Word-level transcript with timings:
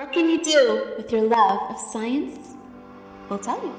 What 0.00 0.14
can 0.14 0.30
you 0.30 0.42
do 0.42 0.94
with 0.96 1.12
your 1.12 1.20
love 1.20 1.72
of 1.72 1.78
science? 1.78 2.54
We'll 3.28 3.38
tell 3.38 3.62
you. 3.62 3.74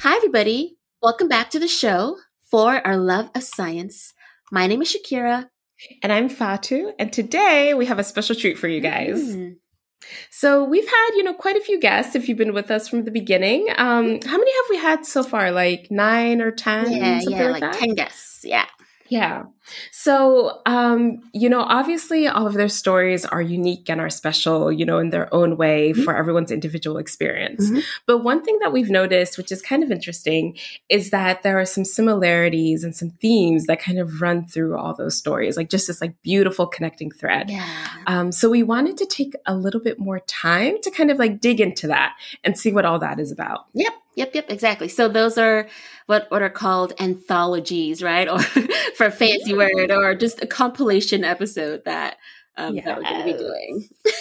Hi, 0.00 0.16
everybody. 0.16 0.76
Welcome 1.00 1.28
back 1.28 1.48
to 1.52 1.58
the 1.58 1.66
show 1.66 2.18
for 2.50 2.86
our 2.86 2.96
love 2.96 3.30
of 3.34 3.42
science. 3.42 4.14
My 4.50 4.66
name 4.66 4.82
is 4.82 4.94
Shakira. 4.94 5.48
And 6.02 6.12
I'm 6.12 6.28
Fatu. 6.28 6.92
And 6.98 7.12
today 7.12 7.74
we 7.74 7.86
have 7.86 7.98
a 7.98 8.04
special 8.04 8.34
treat 8.34 8.58
for 8.58 8.66
you 8.66 8.80
guys. 8.80 9.36
Mm. 9.36 9.56
So 10.30 10.64
we've 10.64 10.88
had, 10.88 11.10
you 11.16 11.22
know, 11.22 11.34
quite 11.34 11.56
a 11.56 11.60
few 11.60 11.78
guests 11.78 12.16
if 12.16 12.28
you've 12.28 12.38
been 12.38 12.54
with 12.54 12.70
us 12.70 12.88
from 12.88 13.04
the 13.04 13.10
beginning. 13.10 13.68
Um, 13.76 14.20
how 14.22 14.38
many 14.38 14.52
have 14.56 14.64
we 14.70 14.76
had 14.78 15.06
so 15.06 15.22
far? 15.22 15.52
Like 15.52 15.88
nine 15.90 16.40
or 16.40 16.50
ten? 16.50 16.90
Yeah, 16.90 17.20
something 17.20 17.38
yeah, 17.38 17.50
like, 17.50 17.62
like? 17.62 17.78
10 17.78 17.94
guests. 17.94 18.44
Yeah. 18.44 18.66
Yeah. 19.08 19.44
So, 19.90 20.60
um, 20.66 21.20
you 21.32 21.48
know, 21.48 21.60
obviously 21.60 22.26
all 22.28 22.46
of 22.46 22.54
their 22.54 22.68
stories 22.68 23.24
are 23.24 23.42
unique 23.42 23.88
and 23.88 24.00
are 24.00 24.10
special, 24.10 24.70
you 24.72 24.84
know, 24.84 24.98
in 24.98 25.10
their 25.10 25.32
own 25.34 25.56
way 25.56 25.92
Mhm. 25.92 26.04
for 26.04 26.16
everyone's 26.16 26.50
individual 26.50 26.98
experience. 26.98 27.70
Mhm. 27.70 27.82
But 28.06 28.18
one 28.18 28.42
thing 28.42 28.58
that 28.60 28.72
we've 28.72 28.90
noticed, 28.90 29.38
which 29.38 29.52
is 29.52 29.60
kind 29.62 29.82
of 29.82 29.90
interesting, 29.90 30.56
is 30.88 31.10
that 31.10 31.42
there 31.42 31.58
are 31.58 31.64
some 31.64 31.84
similarities 31.84 32.84
and 32.84 32.94
some 32.94 33.10
themes 33.20 33.66
that 33.66 33.80
kind 33.80 33.98
of 33.98 34.20
run 34.20 34.46
through 34.46 34.76
all 34.78 34.94
those 34.94 35.16
stories, 35.16 35.56
like 35.56 35.68
just 35.70 35.86
this 35.86 36.00
like 36.00 36.14
beautiful 36.22 36.66
connecting 36.66 37.10
thread. 37.10 37.50
Yeah. 37.50 37.64
Um, 38.06 38.32
so 38.32 38.48
we 38.50 38.62
wanted 38.62 38.96
to 38.98 39.06
take 39.06 39.34
a 39.46 39.54
little 39.54 39.80
bit 39.80 39.98
more 39.98 40.20
time 40.20 40.76
to 40.82 40.90
kind 40.90 41.10
of 41.10 41.18
like 41.18 41.40
dig 41.40 41.60
into 41.60 41.86
that 41.88 42.14
and 42.44 42.58
see 42.58 42.72
what 42.72 42.84
all 42.84 42.98
that 42.98 43.18
is 43.20 43.30
about. 43.32 43.66
Yep, 43.74 43.92
yep, 44.16 44.34
yep, 44.34 44.46
exactly. 44.50 44.88
So 44.88 45.08
those 45.08 45.38
are 45.38 45.66
what 46.06 46.26
what 46.30 46.40
are 46.42 46.48
called 46.50 46.92
anthologies, 46.98 48.02
right? 48.02 48.28
Or 48.38 48.40
for 48.96 49.10
fancy 49.10 49.54
word, 49.58 49.90
or 49.90 50.14
just 50.14 50.42
a 50.42 50.46
compilation 50.46 51.24
episode 51.24 51.84
that 51.84 52.16
um, 52.56 52.76
that 52.76 52.96
we're 52.96 53.02
going 53.02 53.18
to 53.18 53.32
be 53.32 53.38
doing. 53.38 53.88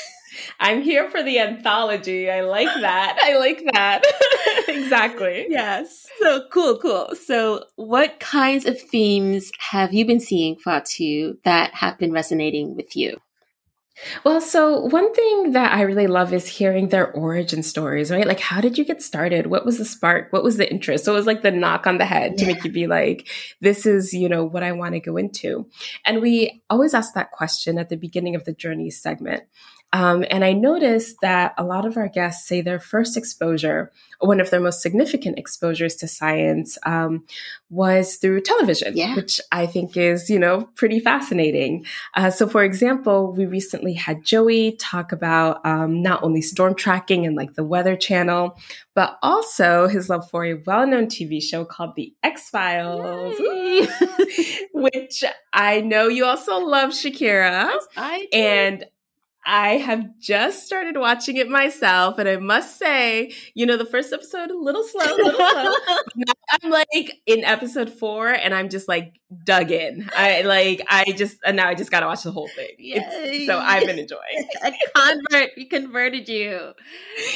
I'm 0.59 0.81
here 0.81 1.09
for 1.09 1.23
the 1.23 1.39
anthology. 1.39 2.29
I 2.29 2.41
like 2.41 2.67
that. 2.81 3.17
I 3.23 3.37
like 3.37 3.63
that. 3.73 4.03
exactly. 4.67 5.47
Yes. 5.49 6.07
So 6.19 6.43
cool, 6.51 6.77
cool. 6.79 7.09
So, 7.15 7.65
what 7.75 8.19
kinds 8.19 8.65
of 8.65 8.79
themes 8.79 9.51
have 9.71 9.93
you 9.93 10.05
been 10.05 10.19
seeing, 10.19 10.55
Fatu, 10.57 11.37
that 11.43 11.73
have 11.75 11.97
been 11.97 12.11
resonating 12.11 12.75
with 12.75 12.95
you? 12.95 13.17
Well, 14.23 14.41
so 14.41 14.81
one 14.81 15.11
thing 15.13 15.53
that 15.53 15.73
I 15.73 15.81
really 15.81 16.07
love 16.07 16.31
is 16.31 16.47
hearing 16.47 16.89
their 16.89 17.11
origin 17.11 17.63
stories, 17.63 18.11
right? 18.11 18.27
Like, 18.27 18.39
how 18.39 18.61
did 18.61 18.77
you 18.77 18.85
get 18.85 19.01
started? 19.01 19.47
What 19.47 19.65
was 19.65 19.79
the 19.79 19.85
spark? 19.85 20.31
What 20.31 20.43
was 20.43 20.57
the 20.57 20.69
interest? 20.69 21.03
So 21.05 21.13
it 21.13 21.15
was 21.15 21.25
like 21.25 21.41
the 21.41 21.51
knock 21.51 21.87
on 21.87 21.97
the 21.97 22.05
head 22.05 22.37
to 22.37 22.45
make 22.45 22.63
you 22.63 22.71
be 22.71 22.85
like, 22.87 23.27
this 23.59 23.85
is, 23.85 24.13
you 24.13 24.29
know, 24.29 24.45
what 24.45 24.63
I 24.63 24.71
want 24.71 24.93
to 24.93 24.99
go 24.99 25.17
into. 25.17 25.67
And 26.05 26.21
we 26.21 26.61
always 26.69 26.93
ask 26.93 27.13
that 27.15 27.31
question 27.31 27.79
at 27.79 27.89
the 27.89 27.97
beginning 27.97 28.35
of 28.35 28.45
the 28.45 28.53
journey 28.53 28.91
segment. 28.91 29.43
Um, 29.93 30.25
and 30.29 30.43
I 30.43 30.51
noticed 30.53 31.21
that 31.21 31.53
a 31.57 31.63
lot 31.63 31.85
of 31.85 31.95
our 31.95 32.09
guests 32.09 32.47
say 32.47 32.59
their 32.61 32.79
first 32.79 33.15
exposure, 33.15 33.91
one 34.19 34.41
of 34.41 34.49
their 34.49 34.59
most 34.59 34.81
significant 34.81 35.39
exposures 35.39 35.95
to 35.97 36.07
science, 36.07 36.77
um, 36.85 37.23
was 37.69 38.17
through 38.17 38.41
television, 38.41 38.97
Yeah. 38.97 39.15
which 39.15 39.39
I 39.51 39.65
think 39.65 39.95
is, 39.95 40.29
you 40.29 40.39
know, 40.39 40.69
pretty 40.75 40.99
fascinating. 40.99 41.85
Uh, 42.15 42.29
so, 42.31 42.47
for 42.49 42.63
example, 42.63 43.31
we 43.33 43.45
recently 43.45 43.93
had 43.93 44.23
Joey 44.25 44.73
talk 44.73 45.11
about 45.13 45.65
um, 45.65 46.01
not 46.01 46.21
only 46.21 46.41
storm 46.41 46.75
tracking 46.75 47.25
and 47.25 47.35
like 47.35 47.53
the 47.53 47.63
Weather 47.63 47.95
Channel, 47.95 48.57
but 48.93 49.17
also 49.23 49.87
his 49.87 50.09
love 50.09 50.29
for 50.29 50.43
a 50.45 50.55
well 50.65 50.85
known 50.85 51.05
TV 51.07 51.41
show 51.41 51.63
called 51.63 51.95
The 51.95 52.13
X 52.23 52.49
Files, 52.49 53.35
which 54.73 55.23
I 55.53 55.81
know 55.81 56.07
you 56.07 56.25
also 56.25 56.57
love, 56.57 56.89
Shakira. 56.91 57.71
I 57.95 58.27
do. 58.31 58.37
And 58.37 58.85
I 59.49 59.77
have 59.77 60.19
just 60.19 60.65
started 60.65 60.97
watching 60.97 61.37
it 61.37 61.47
myself, 61.47 62.17
and 62.19 62.27
I 62.27 62.35
must 62.35 62.77
say, 62.77 63.31
you 63.53 63.65
know, 63.65 63.77
the 63.77 63.85
first 63.85 64.11
episode 64.11 64.51
a 64.51 64.57
little 64.57 64.83
slow, 64.83 65.05
a 65.05 65.15
little 65.15 65.39
slow. 65.39 65.71
Now 66.17 66.33
I'm 66.61 66.69
like 66.69 67.21
in 67.25 67.45
episode 67.45 67.89
four, 67.89 68.27
and 68.27 68.53
I'm 68.53 68.67
just 68.67 68.89
like 68.89 69.21
dug 69.45 69.71
in. 69.71 70.09
I 70.15 70.41
like, 70.41 70.81
I 70.89 71.05
just, 71.13 71.37
and 71.45 71.55
now 71.55 71.69
I 71.69 71.75
just 71.75 71.91
got 71.91 72.01
to 72.01 72.07
watch 72.07 72.23
the 72.23 72.31
whole 72.31 72.49
thing. 72.49 72.71
It's- 72.77 73.45
so 73.45 73.57
I've 73.57 73.85
been 73.87 73.99
enjoying. 73.99 74.49
a 74.63 74.71
convert. 74.93 75.51
We 75.55 75.65
converted 75.65 76.27
you. 76.27 76.73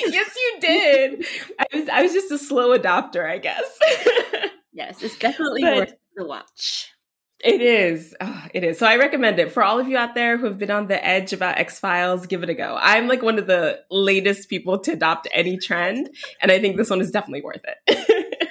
yes, 0.06 0.36
you 0.36 0.58
did. 0.60 1.26
I 1.60 1.66
was, 1.78 1.90
I 1.90 2.02
was 2.02 2.12
just 2.12 2.30
a 2.32 2.38
slow 2.38 2.78
adopter, 2.78 3.26
I 3.30 3.38
guess. 3.38 3.80
Yes, 4.74 5.04
it's 5.04 5.18
definitely 5.18 5.62
But- 5.64 5.76
worth 5.78 5.94
the 6.16 6.26
watch. 6.26 6.91
It 7.44 7.62
is. 7.62 8.16
Oh, 8.22 8.46
it 8.53 8.63
is. 8.63 8.78
So 8.78 8.85
I 8.85 8.97
recommend 8.97 9.40
it 9.40 9.52
for 9.52 9.63
all 9.63 9.79
of 9.79 9.88
you 9.88 9.97
out 9.97 10.13
there 10.13 10.38
who 10.38 10.46
have 10.46 10.59
been 10.59 10.69
on 10.69 10.88
the 10.88 11.03
edge 11.03 11.34
about 11.34 11.57
X 11.57 11.79
Files. 11.79 12.28
Give 12.28 12.44
it 12.44 12.50
a 12.50 12.53
go. 12.53 12.78
I'm 12.79 13.07
like 13.07 13.24
one 13.24 13.40
of 13.40 13.47
the 13.47 13.79
latest 13.90 14.47
people 14.47 14.78
to 14.79 14.91
adopt 14.91 15.28
any 15.34 15.57
trend, 15.57 16.09
and 16.41 16.52
I 16.52 16.59
think 16.59 16.78
this 16.78 16.90
one 16.90 17.02
is 17.02 17.09
definitely 17.09 17.41
worth 17.41 17.62
it. 17.88 18.47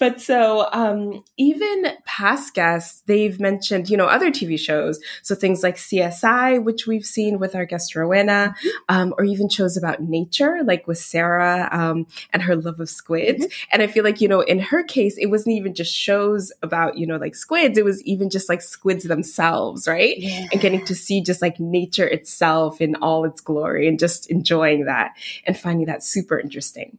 but 0.00 0.20
so 0.20 0.68
um, 0.72 1.22
even 1.36 1.84
past 2.06 2.54
guests, 2.54 3.02
they've 3.06 3.38
mentioned 3.38 3.88
you 3.88 3.96
know 3.96 4.06
other 4.06 4.30
TV 4.30 4.58
shows. 4.58 4.98
So 5.22 5.34
things 5.36 5.62
like 5.62 5.76
CSI, 5.76 6.64
which 6.64 6.86
we've 6.86 7.04
seen 7.04 7.38
with 7.38 7.54
our 7.54 7.66
guest 7.66 7.94
Rowena, 7.94 8.54
um, 8.88 9.14
or 9.18 9.24
even 9.24 9.48
shows 9.48 9.76
about 9.76 10.02
nature, 10.02 10.62
like 10.64 10.86
with 10.88 10.98
Sarah 10.98 11.68
um, 11.70 12.06
and 12.32 12.42
her 12.42 12.56
love 12.56 12.80
of 12.80 12.88
squids. 12.88 13.46
And 13.70 13.82
I 13.82 13.86
feel 13.86 14.02
like, 14.02 14.20
you 14.20 14.28
know, 14.28 14.40
in 14.40 14.58
her 14.58 14.82
case, 14.82 15.16
it 15.18 15.26
wasn't 15.26 15.56
even 15.56 15.74
just 15.74 15.94
shows 15.94 16.52
about, 16.62 16.96
you 16.96 17.06
know, 17.06 17.16
like 17.16 17.34
squids. 17.34 17.78
It 17.78 17.84
was 17.84 18.02
even 18.04 18.30
just 18.30 18.48
like 18.48 18.62
squids 18.62 19.04
themselves, 19.04 19.86
right? 19.86 20.16
Yeah. 20.18 20.46
And 20.50 20.60
getting 20.60 20.84
to 20.86 20.94
see 20.94 21.22
just 21.22 21.42
like 21.42 21.60
nature 21.60 22.06
itself 22.06 22.80
in 22.80 22.96
all 22.96 23.24
its 23.24 23.40
glory 23.40 23.86
and 23.86 23.98
just 23.98 24.30
enjoying 24.30 24.86
that 24.86 25.12
and 25.44 25.58
finding 25.58 25.86
that 25.86 26.02
super 26.02 26.38
interesting. 26.38 26.98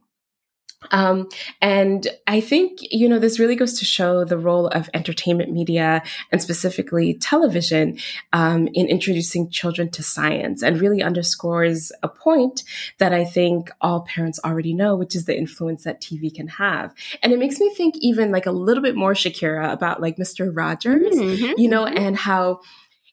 Um, 0.90 1.28
and 1.60 2.08
I 2.26 2.40
think, 2.40 2.78
you 2.82 3.08
know, 3.08 3.18
this 3.18 3.38
really 3.38 3.56
goes 3.56 3.78
to 3.78 3.84
show 3.84 4.24
the 4.24 4.38
role 4.38 4.68
of 4.68 4.90
entertainment 4.94 5.52
media 5.52 6.02
and 6.30 6.42
specifically 6.42 7.14
television 7.14 7.98
um, 8.32 8.68
in 8.74 8.86
introducing 8.88 9.48
children 9.50 9.90
to 9.90 10.02
science 10.02 10.62
and 10.62 10.80
really 10.80 11.02
underscores 11.02 11.92
a 12.02 12.08
point 12.08 12.62
that 12.98 13.12
I 13.12 13.24
think 13.24 13.70
all 13.80 14.02
parents 14.02 14.40
already 14.44 14.74
know, 14.74 14.96
which 14.96 15.14
is 15.14 15.24
the 15.24 15.36
influence 15.36 15.84
that 15.84 16.00
TV 16.00 16.34
can 16.34 16.48
have. 16.48 16.94
And 17.22 17.32
it 17.32 17.38
makes 17.38 17.58
me 17.60 17.72
think 17.74 17.94
even 17.98 18.30
like 18.32 18.46
a 18.46 18.52
little 18.52 18.82
bit 18.82 18.96
more 18.96 19.12
Shakira 19.12 19.72
about 19.72 20.00
like 20.00 20.16
Mr. 20.16 20.50
Rogers, 20.54 21.16
Mhm, 21.16 21.54
you 21.56 21.68
know, 21.68 21.84
mhm. 21.84 21.98
and 21.98 22.16
how 22.16 22.60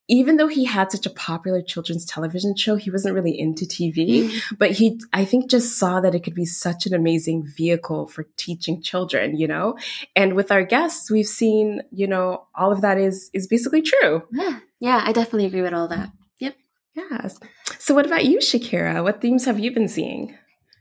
even 0.10 0.38
though 0.38 0.48
he 0.48 0.66
had 0.66 0.92
such 0.92 1.06
a 1.06 1.12
popular 1.12 1.62
children's 1.62 2.04
television 2.04 2.56
show, 2.56 2.76
he 2.76 2.90
wasn't 2.90 3.14
really 3.14 3.40
into 3.40 3.64
TV, 3.66 4.24
mm-hmm. 4.24 4.56
but 4.58 4.72
he, 4.72 5.00
I 5.14 5.24
think, 5.24 5.50
just 5.50 5.78
saw 5.78 6.02
that 6.02 6.16
it 6.16 6.24
could 6.24 6.34
be 6.34 6.46
such 6.46 6.88
an 6.88 6.96
amazing 6.96 7.48
vehicle 7.56 8.08
for 8.08 8.26
teaching 8.36 8.82
children, 8.82 9.38
you 9.38 9.48
know? 9.48 9.78
And 10.16 10.34
with 10.34 10.52
our 10.52 10.64
guests, 10.64 11.12
we've 11.12 11.28
seen, 11.28 11.84
you 11.92 12.08
know, 12.08 12.48
all 12.56 12.72
of 12.72 12.82
that 12.82 12.98
is, 12.98 13.30
is 13.34 13.48
basically 13.48 13.84
true. 13.84 14.24
Yeah, 14.32 14.60
yeah, 14.80 15.04
I 15.06 15.12
definitely 15.12 15.46
agree 15.46 15.62
with 15.62 15.74
all 15.74 15.88
that. 15.90 16.12
Yep. 16.40 16.56
Yes. 16.96 17.40
So 17.78 17.94
what 17.94 18.08
about 18.08 18.26
you, 18.26 18.40
Shakira? 18.40 19.04
What 19.04 19.22
themes 19.22 19.46
have 19.46 19.60
you 19.60 19.72
been 19.72 19.88
seeing? 19.88 20.36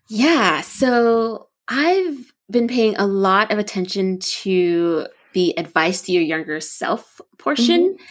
Yeah, 0.08 0.62
so 0.62 1.48
I've 1.68 2.32
been 2.50 2.66
paying 2.66 2.96
a 2.96 3.06
lot 3.06 3.52
of 3.52 3.58
attention 3.58 4.20
to 4.20 5.06
the 5.34 5.58
advice 5.58 6.00
to 6.02 6.12
your 6.12 6.22
younger 6.22 6.60
self 6.60 7.20
portion. 7.36 7.92
Mm-hmm. 7.92 8.04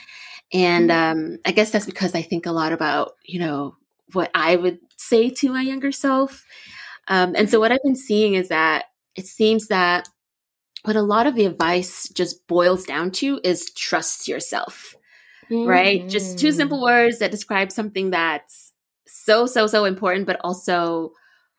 And 0.53 0.91
um, 0.91 1.39
I 1.45 1.51
guess 1.51 1.71
that's 1.71 1.85
because 1.85 2.15
I 2.15 2.21
think 2.21 2.45
a 2.45 2.51
lot 2.51 2.71
about, 2.71 3.13
you 3.25 3.39
know, 3.39 3.75
what 4.13 4.31
I 4.33 4.55
would 4.55 4.79
say 4.95 5.29
to 5.29 5.51
my 5.51 5.61
younger 5.61 5.91
self. 5.91 6.45
Um, 7.07 7.35
and 7.35 7.49
so 7.49 7.59
what 7.59 7.71
I've 7.71 7.83
been 7.83 7.95
seeing 7.95 8.35
is 8.35 8.49
that 8.49 8.85
it 9.15 9.25
seems 9.27 9.67
that 9.67 10.07
what 10.83 10.95
a 10.95 11.01
lot 11.01 11.27
of 11.27 11.35
the 11.35 11.45
advice 11.45 12.07
just 12.09 12.47
boils 12.47 12.85
down 12.85 13.11
to 13.11 13.41
is 13.43 13.71
trust 13.75 14.27
yourself, 14.27 14.95
right? 15.49 16.07
Just 16.07 16.39
two 16.39 16.49
Mm. 16.49 16.55
simple 16.55 16.81
words 16.81 17.19
that 17.19 17.31
describe 17.31 17.71
something 17.71 18.11
that's 18.11 18.71
so, 19.05 19.47
so, 19.47 19.67
so 19.67 19.83
important, 19.85 20.27
but 20.27 20.39
also 20.43 21.11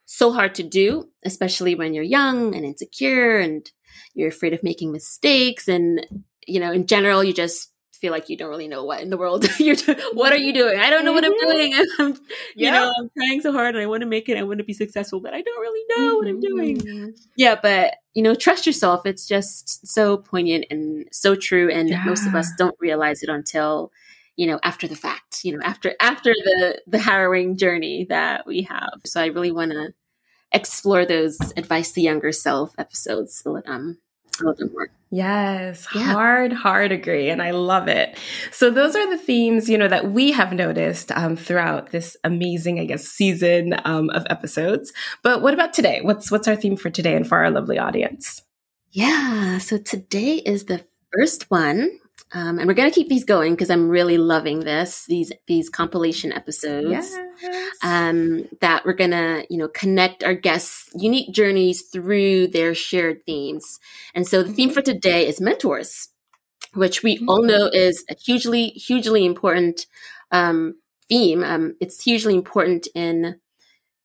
so 0.07 0.33
hard 0.33 0.55
to 0.55 0.63
do, 0.63 1.09
especially 1.25 1.75
when 1.75 1.93
you're 1.93 2.05
young 2.05 2.55
and 2.55 2.65
insecure 2.65 3.39
and 3.39 3.71
you're 4.15 4.29
afraid 4.29 4.55
of 4.55 4.63
making 4.63 4.93
mistakes. 4.93 5.69
And, 5.69 6.07
you 6.47 6.61
know, 6.61 6.73
in 6.73 6.87
general, 6.87 7.23
you 7.23 7.35
just 7.35 7.71
feel 7.99 8.13
like 8.13 8.29
you 8.29 8.37
don't 8.37 8.49
really 8.49 8.69
know 8.69 8.85
what 8.85 9.01
in 9.01 9.11
the 9.11 9.17
world 9.17 9.47
you're 9.59 9.75
doing. 9.75 9.99
What 10.15 10.33
are 10.33 10.39
you 10.39 10.53
doing? 10.53 10.79
I 10.79 10.91
don't 10.91 11.05
know 11.05 11.13
what 11.13 11.25
I'm 11.25 11.33
mm-hmm. 11.33 11.51
doing. 11.51 11.75
I'm, 11.99 12.17
you 12.55 12.71
know, 12.71 12.93
I'm 12.99 13.11
trying 13.17 13.41
so 13.41 13.53
hard 13.53 13.75
and 13.75 13.83
I 13.83 13.87
want 13.87 14.03
to 14.03 14.07
make 14.07 14.29
it. 14.29 14.39
I 14.39 14.43
want 14.43 14.59
to 14.59 14.65
be 14.65 14.73
successful, 14.73 15.21
but 15.21 15.35
I 15.35 15.43
don't 15.43 15.61
really 15.61 15.85
know 15.97 16.17
what 16.17 16.27
I'm 16.27 16.41
doing. 16.41 16.79
Mm-hmm. 16.79 17.11
Yeah, 17.37 17.57
but 17.61 17.97
you 18.15 18.23
know, 18.23 18.35
trust 18.35 18.67
yourself. 18.67 19.07
It's 19.07 19.27
just 19.27 19.87
so 19.87 20.17
poignant 20.17 20.67
and 20.71 21.07
so 21.13 21.35
true. 21.35 21.71
And 21.71 21.89
yeah. 21.89 22.05
most 22.05 22.27
of 22.27 22.35
us 22.35 22.51
don't 22.57 22.77
realize 22.81 23.23
it 23.23 23.29
until 23.29 23.93
you 24.37 24.47
know 24.47 24.61
after 24.63 24.87
the 24.87 24.95
fact 24.95 25.45
you 25.45 25.53
know 25.53 25.59
after 25.65 25.95
after 26.01 26.33
the 26.33 26.81
the 26.87 26.99
harrowing 26.99 27.57
journey 27.57 28.07
that 28.09 28.47
we 28.47 28.63
have 28.63 29.01
so 29.05 29.21
i 29.21 29.27
really 29.27 29.51
want 29.51 29.73
to 29.73 29.93
explore 30.53 31.05
those 31.05 31.39
advice 31.57 31.91
to 31.91 32.01
younger 32.01 32.31
self 32.31 32.73
episodes 32.79 33.43
um, 33.45 33.53
a 33.53 33.55
little 33.57 33.97
Yes, 35.11 35.87
yeah. 35.95 36.03
hard, 36.03 36.53
hard 36.53 36.93
agree. 36.93 37.31
And 37.31 37.41
I 37.41 37.53
love 37.53 37.89
it. 37.89 38.19
So 38.51 38.71
those 38.71 38.95
are 38.95 39.09
the 39.09 39.17
themes, 39.17 39.69
you 39.69 39.79
know, 39.79 39.89
that 39.89 40.11
we 40.11 40.33
have 40.33 40.53
noticed 40.53 41.11
um, 41.13 41.35
throughout 41.35 41.91
this 41.93 42.17
amazing, 42.25 42.79
I 42.79 42.85
guess, 42.85 43.05
season 43.05 43.75
um, 43.85 44.11
of 44.11 44.27
episodes. 44.29 44.93
But 45.23 45.41
what 45.41 45.55
about 45.55 45.73
today? 45.73 46.01
What's 46.03 46.31
what's 46.31 46.47
our 46.47 46.57
theme 46.57 46.77
for 46.77 46.91
today 46.91 47.17
and 47.17 47.27
for 47.27 47.39
our 47.39 47.51
lovely 47.51 47.79
audience? 47.79 48.43
Yeah. 48.91 49.59
So 49.59 49.79
today 49.79 50.37
is 50.37 50.65
the 50.65 50.85
first 51.13 51.51
one 51.51 51.99
um, 52.33 52.59
and 52.59 52.69
we're 52.69 52.75
going 52.75 52.91
to 52.91 52.95
keep 52.95 53.09
these 53.09 53.25
going 53.25 53.55
because 53.55 53.71
I'm 53.71 53.89
really 53.89 54.19
loving 54.19 54.61
this 54.61 55.07
these 55.07 55.33
these 55.47 55.71
compilation 55.71 56.33
episodes. 56.33 56.91
Yes. 56.91 57.17
Um, 57.83 58.49
that 58.61 58.85
we're 58.85 58.93
going 58.93 59.13
to 59.13 59.47
you 59.49 59.57
know 59.57 59.69
connect 59.69 60.23
our 60.25 60.35
guests' 60.35 60.91
unique 60.95 61.33
journeys 61.33 61.83
through 61.83 62.49
their 62.49 62.75
shared 62.75 63.25
themes. 63.25 63.79
And 64.15 64.27
so 64.27 64.43
the 64.43 64.53
theme 64.53 64.71
for 64.71 64.81
mm-hmm. 64.81 64.93
today 64.93 65.27
is 65.27 65.41
mentors, 65.41 66.09
which 66.75 67.03
we 67.03 67.17
mm-hmm. 67.17 67.29
all 67.29 67.43
know 67.43 67.71
is 67.73 68.05
a 68.11 68.15
hugely 68.15 68.69
hugely 68.69 69.25
important 69.25 69.87
um, 70.31 70.75
theme. 71.09 71.43
Um, 71.43 71.77
it's 71.81 72.05
hugely 72.05 72.35
important 72.35 72.89
in 72.95 73.41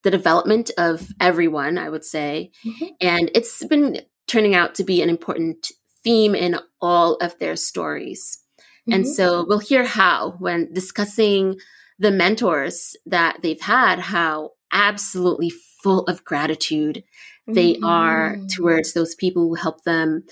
the 0.03 0.11
development 0.11 0.71
of 0.77 1.09
everyone, 1.19 1.77
I 1.77 1.89
would 1.89 2.05
say, 2.05 2.51
mm-hmm. 2.65 2.85
and 3.01 3.31
it's 3.35 3.65
been 3.65 4.01
turning 4.27 4.55
out 4.55 4.75
to 4.75 4.83
be 4.83 5.01
an 5.01 5.09
important 5.09 5.71
theme 6.03 6.35
in 6.35 6.57
all 6.81 7.15
of 7.15 7.37
their 7.39 7.55
stories. 7.55 8.39
Mm-hmm. 8.59 8.93
And 8.93 9.07
so 9.07 9.45
we'll 9.47 9.59
hear 9.59 9.85
how 9.85 10.35
when 10.39 10.71
discussing 10.73 11.59
the 11.99 12.11
mentors 12.11 12.95
that 13.05 13.37
they've 13.41 13.61
had, 13.61 13.99
how 13.99 14.51
absolutely 14.71 15.51
full 15.81 16.01
of 16.05 16.23
gratitude 16.25 17.03
they 17.47 17.73
mm-hmm. 17.73 17.85
are 17.85 18.37
towards 18.55 18.93
those 18.93 19.15
people 19.15 19.43
who 19.43 19.55
help 19.55 19.83
them 19.83 20.23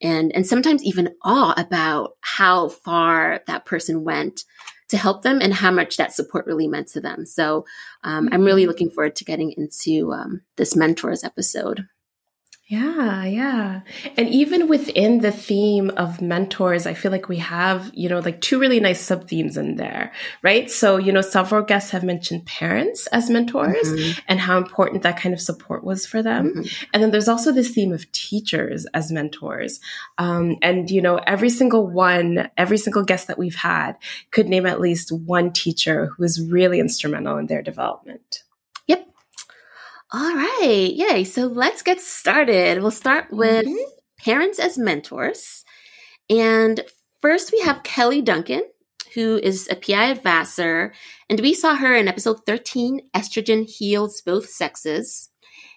and 0.00 0.34
and 0.34 0.46
sometimes 0.46 0.82
even 0.82 1.14
awe 1.22 1.52
about 1.56 2.12
how 2.20 2.68
far 2.68 3.42
that 3.46 3.64
person 3.64 4.04
went 4.04 4.44
to 4.88 4.96
help 4.96 5.22
them 5.22 5.40
and 5.40 5.54
how 5.54 5.70
much 5.70 5.96
that 5.96 6.12
support 6.12 6.46
really 6.46 6.66
meant 6.66 6.88
to 6.88 7.00
them. 7.00 7.24
So 7.24 7.64
um, 8.02 8.24
mm-hmm. 8.24 8.34
I'm 8.34 8.44
really 8.44 8.62
mm-hmm. 8.62 8.68
looking 8.68 8.90
forward 8.90 9.16
to 9.16 9.24
getting 9.24 9.52
into 9.52 10.12
um, 10.12 10.42
this 10.56 10.74
mentors 10.74 11.22
episode. 11.22 11.86
Yeah, 12.70 13.24
yeah. 13.24 13.80
And 14.16 14.28
even 14.28 14.68
within 14.68 15.22
the 15.22 15.32
theme 15.32 15.90
of 15.96 16.22
mentors, 16.22 16.86
I 16.86 16.94
feel 16.94 17.10
like 17.10 17.28
we 17.28 17.38
have, 17.38 17.90
you 17.94 18.08
know, 18.08 18.20
like 18.20 18.40
two 18.40 18.60
really 18.60 18.78
nice 18.78 19.00
sub 19.00 19.26
themes 19.26 19.56
in 19.56 19.74
there, 19.74 20.12
right? 20.44 20.70
So, 20.70 20.96
you 20.96 21.10
know, 21.10 21.20
several 21.20 21.64
guests 21.64 21.90
have 21.90 22.04
mentioned 22.04 22.46
parents 22.46 23.08
as 23.08 23.28
mentors 23.28 23.88
mm-hmm. 23.88 24.20
and 24.28 24.38
how 24.38 24.56
important 24.56 25.02
that 25.02 25.18
kind 25.18 25.32
of 25.32 25.40
support 25.40 25.82
was 25.82 26.06
for 26.06 26.22
them. 26.22 26.50
Mm-hmm. 26.50 26.84
And 26.94 27.02
then 27.02 27.10
there's 27.10 27.26
also 27.26 27.50
this 27.50 27.70
theme 27.70 27.92
of 27.92 28.10
teachers 28.12 28.86
as 28.94 29.10
mentors. 29.10 29.80
Um, 30.18 30.56
and, 30.62 30.88
you 30.92 31.02
know, 31.02 31.16
every 31.26 31.50
single 31.50 31.88
one, 31.88 32.50
every 32.56 32.78
single 32.78 33.02
guest 33.02 33.26
that 33.26 33.38
we've 33.38 33.56
had 33.56 33.96
could 34.30 34.48
name 34.48 34.64
at 34.64 34.80
least 34.80 35.10
one 35.10 35.52
teacher 35.52 36.06
who 36.06 36.22
was 36.22 36.40
really 36.40 36.78
instrumental 36.78 37.36
in 37.36 37.46
their 37.46 37.62
development. 37.62 38.44
All 40.12 40.34
right. 40.34 40.90
Yay. 40.92 41.22
So 41.22 41.46
let's 41.46 41.82
get 41.82 42.00
started. 42.00 42.82
We'll 42.82 42.90
start 42.90 43.26
with 43.30 43.64
mm-hmm. 43.64 43.90
parents 44.18 44.58
as 44.58 44.76
mentors. 44.76 45.64
And 46.28 46.80
first, 47.20 47.52
we 47.52 47.60
have 47.60 47.84
Kelly 47.84 48.20
Duncan, 48.20 48.62
who 49.14 49.38
is 49.40 49.68
a 49.70 49.76
PI 49.76 50.06
advisor. 50.06 50.92
And 51.28 51.38
we 51.38 51.54
saw 51.54 51.76
her 51.76 51.94
in 51.94 52.08
episode 52.08 52.44
13 52.44 53.02
Estrogen 53.14 53.64
Heals 53.64 54.20
Both 54.20 54.48
Sexes. 54.48 55.30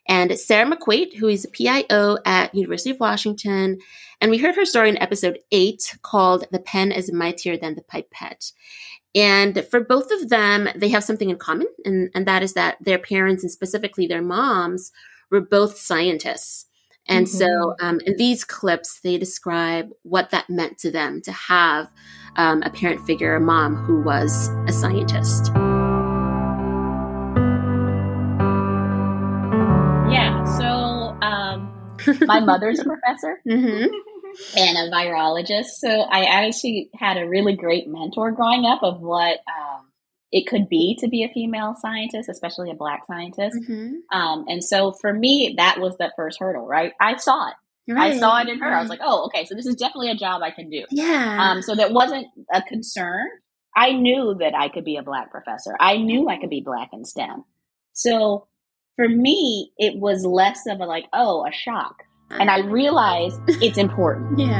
And 0.07 0.37
Sarah 0.37 0.69
McQuaid, 0.69 1.15
who 1.15 1.27
is 1.27 1.45
a 1.45 1.49
PIO 1.49 2.17
at 2.25 2.55
University 2.55 2.89
of 2.89 2.99
Washington. 2.99 3.77
And 4.19 4.31
we 4.31 4.39
heard 4.39 4.55
her 4.55 4.65
story 4.65 4.89
in 4.89 5.01
episode 5.01 5.39
8 5.51 5.99
called 6.01 6.45
The 6.51 6.59
Pen 6.59 6.91
is 6.91 7.13
Mightier 7.13 7.55
Than 7.55 7.75
the 7.75 7.83
Pipette. 7.83 8.51
And 9.15 9.65
for 9.69 9.79
both 9.79 10.11
of 10.11 10.29
them, 10.29 10.69
they 10.75 10.89
have 10.89 11.03
something 11.03 11.29
in 11.29 11.37
common, 11.37 11.67
and, 11.85 12.09
and 12.15 12.25
that 12.25 12.41
is 12.41 12.53
that 12.53 12.77
their 12.81 12.97
parents 12.97 13.43
and 13.43 13.51
specifically 13.51 14.07
their 14.07 14.23
moms 14.23 14.91
were 15.29 15.41
both 15.41 15.77
scientists. 15.77 16.65
And 17.07 17.27
mm-hmm. 17.27 17.37
so 17.37 17.75
um, 17.79 17.99
in 18.05 18.15
these 18.17 18.43
clips, 18.43 19.01
they 19.01 19.17
describe 19.17 19.91
what 20.03 20.31
that 20.31 20.49
meant 20.49 20.79
to 20.79 20.89
them 20.89 21.21
to 21.23 21.31
have 21.31 21.91
um, 22.37 22.63
a 22.63 22.71
parent 22.71 23.05
figure, 23.05 23.35
a 23.35 23.39
mom 23.39 23.75
who 23.75 24.01
was 24.01 24.49
a 24.67 24.71
scientist. 24.71 25.51
Yeah, 30.11 30.43
so 30.57 31.17
um, 31.21 31.71
my 32.21 32.39
mother's 32.39 32.79
a 32.79 32.83
professor. 32.85 33.41
Mm-hmm 33.47 33.93
and 34.57 34.77
a 34.77 34.91
virologist. 34.95 35.77
So 35.77 35.89
I 35.89 36.25
actually 36.25 36.89
had 36.95 37.17
a 37.17 37.27
really 37.27 37.55
great 37.55 37.87
mentor 37.87 38.31
growing 38.31 38.65
up 38.65 38.83
of 38.83 39.01
what 39.01 39.39
um, 39.47 39.91
it 40.31 40.47
could 40.47 40.67
be 40.69 40.97
to 40.99 41.07
be 41.07 41.23
a 41.23 41.29
female 41.33 41.75
scientist, 41.79 42.29
especially 42.29 42.71
a 42.71 42.75
black 42.75 43.05
scientist. 43.05 43.57
Mm-hmm. 43.61 44.17
Um, 44.17 44.45
and 44.47 44.63
so 44.63 44.91
for 44.91 45.13
me, 45.13 45.55
that 45.57 45.79
was 45.79 45.95
the 45.97 46.11
first 46.15 46.39
hurdle, 46.39 46.67
right? 46.67 46.93
I 46.99 47.17
saw 47.17 47.49
it. 47.49 47.55
Right. 47.91 48.13
I 48.13 48.17
saw 48.17 48.39
it 48.39 48.47
in 48.47 48.59
her. 48.59 48.69
Right. 48.69 48.77
I 48.77 48.81
was 48.81 48.89
like, 48.89 49.01
oh, 49.03 49.25
okay, 49.25 49.45
so 49.45 49.55
this 49.55 49.65
is 49.65 49.75
definitely 49.75 50.09
a 50.09 50.15
job 50.15 50.41
I 50.41 50.51
can 50.51 50.69
do. 50.69 50.85
Yeah. 50.89 51.37
Um, 51.39 51.61
so 51.61 51.75
that 51.75 51.91
wasn't 51.91 52.27
a 52.51 52.61
concern. 52.61 53.27
I 53.75 53.91
knew 53.91 54.35
that 54.39 54.55
I 54.55 54.69
could 54.69 54.85
be 54.85 54.97
a 54.97 55.03
black 55.03 55.31
professor. 55.31 55.75
I 55.79 55.97
knew 55.97 56.29
I 56.29 56.39
could 56.39 56.49
be 56.49 56.61
black 56.61 56.89
in 56.93 57.03
STEM. 57.05 57.43
So 57.93 58.47
for 58.95 59.09
me, 59.09 59.71
it 59.77 59.97
was 59.97 60.25
less 60.25 60.65
of 60.67 60.79
a 60.79 60.85
like, 60.85 61.05
oh, 61.11 61.45
a 61.45 61.51
shock 61.51 62.03
and 62.31 62.49
I 62.49 62.59
realize 62.59 63.37
it's 63.47 63.77
important. 63.77 64.39
yeah. 64.39 64.59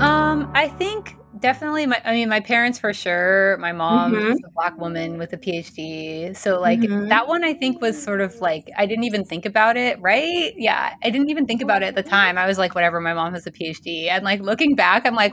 Um, 0.00 0.50
I 0.54 0.68
think 0.68 1.16
definitely 1.40 1.86
my 1.86 2.00
I 2.04 2.12
mean 2.12 2.28
my 2.28 2.40
parents 2.40 2.78
for 2.78 2.92
sure. 2.92 3.56
My 3.58 3.72
mom 3.72 4.12
mm-hmm. 4.12 4.32
is 4.32 4.38
a 4.46 4.50
black 4.54 4.78
woman 4.78 5.18
with 5.18 5.32
a 5.32 5.36
PhD. 5.36 6.36
So 6.36 6.60
like 6.60 6.80
mm-hmm. 6.80 7.08
that 7.08 7.26
one 7.26 7.44
I 7.44 7.54
think 7.54 7.80
was 7.80 8.00
sort 8.00 8.20
of 8.20 8.34
like 8.40 8.68
I 8.76 8.86
didn't 8.86 9.04
even 9.04 9.24
think 9.24 9.46
about 9.46 9.76
it, 9.76 10.00
right? 10.00 10.52
Yeah. 10.56 10.94
I 11.02 11.10
didn't 11.10 11.30
even 11.30 11.46
think 11.46 11.62
about 11.62 11.82
it 11.82 11.86
at 11.86 11.94
the 11.96 12.02
time. 12.02 12.38
I 12.38 12.46
was 12.46 12.58
like, 12.58 12.74
whatever, 12.74 13.00
my 13.00 13.14
mom 13.14 13.32
has 13.34 13.46
a 13.46 13.50
PhD. 13.50 14.08
And 14.08 14.24
like 14.24 14.40
looking 14.40 14.74
back, 14.74 15.06
I'm 15.06 15.14
like 15.14 15.32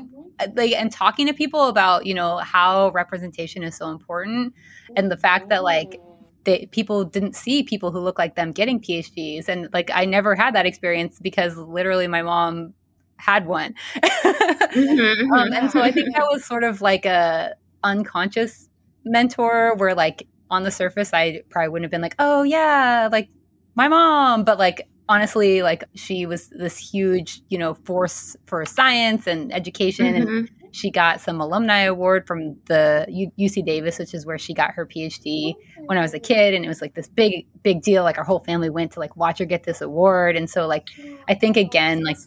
like 0.56 0.74
and 0.74 0.92
talking 0.92 1.28
to 1.28 1.34
people 1.34 1.68
about, 1.68 2.06
you 2.06 2.14
know, 2.14 2.38
how 2.38 2.90
representation 2.92 3.64
is 3.64 3.76
so 3.76 3.90
important 3.90 4.54
and 4.96 5.12
the 5.12 5.18
fact 5.18 5.50
that 5.50 5.64
like 5.64 6.00
they, 6.48 6.66
people 6.68 7.04
didn't 7.04 7.36
see 7.36 7.62
people 7.62 7.92
who 7.92 8.00
look 8.00 8.18
like 8.18 8.36
them 8.36 8.54
getting 8.54 8.80
PhDs. 8.80 9.50
And 9.50 9.68
like, 9.74 9.92
I 9.94 10.06
never 10.06 10.34
had 10.34 10.56
that 10.56 10.66
experience 10.66 11.20
because 11.22 11.58
literally 11.58 12.08
my 12.08 12.22
mom 12.22 12.74
had 13.18 13.46
one. 13.46 13.76
mm-hmm. 13.98 15.32
um, 15.34 15.52
and 15.52 15.70
so 15.70 15.82
I 15.82 15.92
think 15.92 16.16
that 16.16 16.24
was 16.32 16.46
sort 16.46 16.64
of 16.64 16.82
like 16.82 17.06
a 17.06 17.54
unconscious 17.84 18.70
mentor 19.04 19.76
where 19.76 19.94
like 19.94 20.26
on 20.50 20.64
the 20.64 20.72
surface, 20.72 21.14
I 21.14 21.42
probably 21.50 21.68
wouldn't 21.68 21.86
have 21.86 21.92
been 21.92 22.02
like, 22.02 22.16
oh 22.18 22.44
yeah, 22.44 23.10
like 23.12 23.28
my 23.76 23.90
mom, 23.90 24.46
but 24.46 24.58
like 24.58 24.88
honestly, 25.10 25.62
like 25.62 25.84
she 25.96 26.26
was 26.26 26.48
this 26.50 26.78
huge, 26.78 27.42
you 27.50 27.58
know, 27.58 27.74
force 27.74 28.38
for 28.46 28.66
science 28.66 29.28
and 29.28 29.54
education. 29.54 30.16
Mm-hmm. 30.16 30.38
And 30.38 30.50
she 30.72 30.92
got 30.92 31.22
some 31.22 31.42
alumni 31.42 31.82
award 31.82 32.28
from 32.28 32.58
the 32.66 33.06
U- 33.10 33.32
UC 33.40 33.66
Davis, 33.66 34.00
which 34.00 34.14
is 34.14 34.26
where 34.26 34.38
she 34.38 34.54
got 34.54 34.72
her 34.72 34.86
PhD 34.86 35.54
when 35.86 35.98
I 35.98 36.02
was 36.02 36.14
a 36.14 36.20
kid. 36.20 36.54
And 36.54 36.64
it 36.66 36.68
was 36.68 36.82
like 36.82 36.94
this 36.94 37.08
big, 37.08 37.46
big 37.64 37.82
deal. 37.82 38.04
Like 38.04 38.18
our 38.18 38.24
whole 38.24 38.40
family 38.40 38.70
went 38.70 38.92
to 38.94 39.00
like 39.00 39.16
watch 39.16 39.40
her 39.40 39.46
get 39.46 39.64
this 39.64 39.82
award. 39.82 40.36
And 40.36 40.50
so 40.50 40.68
like, 40.68 40.88
I 41.28 41.34
think 41.34 41.58
oh, 41.58 41.62
again, 41.62 42.04
like 42.04 42.18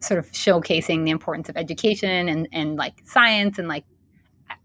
sort 0.00 0.18
of 0.18 0.30
showcasing 0.32 1.04
the 1.04 1.10
importance 1.10 1.48
of 1.48 1.56
education 1.56 2.28
and, 2.28 2.48
and 2.52 2.76
like 2.76 2.94
science 3.04 3.58
and 3.58 3.68
like, 3.68 3.84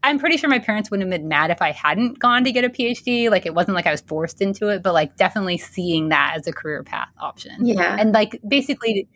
I'm 0.03 0.19
pretty 0.19 0.37
sure 0.37 0.49
my 0.49 0.59
parents 0.59 0.91
wouldn't 0.91 1.11
have 1.11 1.19
been 1.19 1.27
mad 1.27 1.51
if 1.51 1.61
I 1.61 1.71
hadn't 1.71 2.19
gone 2.19 2.43
to 2.43 2.51
get 2.51 2.63
a 2.63 2.69
PhD. 2.69 3.29
Like 3.29 3.45
it 3.45 3.53
wasn't 3.53 3.75
like 3.75 3.87
I 3.87 3.91
was 3.91 4.01
forced 4.01 4.41
into 4.41 4.69
it, 4.69 4.83
but 4.83 4.93
like 4.93 5.15
definitely 5.17 5.57
seeing 5.57 6.09
that 6.09 6.33
as 6.37 6.47
a 6.47 6.53
career 6.53 6.83
path 6.83 7.09
option. 7.19 7.65
Yeah. 7.65 7.95
And 7.99 8.13
like 8.13 8.39
basically 8.47 9.07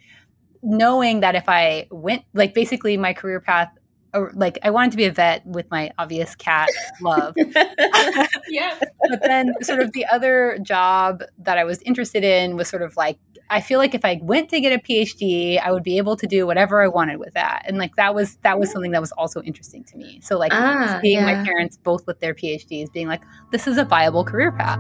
knowing 0.61 1.21
that 1.21 1.35
if 1.35 1.47
I 1.47 1.87
went, 1.91 2.23
like 2.33 2.53
basically 2.53 2.97
my 2.97 3.13
career 3.13 3.39
path 3.39 3.69
a, 4.13 4.21
like 4.33 4.59
I 4.63 4.69
wanted 4.69 4.91
to 4.91 4.97
be 4.97 5.05
a 5.05 5.11
vet 5.11 5.45
with 5.45 5.69
my 5.71 5.91
obvious 5.97 6.35
cat 6.35 6.69
love. 7.01 7.33
yeah. 8.49 8.79
But 9.09 9.21
then 9.21 9.53
sort 9.61 9.79
of 9.79 9.91
the 9.93 10.05
other 10.05 10.57
job 10.61 11.23
that 11.39 11.57
I 11.57 11.63
was 11.63 11.81
interested 11.83 12.23
in 12.23 12.55
was 12.55 12.67
sort 12.67 12.81
of 12.81 12.95
like 12.97 13.17
I 13.51 13.61
feel 13.61 13.79
like 13.79 13.95
if 13.95 14.05
I 14.05 14.19
went 14.21 14.49
to 14.49 14.61
get 14.61 14.73
a 14.73 14.77
PhD, 14.77 15.59
I 15.59 15.71
would 15.71 15.83
be 15.83 15.97
able 15.97 16.15
to 16.17 16.27
do 16.27 16.45
whatever 16.45 16.83
I 16.83 16.87
wanted 16.87 17.17
with 17.17 17.33
that. 17.33 17.63
And 17.65 17.77
like 17.77 17.95
that 17.95 18.13
was 18.13 18.37
that 18.43 18.59
was 18.59 18.71
something 18.71 18.91
that 18.91 19.01
was 19.01 19.11
also 19.13 19.41
interesting 19.41 19.83
to 19.85 19.97
me. 19.97 20.19
So 20.21 20.37
like 20.37 20.53
ah, 20.53 20.99
seeing 21.01 21.19
yeah. 21.19 21.37
my 21.37 21.43
parents 21.43 21.77
both 21.77 22.05
with 22.05 22.19
their 22.19 22.35
PhDs 22.35 22.91
being 22.93 23.07
like 23.07 23.21
this 23.51 23.67
is 23.67 23.77
a 23.77 23.85
viable 23.85 24.23
career 24.23 24.51
path. 24.51 24.79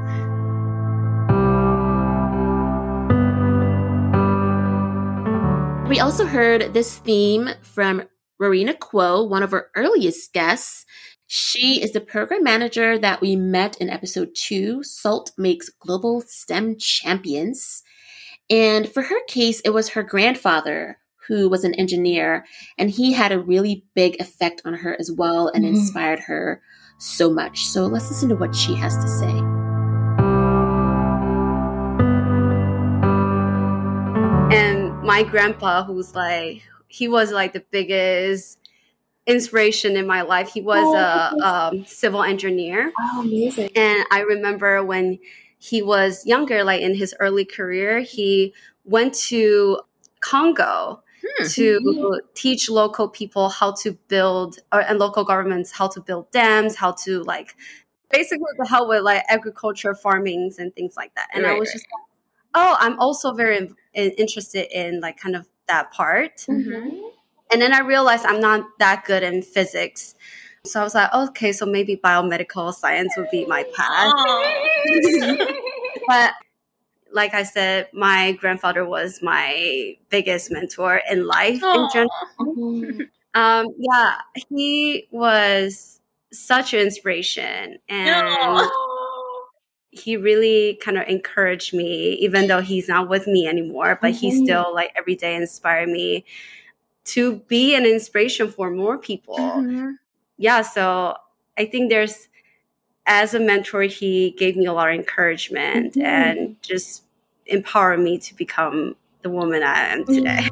We 5.89 5.99
also 5.99 6.27
heard 6.27 6.71
this 6.75 6.99
theme 6.99 7.49
from 7.63 8.03
Rowena 8.39 8.73
Kuo, 8.73 9.29
one 9.29 9.43
of 9.43 9.51
our 9.51 9.69
earliest 9.75 10.31
guests. 10.31 10.85
She 11.27 11.81
is 11.83 11.91
the 11.91 11.99
program 11.99 12.41
manager 12.41 12.97
that 12.97 13.19
we 13.19 13.35
met 13.35 13.75
in 13.81 13.89
episode 13.89 14.29
two 14.33 14.81
SALT 14.81 15.31
Makes 15.37 15.69
Global 15.69 16.21
STEM 16.21 16.77
Champions. 16.79 17.83
And 18.49 18.89
for 18.89 19.03
her 19.03 19.19
case, 19.27 19.59
it 19.59 19.71
was 19.71 19.89
her 19.89 20.03
grandfather 20.03 20.99
who 21.27 21.49
was 21.49 21.65
an 21.65 21.75
engineer, 21.75 22.45
and 22.77 22.89
he 22.89 23.11
had 23.11 23.31
a 23.33 23.39
really 23.39 23.83
big 23.93 24.19
effect 24.21 24.61
on 24.63 24.73
her 24.73 24.95
as 24.97 25.11
well 25.11 25.49
and 25.49 25.65
mm-hmm. 25.65 25.75
inspired 25.75 26.21
her 26.21 26.61
so 26.97 27.29
much. 27.29 27.65
So 27.65 27.87
let's 27.87 28.09
listen 28.09 28.29
to 28.29 28.35
what 28.35 28.55
she 28.55 28.73
has 28.75 28.95
to 28.95 29.07
say. 29.07 29.37
And 34.57 34.97
my 35.03 35.23
grandpa, 35.23 35.83
who's 35.83 36.15
like, 36.15 36.63
he 36.89 37.07
was 37.07 37.31
like 37.31 37.53
the 37.53 37.63
biggest 37.71 38.59
inspiration 39.25 39.95
in 39.95 40.07
my 40.07 40.23
life. 40.23 40.49
He 40.49 40.59
was 40.59 40.83
oh, 40.83 40.95
a 40.95 41.69
um, 41.71 41.85
civil 41.85 42.23
engineer. 42.23 42.91
Oh, 42.99 43.21
amazing. 43.21 43.69
And 43.75 44.03
I 44.11 44.21
remember 44.21 44.83
when 44.83 45.19
he 45.59 45.81
was 45.81 46.25
younger, 46.25 46.63
like 46.63 46.81
in 46.81 46.95
his 46.95 47.15
early 47.19 47.45
career, 47.45 48.01
he 48.01 48.53
went 48.85 49.13
to 49.13 49.79
Congo 50.19 51.03
hmm. 51.23 51.47
to 51.47 52.21
teach 52.33 52.69
local 52.69 53.07
people 53.07 53.49
how 53.49 53.73
to 53.83 53.91
build 54.07 54.57
or, 54.73 54.81
and 54.81 54.97
local 54.97 55.23
governments 55.23 55.71
how 55.71 55.87
to 55.89 56.01
build 56.01 56.31
dams, 56.31 56.75
how 56.75 56.91
to 57.03 57.21
like 57.23 57.55
basically 58.09 58.47
to 58.59 58.67
help 58.67 58.89
with 58.89 59.03
like 59.03 59.23
agriculture, 59.29 59.93
farmings 59.93 60.57
and 60.57 60.73
things 60.73 60.97
like 60.97 61.13
that. 61.15 61.27
And 61.33 61.43
right, 61.43 61.55
I 61.55 61.59
was 61.59 61.71
just 61.71 61.85
like, 61.85 62.05
oh, 62.55 62.77
I'm 62.79 62.99
also 62.99 63.33
very 63.33 63.69
interested 63.93 64.67
in 64.75 65.01
like 65.01 65.17
kind 65.17 65.35
of 65.35 65.47
that 65.69 65.91
part. 65.91 66.45
Mm-hmm. 66.49 66.97
And 67.51 67.61
then 67.61 67.73
I 67.73 67.79
realized 67.79 68.25
I'm 68.25 68.41
not 68.41 68.65
that 68.79 69.05
good 69.05 69.23
in 69.23 69.41
physics. 69.41 70.15
So 70.65 70.81
I 70.81 70.83
was 70.83 70.93
like, 70.93 71.13
okay, 71.13 71.51
so 71.51 71.65
maybe 71.65 71.95
biomedical 71.95 72.73
science 72.73 73.13
would 73.17 73.29
be 73.31 73.45
my 73.45 73.63
path. 73.75 74.13
but 76.07 76.33
like 77.11 77.33
I 77.33 77.43
said, 77.43 77.87
my 77.93 78.33
grandfather 78.33 78.85
was 78.85 79.21
my 79.23 79.95
biggest 80.09 80.51
mentor 80.51 81.01
in 81.09 81.25
life 81.25 81.61
Aww. 81.61 81.75
in 81.75 81.89
general. 81.93 83.09
Um, 83.35 83.67
yeah, 83.77 84.15
he 84.49 85.07
was 85.11 85.99
such 86.31 86.73
an 86.73 86.81
inspiration 86.81 87.77
and 87.87 88.69
he 89.91 90.17
really 90.17 90.79
kind 90.83 90.97
of 90.97 91.07
encouraged 91.07 91.73
me, 91.73 92.13
even 92.13 92.47
though 92.47 92.61
he's 92.61 92.87
not 92.87 93.09
with 93.09 93.27
me 93.27 93.47
anymore, 93.47 93.97
but 94.01 94.13
mm-hmm. 94.13 94.19
he 94.19 94.43
still 94.43 94.73
like 94.73 94.91
every 94.95 95.15
day 95.15 95.35
inspired 95.35 95.89
me 95.89 96.25
to 97.05 97.37
be 97.47 97.75
an 97.75 97.85
inspiration 97.85 98.51
for 98.51 98.69
more 98.69 98.97
people. 98.97 99.37
Mm-hmm. 99.37 99.91
Yeah, 100.37 100.61
so 100.61 101.15
I 101.57 101.65
think 101.65 101.89
there's 101.89 102.27
as 103.05 103.33
a 103.33 103.39
mentor, 103.39 103.81
he 103.83 104.35
gave 104.37 104.55
me 104.55 104.67
a 104.67 104.73
lot 104.73 104.89
of 104.89 104.95
encouragement 104.95 105.95
mm-hmm. 105.95 106.05
and 106.05 106.61
just 106.61 107.03
empowered 107.47 107.99
me 107.99 108.19
to 108.19 108.35
become 108.35 108.95
the 109.23 109.29
woman 109.29 109.63
I 109.63 109.87
am 109.87 110.05
today. 110.05 110.47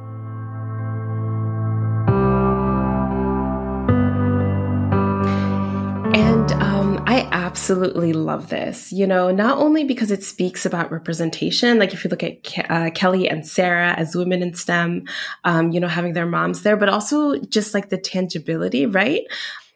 I 7.07 7.25
absolutely 7.31 8.11
love 8.11 8.49
this, 8.49 8.91
you 8.91 9.07
know, 9.07 9.31
not 9.31 9.59
only 9.59 9.85
because 9.85 10.11
it 10.11 10.25
speaks 10.25 10.65
about 10.65 10.91
representation, 10.91 11.79
like 11.79 11.93
if 11.93 12.03
you 12.03 12.09
look 12.09 12.21
at 12.21 12.43
Ke- 12.43 12.69
uh, 12.69 12.89
Kelly 12.93 13.29
and 13.29 13.47
Sarah 13.47 13.93
as 13.93 14.13
women 14.13 14.41
in 14.41 14.53
STEM, 14.53 15.05
um, 15.45 15.71
you 15.71 15.79
know, 15.79 15.87
having 15.87 16.11
their 16.11 16.25
moms 16.25 16.63
there, 16.63 16.75
but 16.75 16.89
also 16.89 17.39
just 17.39 17.73
like 17.73 17.87
the 17.87 17.97
tangibility, 17.97 18.85
right? 18.85 19.21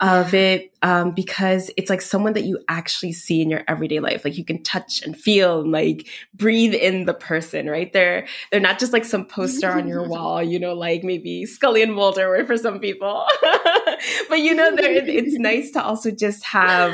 Of 0.01 0.33
it, 0.33 0.73
um, 0.81 1.11
because 1.11 1.71
it's 1.77 1.89
like 1.89 2.01
someone 2.01 2.33
that 2.33 2.43
you 2.43 2.59
actually 2.67 3.13
see 3.13 3.39
in 3.41 3.49
your 3.49 3.63
everyday 3.67 3.99
life. 3.99 4.25
Like 4.25 4.35
you 4.35 4.43
can 4.43 4.61
touch 4.63 5.01
and 5.01 5.15
feel 5.15 5.61
and 5.61 5.71
like 5.71 6.07
breathe 6.33 6.73
in 6.73 7.05
the 7.05 7.13
person, 7.13 7.69
right? 7.69 7.93
They're, 7.93 8.27
they're 8.51 8.59
not 8.59 8.79
just 8.79 8.91
like 8.91 9.05
some 9.05 9.25
poster 9.25 9.69
on 9.69 9.87
your 9.87 10.05
wall, 10.09 10.43
you 10.43 10.59
know, 10.59 10.73
like 10.73 11.03
maybe 11.03 11.45
Scully 11.45 11.81
and 11.81 11.93
Mulder 11.93 12.27
were 12.27 12.43
for 12.45 12.57
some 12.57 12.79
people. 12.79 13.25
but 14.29 14.39
you 14.39 14.55
know, 14.55 14.71
it's 14.77 15.37
nice 15.37 15.71
to 15.71 15.83
also 15.83 16.11
just 16.11 16.43
have 16.45 16.93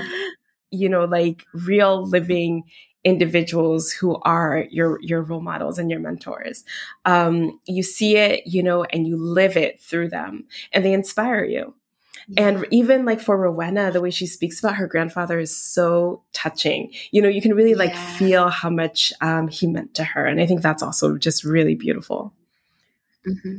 you 0.71 0.89
know, 0.89 1.05
like 1.05 1.45
real 1.53 2.05
living 2.05 2.63
individuals 3.03 3.91
who 3.91 4.17
are 4.23 4.65
your 4.69 4.99
your 5.01 5.21
role 5.21 5.41
models 5.41 5.79
and 5.79 5.89
your 5.89 5.99
mentors. 5.99 6.63
Um, 7.05 7.59
you 7.65 7.83
see 7.83 8.17
it, 8.17 8.45
you 8.45 8.61
know, 8.63 8.83
and 8.85 9.07
you 9.07 9.17
live 9.17 9.55
it 9.55 9.79
through 9.79 10.09
them, 10.09 10.45
and 10.71 10.83
they 10.83 10.93
inspire 10.93 11.43
you. 11.43 11.73
Yeah. 12.29 12.47
And 12.47 12.65
even 12.71 13.05
like 13.05 13.21
for 13.21 13.37
Rowena, 13.37 13.91
the 13.91 14.01
way 14.01 14.09
she 14.09 14.27
speaks 14.27 14.59
about 14.59 14.75
her 14.75 14.87
grandfather 14.87 15.39
is 15.39 15.55
so 15.55 16.23
touching. 16.33 16.91
You 17.11 17.21
know, 17.21 17.29
you 17.29 17.41
can 17.41 17.53
really 17.53 17.75
like 17.75 17.93
yeah. 17.93 18.17
feel 18.17 18.49
how 18.49 18.69
much 18.69 19.13
um, 19.21 19.47
he 19.47 19.67
meant 19.67 19.93
to 19.95 20.03
her, 20.03 20.25
and 20.25 20.41
I 20.41 20.45
think 20.45 20.61
that's 20.61 20.83
also 20.83 21.17
just 21.17 21.43
really 21.43 21.75
beautiful. 21.75 22.33
Mm-hmm. 23.25 23.57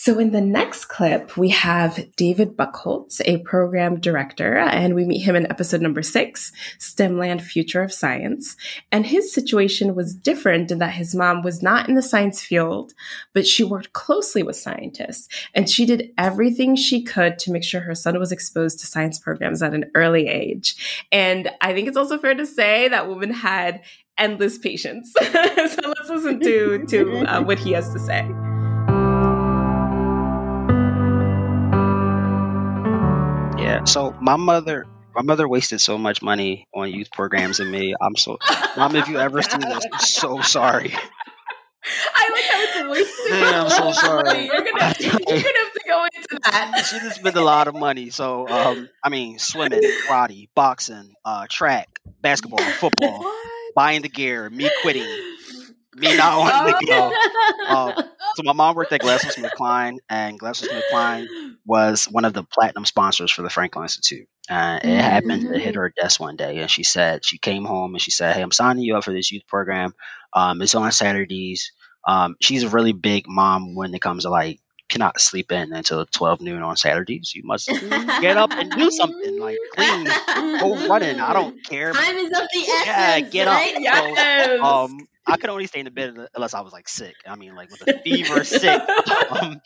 So 0.00 0.20
in 0.20 0.30
the 0.30 0.40
next 0.40 0.84
clip, 0.84 1.36
we 1.36 1.48
have 1.48 2.14
David 2.14 2.56
Buchholz, 2.56 3.20
a 3.24 3.38
program 3.38 3.98
director, 3.98 4.56
and 4.56 4.94
we 4.94 5.04
meet 5.04 5.22
him 5.22 5.34
in 5.34 5.50
episode 5.50 5.80
number 5.80 6.02
six, 6.02 6.52
STEMland 6.78 7.40
Future 7.42 7.82
of 7.82 7.92
Science. 7.92 8.54
And 8.92 9.04
his 9.04 9.34
situation 9.34 9.96
was 9.96 10.14
different 10.14 10.70
in 10.70 10.78
that 10.78 10.92
his 10.92 11.16
mom 11.16 11.42
was 11.42 11.64
not 11.64 11.88
in 11.88 11.96
the 11.96 12.00
science 12.00 12.40
field, 12.40 12.94
but 13.34 13.44
she 13.44 13.64
worked 13.64 13.92
closely 13.92 14.44
with 14.44 14.54
scientists 14.54 15.28
and 15.52 15.68
she 15.68 15.84
did 15.84 16.12
everything 16.16 16.76
she 16.76 17.02
could 17.02 17.36
to 17.40 17.50
make 17.50 17.64
sure 17.64 17.80
her 17.80 17.96
son 17.96 18.20
was 18.20 18.30
exposed 18.30 18.78
to 18.78 18.86
science 18.86 19.18
programs 19.18 19.64
at 19.64 19.74
an 19.74 19.90
early 19.96 20.28
age. 20.28 21.04
And 21.10 21.50
I 21.60 21.74
think 21.74 21.88
it's 21.88 21.96
also 21.96 22.18
fair 22.18 22.36
to 22.36 22.46
say 22.46 22.86
that 22.86 23.08
woman 23.08 23.32
had 23.32 23.82
endless 24.16 24.58
patience. 24.58 25.12
so 25.20 25.32
let's 25.32 26.08
listen 26.08 26.38
to, 26.38 26.86
to 26.86 27.24
uh, 27.26 27.42
what 27.42 27.58
he 27.58 27.72
has 27.72 27.92
to 27.92 27.98
say. 27.98 28.47
Yeah. 33.78 33.84
So 33.84 34.12
my 34.20 34.34
mother, 34.34 34.86
my 35.14 35.22
mother 35.22 35.48
wasted 35.48 35.80
so 35.80 35.96
much 35.96 36.20
money 36.20 36.66
on 36.74 36.90
youth 36.90 37.12
programs 37.12 37.60
and 37.60 37.70
me. 37.70 37.94
I'm 38.00 38.16
so, 38.16 38.36
mom, 38.76 38.96
if 38.96 39.06
you 39.06 39.18
ever 39.26 39.40
see 39.40 39.58
this, 39.58 39.86
I'm 39.92 40.00
so 40.00 40.40
sorry. 40.40 40.92
I 42.14 42.28
like 42.32 42.44
how 42.44 42.60
it's 42.60 42.90
wasted. 42.90 43.38
Yeah, 43.38 43.62
I'm 43.62 43.70
so 43.70 43.92
sorry. 43.92 44.46
You're 44.46 44.64
gonna, 44.64 44.94
you're 44.98 45.12
gonna 45.12 45.38
have 45.38 45.72
to 45.72 45.82
go 45.86 46.04
into 46.04 46.40
that. 46.44 46.86
She 46.90 46.98
just 46.98 47.20
spent 47.20 47.36
a 47.36 47.40
lot 47.40 47.68
of 47.68 47.76
money. 47.76 48.10
So, 48.10 48.48
um, 48.48 48.88
I 49.04 49.10
mean, 49.10 49.38
swimming, 49.38 49.80
karate, 50.08 50.48
boxing, 50.56 51.14
uh, 51.24 51.46
track, 51.48 52.00
basketball, 52.20 52.58
football, 52.58 53.32
buying 53.76 54.02
the 54.02 54.08
gear, 54.08 54.50
me 54.50 54.68
quitting, 54.82 55.06
me 55.94 56.16
not 56.16 56.38
wanting 56.40 56.74
oh, 56.74 56.80
to 56.80 56.86
go. 56.86 57.12
Uh, 57.68 58.02
so 58.38 58.44
my 58.44 58.52
mom 58.52 58.76
worked 58.76 58.92
at 58.92 59.00
GlaxoSmithKline, 59.00 59.98
and 60.08 60.38
GlaxoSmithKline 60.38 61.26
was 61.66 62.04
one 62.04 62.24
of 62.24 62.34
the 62.34 62.44
platinum 62.44 62.84
sponsors 62.84 63.32
for 63.32 63.42
the 63.42 63.50
Franklin 63.50 63.82
Institute. 63.82 64.28
Uh, 64.48 64.78
it 64.80 65.00
happened 65.00 65.42
to 65.42 65.58
hit 65.58 65.70
mm-hmm. 65.72 65.78
her 65.80 65.92
desk 66.00 66.20
one 66.20 66.36
day, 66.36 66.58
and 66.58 66.70
she 66.70 66.84
said 66.84 67.24
she 67.24 67.36
came 67.36 67.64
home 67.64 67.94
and 67.94 68.00
she 68.00 68.12
said, 68.12 68.36
"Hey, 68.36 68.42
I'm 68.42 68.52
signing 68.52 68.84
you 68.84 68.96
up 68.96 69.02
for 69.02 69.12
this 69.12 69.32
youth 69.32 69.42
program. 69.48 69.92
Um, 70.34 70.62
it's 70.62 70.76
on 70.76 70.92
Saturdays." 70.92 71.72
Um, 72.06 72.36
she's 72.40 72.62
a 72.62 72.68
really 72.68 72.92
big 72.92 73.24
mom 73.26 73.74
when 73.74 73.92
it 73.92 74.00
comes 74.00 74.22
to 74.22 74.30
like 74.30 74.60
cannot 74.88 75.20
sleep 75.20 75.50
in 75.50 75.72
until 75.72 76.06
12 76.06 76.40
noon 76.40 76.62
on 76.62 76.76
Saturdays. 76.76 77.34
You 77.34 77.42
must 77.44 77.66
get 78.20 78.36
up 78.36 78.52
and 78.52 78.70
do 78.70 78.88
something 78.92 79.40
like 79.40 79.58
clean, 79.74 80.04
go 80.60 80.86
running. 80.88 81.18
I 81.18 81.32
don't 81.32 81.62
care. 81.68 81.92
Time 81.92 82.16
is 82.16 82.28
of 82.28 82.46
the 82.52 82.60
essence. 82.60 82.86
Yeah, 82.86 83.20
get 83.20 83.46
right? 83.48 83.74
up. 83.74 83.82
Yes. 83.82 84.46
So, 84.46 84.64
um, 84.64 85.08
I 85.28 85.36
could 85.36 85.50
only 85.50 85.66
stay 85.66 85.80
in 85.80 85.84
the 85.84 85.90
bed 85.90 86.16
unless 86.34 86.54
I 86.54 86.60
was 86.60 86.72
like 86.72 86.88
sick. 86.88 87.14
I 87.26 87.36
mean, 87.36 87.54
like 87.54 87.70
with 87.70 87.86
a 87.86 88.00
fever, 88.00 88.44
sick. 88.44 88.80
Um, 89.30 89.60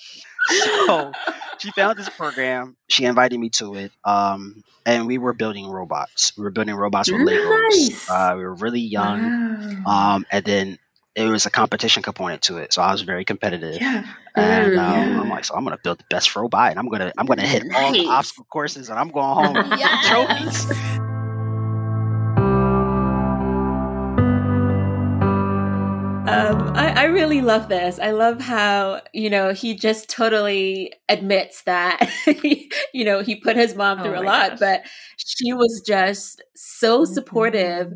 so 0.48 1.12
she 1.58 1.70
found 1.70 1.96
this 1.96 2.08
program. 2.08 2.76
She 2.88 3.04
invited 3.04 3.38
me 3.38 3.48
to 3.50 3.76
it, 3.76 3.92
um, 4.04 4.64
and 4.84 5.06
we 5.06 5.16
were 5.16 5.32
building 5.32 5.68
robots. 5.68 6.36
We 6.36 6.42
were 6.42 6.50
building 6.50 6.74
robots 6.74 7.10
with 7.12 7.20
Legos. 7.20 8.10
Uh, 8.10 8.36
we 8.36 8.42
were 8.42 8.54
really 8.54 8.80
young, 8.80 9.82
wow. 9.84 10.16
um, 10.16 10.26
and 10.32 10.44
then 10.44 10.78
it 11.14 11.28
was 11.28 11.46
a 11.46 11.50
competition 11.50 12.02
component 12.02 12.42
to 12.42 12.56
it. 12.56 12.72
So 12.72 12.82
I 12.82 12.90
was 12.90 13.02
very 13.02 13.24
competitive. 13.24 13.80
Yeah. 13.80 14.04
And 14.34 14.78
um, 14.78 14.94
yeah. 14.94 15.20
I'm 15.20 15.28
like, 15.28 15.44
so 15.44 15.54
I'm 15.54 15.64
gonna 15.64 15.78
build 15.82 15.98
the 15.98 16.04
best 16.10 16.34
robot 16.34 16.70
and 16.70 16.78
I'm 16.78 16.88
gonna 16.88 17.12
I'm 17.18 17.26
gonna 17.26 17.46
hit 17.46 17.66
nice. 17.66 17.76
all 17.76 17.92
the 17.92 18.06
obstacle 18.06 18.46
courses 18.50 18.88
and 18.88 18.98
I'm 18.98 19.10
going 19.10 19.54
home 19.54 19.70
with 19.70 19.80
trophies. 20.04 21.00
Um, 26.32 26.72
I, 26.74 27.02
I, 27.02 27.04
really 27.04 27.40
love 27.42 27.68
this. 27.68 27.98
I 27.98 28.12
love 28.12 28.40
how, 28.40 29.02
you 29.12 29.28
know, 29.28 29.52
he 29.52 29.74
just 29.74 30.08
totally 30.08 30.92
admits 31.08 31.62
that, 31.64 32.08
he, 32.24 32.70
you 32.94 33.04
know, 33.04 33.20
he 33.20 33.36
put 33.36 33.56
his 33.56 33.74
mom 33.74 34.02
through 34.02 34.16
oh 34.16 34.22
a 34.22 34.24
lot, 34.24 34.50
gosh. 34.50 34.58
but 34.60 34.82
she 35.16 35.52
was 35.52 35.82
just 35.86 36.42
so 36.54 37.04
supportive. 37.04 37.92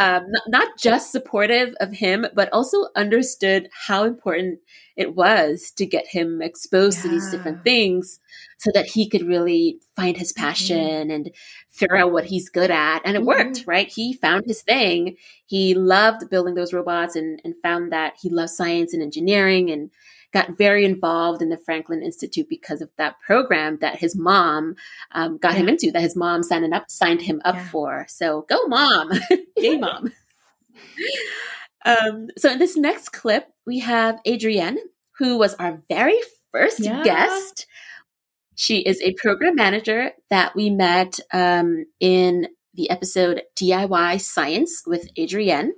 Um, 0.00 0.26
not, 0.28 0.42
not 0.48 0.78
just 0.78 1.10
supportive 1.10 1.74
of 1.80 1.92
him, 1.92 2.26
but 2.32 2.48
also 2.52 2.86
understood 2.94 3.68
how 3.72 4.04
important 4.04 4.60
it 4.96 5.14
was 5.14 5.72
to 5.76 5.86
get 5.86 6.06
him 6.06 6.42
exposed 6.42 6.98
yeah. 6.98 7.02
to 7.02 7.08
these 7.08 7.30
different 7.30 7.64
things 7.64 8.20
so 8.58 8.70
that 8.74 8.86
he 8.86 9.08
could 9.08 9.22
really 9.22 9.78
find 9.96 10.16
his 10.16 10.32
mm-hmm. 10.32 10.44
passion 10.44 10.78
mm-hmm. 10.78 11.10
and 11.10 11.30
figure 11.70 11.96
out 11.96 12.12
what 12.12 12.26
he's 12.26 12.48
good 12.48 12.70
at. 12.70 13.00
And 13.04 13.16
it 13.16 13.20
mm-hmm. 13.20 13.28
worked, 13.28 13.64
right? 13.66 13.88
He 13.88 14.12
found 14.12 14.44
his 14.46 14.62
thing. 14.62 15.16
He 15.46 15.74
loved 15.74 16.28
building 16.28 16.54
those 16.54 16.72
robots 16.72 17.16
and, 17.16 17.40
and 17.44 17.54
found 17.62 17.92
that 17.92 18.14
he 18.20 18.28
loved 18.28 18.50
science 18.50 18.92
and 18.92 19.02
engineering 19.02 19.70
and 19.70 19.90
got 20.32 20.58
very 20.58 20.84
involved 20.84 21.42
in 21.42 21.48
the 21.48 21.56
Franklin 21.56 22.02
Institute 22.02 22.48
because 22.48 22.80
of 22.80 22.90
that 22.98 23.18
program 23.20 23.78
that 23.80 23.98
his 23.98 24.16
mom 24.16 24.74
um, 25.12 25.38
got 25.38 25.52
yeah. 25.52 25.60
him 25.60 25.68
into, 25.68 25.90
that 25.92 26.02
his 26.02 26.16
mom 26.16 26.42
signed 26.42 26.72
up 26.74 26.90
signed 26.90 27.22
him 27.22 27.40
up 27.44 27.54
yeah. 27.54 27.68
for. 27.68 28.06
So 28.08 28.44
go, 28.48 28.66
mom! 28.66 29.12
Yay, 29.56 29.76
mom! 29.78 30.12
um, 31.84 32.28
so 32.36 32.50
in 32.50 32.58
this 32.58 32.76
next 32.76 33.10
clip, 33.10 33.48
we 33.66 33.80
have 33.80 34.20
Adrienne, 34.26 34.78
who 35.18 35.38
was 35.38 35.54
our 35.54 35.82
very 35.88 36.18
first 36.52 36.80
yeah. 36.80 37.02
guest. 37.02 37.66
She 38.54 38.78
is 38.78 39.00
a 39.00 39.14
program 39.14 39.54
manager 39.54 40.12
that 40.30 40.54
we 40.56 40.68
met 40.68 41.20
um, 41.32 41.86
in 42.00 42.48
the 42.74 42.90
episode 42.90 43.42
DIY 43.56 44.20
Science 44.20 44.82
with 44.86 45.08
Adrienne. 45.18 45.72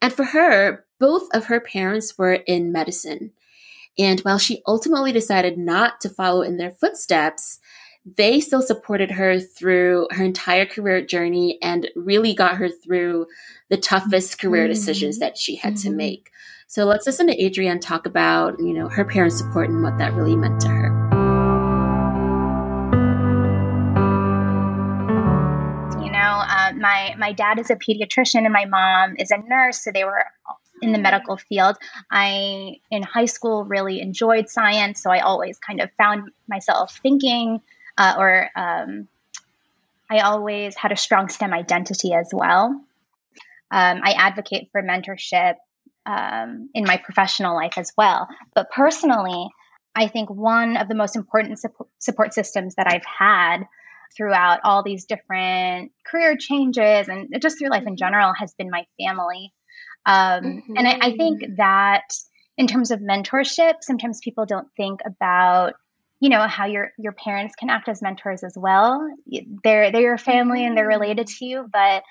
And 0.00 0.12
for 0.12 0.24
her, 0.24 0.84
both 0.98 1.28
of 1.32 1.46
her 1.46 1.60
parents 1.60 2.16
were 2.16 2.34
in 2.34 2.72
medicine. 2.72 3.32
And 3.98 4.20
while 4.20 4.38
she 4.38 4.62
ultimately 4.66 5.12
decided 5.12 5.58
not 5.58 6.00
to 6.00 6.08
follow 6.08 6.42
in 6.42 6.56
their 6.56 6.70
footsteps, 6.70 7.58
they 8.04 8.40
still 8.40 8.62
supported 8.62 9.12
her 9.12 9.38
through 9.38 10.08
her 10.10 10.24
entire 10.24 10.66
career 10.66 11.04
journey 11.04 11.58
and 11.62 11.88
really 11.94 12.34
got 12.34 12.56
her 12.56 12.68
through 12.68 13.26
the 13.68 13.76
toughest 13.76 14.40
career 14.40 14.66
decisions 14.66 15.18
that 15.18 15.38
she 15.38 15.56
had 15.56 15.74
mm-hmm. 15.74 15.90
to 15.90 15.94
make. 15.94 16.30
So 16.66 16.84
let's 16.84 17.06
listen 17.06 17.26
to 17.28 17.44
Adrienne 17.44 17.80
talk 17.80 18.06
about, 18.06 18.58
you 18.58 18.72
know, 18.72 18.88
her 18.88 19.04
parents' 19.04 19.38
support 19.38 19.68
and 19.68 19.82
what 19.82 19.98
that 19.98 20.14
really 20.14 20.36
meant 20.36 20.60
to 20.62 20.68
her. 20.68 20.91
My 26.82 27.14
my 27.16 27.32
dad 27.32 27.58
is 27.58 27.70
a 27.70 27.76
pediatrician 27.76 28.44
and 28.44 28.52
my 28.52 28.66
mom 28.66 29.16
is 29.18 29.30
a 29.30 29.38
nurse, 29.38 29.82
so 29.82 29.90
they 29.90 30.04
were 30.04 30.26
in 30.82 30.92
the 30.92 30.98
medical 30.98 31.36
field. 31.36 31.76
I, 32.10 32.80
in 32.90 33.02
high 33.02 33.26
school, 33.26 33.64
really 33.64 34.00
enjoyed 34.00 34.48
science, 34.50 35.02
so 35.02 35.10
I 35.10 35.20
always 35.20 35.58
kind 35.58 35.80
of 35.80 35.90
found 35.96 36.30
myself 36.48 36.98
thinking, 37.02 37.60
uh, 37.96 38.14
or 38.18 38.50
um, 38.56 39.08
I 40.10 40.20
always 40.20 40.76
had 40.76 40.92
a 40.92 40.96
strong 40.96 41.28
STEM 41.28 41.54
identity 41.54 42.12
as 42.12 42.30
well. 42.32 42.84
Um, 43.70 44.00
I 44.02 44.12
advocate 44.18 44.68
for 44.72 44.82
mentorship 44.82 45.54
um, 46.04 46.68
in 46.74 46.84
my 46.84 46.98
professional 46.98 47.54
life 47.54 47.78
as 47.78 47.92
well. 47.96 48.28
But 48.54 48.70
personally, 48.70 49.48
I 49.94 50.08
think 50.08 50.28
one 50.30 50.76
of 50.76 50.88
the 50.88 50.94
most 50.94 51.16
important 51.16 51.60
support 51.98 52.34
systems 52.34 52.74
that 52.74 52.88
I've 52.88 53.04
had 53.04 53.66
throughout 54.16 54.60
all 54.64 54.82
these 54.82 55.04
different 55.04 55.92
career 56.06 56.36
changes 56.36 57.08
and 57.08 57.34
just 57.40 57.58
through 57.58 57.70
life 57.70 57.86
in 57.86 57.96
general 57.96 58.32
has 58.32 58.54
been 58.54 58.70
my 58.70 58.86
family. 59.00 59.52
Um, 60.06 60.44
mm-hmm. 60.44 60.76
And 60.76 60.88
I, 60.88 60.98
I 61.00 61.16
think 61.16 61.42
mm-hmm. 61.42 61.54
that 61.56 62.04
in 62.56 62.66
terms 62.66 62.90
of 62.90 63.00
mentorship, 63.00 63.74
sometimes 63.80 64.20
people 64.22 64.46
don't 64.46 64.68
think 64.76 65.00
about 65.06 65.74
you 66.20 66.28
know 66.28 66.46
how 66.46 66.66
your 66.66 66.92
your 66.98 67.12
parents 67.12 67.56
can 67.56 67.68
act 67.68 67.88
as 67.88 68.00
mentors 68.00 68.44
as 68.44 68.54
well 68.56 69.04
they're 69.64 69.90
they're 69.90 70.00
your 70.00 70.16
family 70.16 70.64
and 70.64 70.76
they're 70.76 70.86
related 70.86 71.26
mm-hmm. 71.26 71.38
to 71.38 71.44
you 71.44 71.66
but 71.72 72.04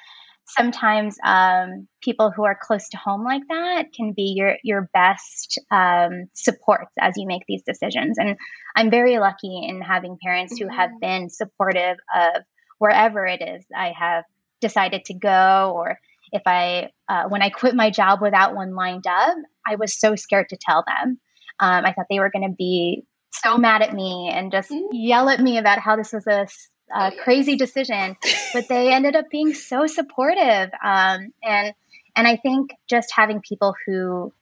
sometimes 0.48 1.18
um, 1.24 1.88
people 2.02 2.32
who 2.32 2.44
are 2.44 2.58
close 2.60 2.90
to 2.90 2.98
home 2.98 3.24
like 3.24 3.44
that 3.50 3.86
can 3.96 4.14
be 4.14 4.34
your 4.36 4.56
your 4.64 4.90
best 4.94 5.60
um, 5.72 6.26
supports 6.34 6.92
as 7.00 7.14
you 7.18 7.25
make 7.27 7.44
these 7.48 7.64
decisions 7.64 8.18
and 8.18 8.36
i'm 8.75 8.90
very 8.90 9.18
lucky 9.20 9.66
in 9.68 9.82
having 9.82 10.18
parents 10.22 10.58
who 10.58 10.68
have 10.68 10.90
mm-hmm. 10.90 11.00
been 11.00 11.30
supportive 11.30 11.98
of 12.16 12.44
wherever 12.80 13.25
it 13.25 13.42
is 13.42 13.66
i 13.75 13.94
have 13.98 14.24
decided 14.60 15.06
to 15.06 15.14
go 15.14 15.74
or 15.75 15.98
if 16.32 16.44
I, 16.46 16.90
uh, 17.10 17.25
when 17.27 17.42
I 17.42 17.50
quit 17.50 17.75
my 17.75 17.90
job 17.90 18.22
without 18.22 18.56
one 18.56 18.74
lined 18.74 19.06
up, 19.08 19.36
I 19.68 19.75
was 19.75 20.00
so 20.00 20.16
scared 20.16 20.50
to 20.50 20.58
tell 20.58 20.84
them. 20.88 21.20
Um, 21.60 21.86
I 21.86 21.94
thought 21.94 22.06
they 22.10 22.20
were 22.20 22.32
going 22.32 22.50
to 22.50 22.56
be 22.56 23.04
so 23.34 23.58
mad 23.58 23.82
at 23.82 23.94
me 23.94 24.30
and 24.34 24.51
just 24.51 24.72
mm-hmm. 24.72 24.88
yell 24.92 25.30
at 25.30 25.40
me 25.40 25.58
about 25.58 25.80
how 25.80 25.96
this 25.96 26.14
was 26.14 26.25
a, 26.27 26.48
a 26.94 27.12
crazy 27.12 27.56
decision. 27.56 28.18
But 28.54 28.68
they 28.68 28.92
ended 28.92 29.16
up 29.16 29.30
being 29.30 29.54
so 29.54 29.88
supportive. 29.88 30.72
Um, 30.84 31.32
and, 31.42 31.74
and 32.18 32.27
I 32.27 32.36
think 32.36 32.72
just 32.90 33.10
having 33.16 33.40
people 33.40 33.74
who 33.86 34.34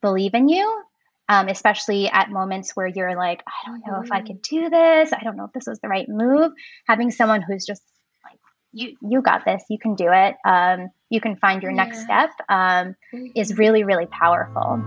believe 0.00 0.34
in 0.34 0.48
you 0.48 0.84
um, 1.28 1.48
especially 1.48 2.08
at 2.08 2.30
moments 2.30 2.74
where 2.74 2.86
you're 2.86 3.14
like, 3.14 3.42
I 3.46 3.70
don't 3.70 3.86
know 3.86 4.00
if 4.02 4.10
I 4.10 4.18
mm-hmm. 4.18 4.26
could 4.28 4.42
do 4.42 4.70
this. 4.70 5.12
I 5.12 5.22
don't 5.22 5.36
know 5.36 5.44
if 5.44 5.52
this 5.52 5.66
was 5.66 5.78
the 5.80 5.88
right 5.88 6.08
move. 6.08 6.52
Having 6.86 7.10
someone 7.10 7.42
who's 7.42 7.66
just 7.66 7.82
like, 8.24 8.38
you 8.72 8.96
you 9.02 9.22
got 9.22 9.44
this 9.44 9.62
you 9.70 9.78
can 9.78 9.94
do 9.94 10.08
it 10.10 10.36
um, 10.44 10.90
you 11.10 11.20
can 11.20 11.36
find 11.36 11.62
your 11.62 11.72
yeah. 11.72 11.84
next 11.84 12.02
step 12.02 12.30
um, 12.48 12.94
is 13.34 13.50
mm-hmm. 13.50 13.60
really 13.60 13.84
really 13.84 14.06
powerful 14.06 14.82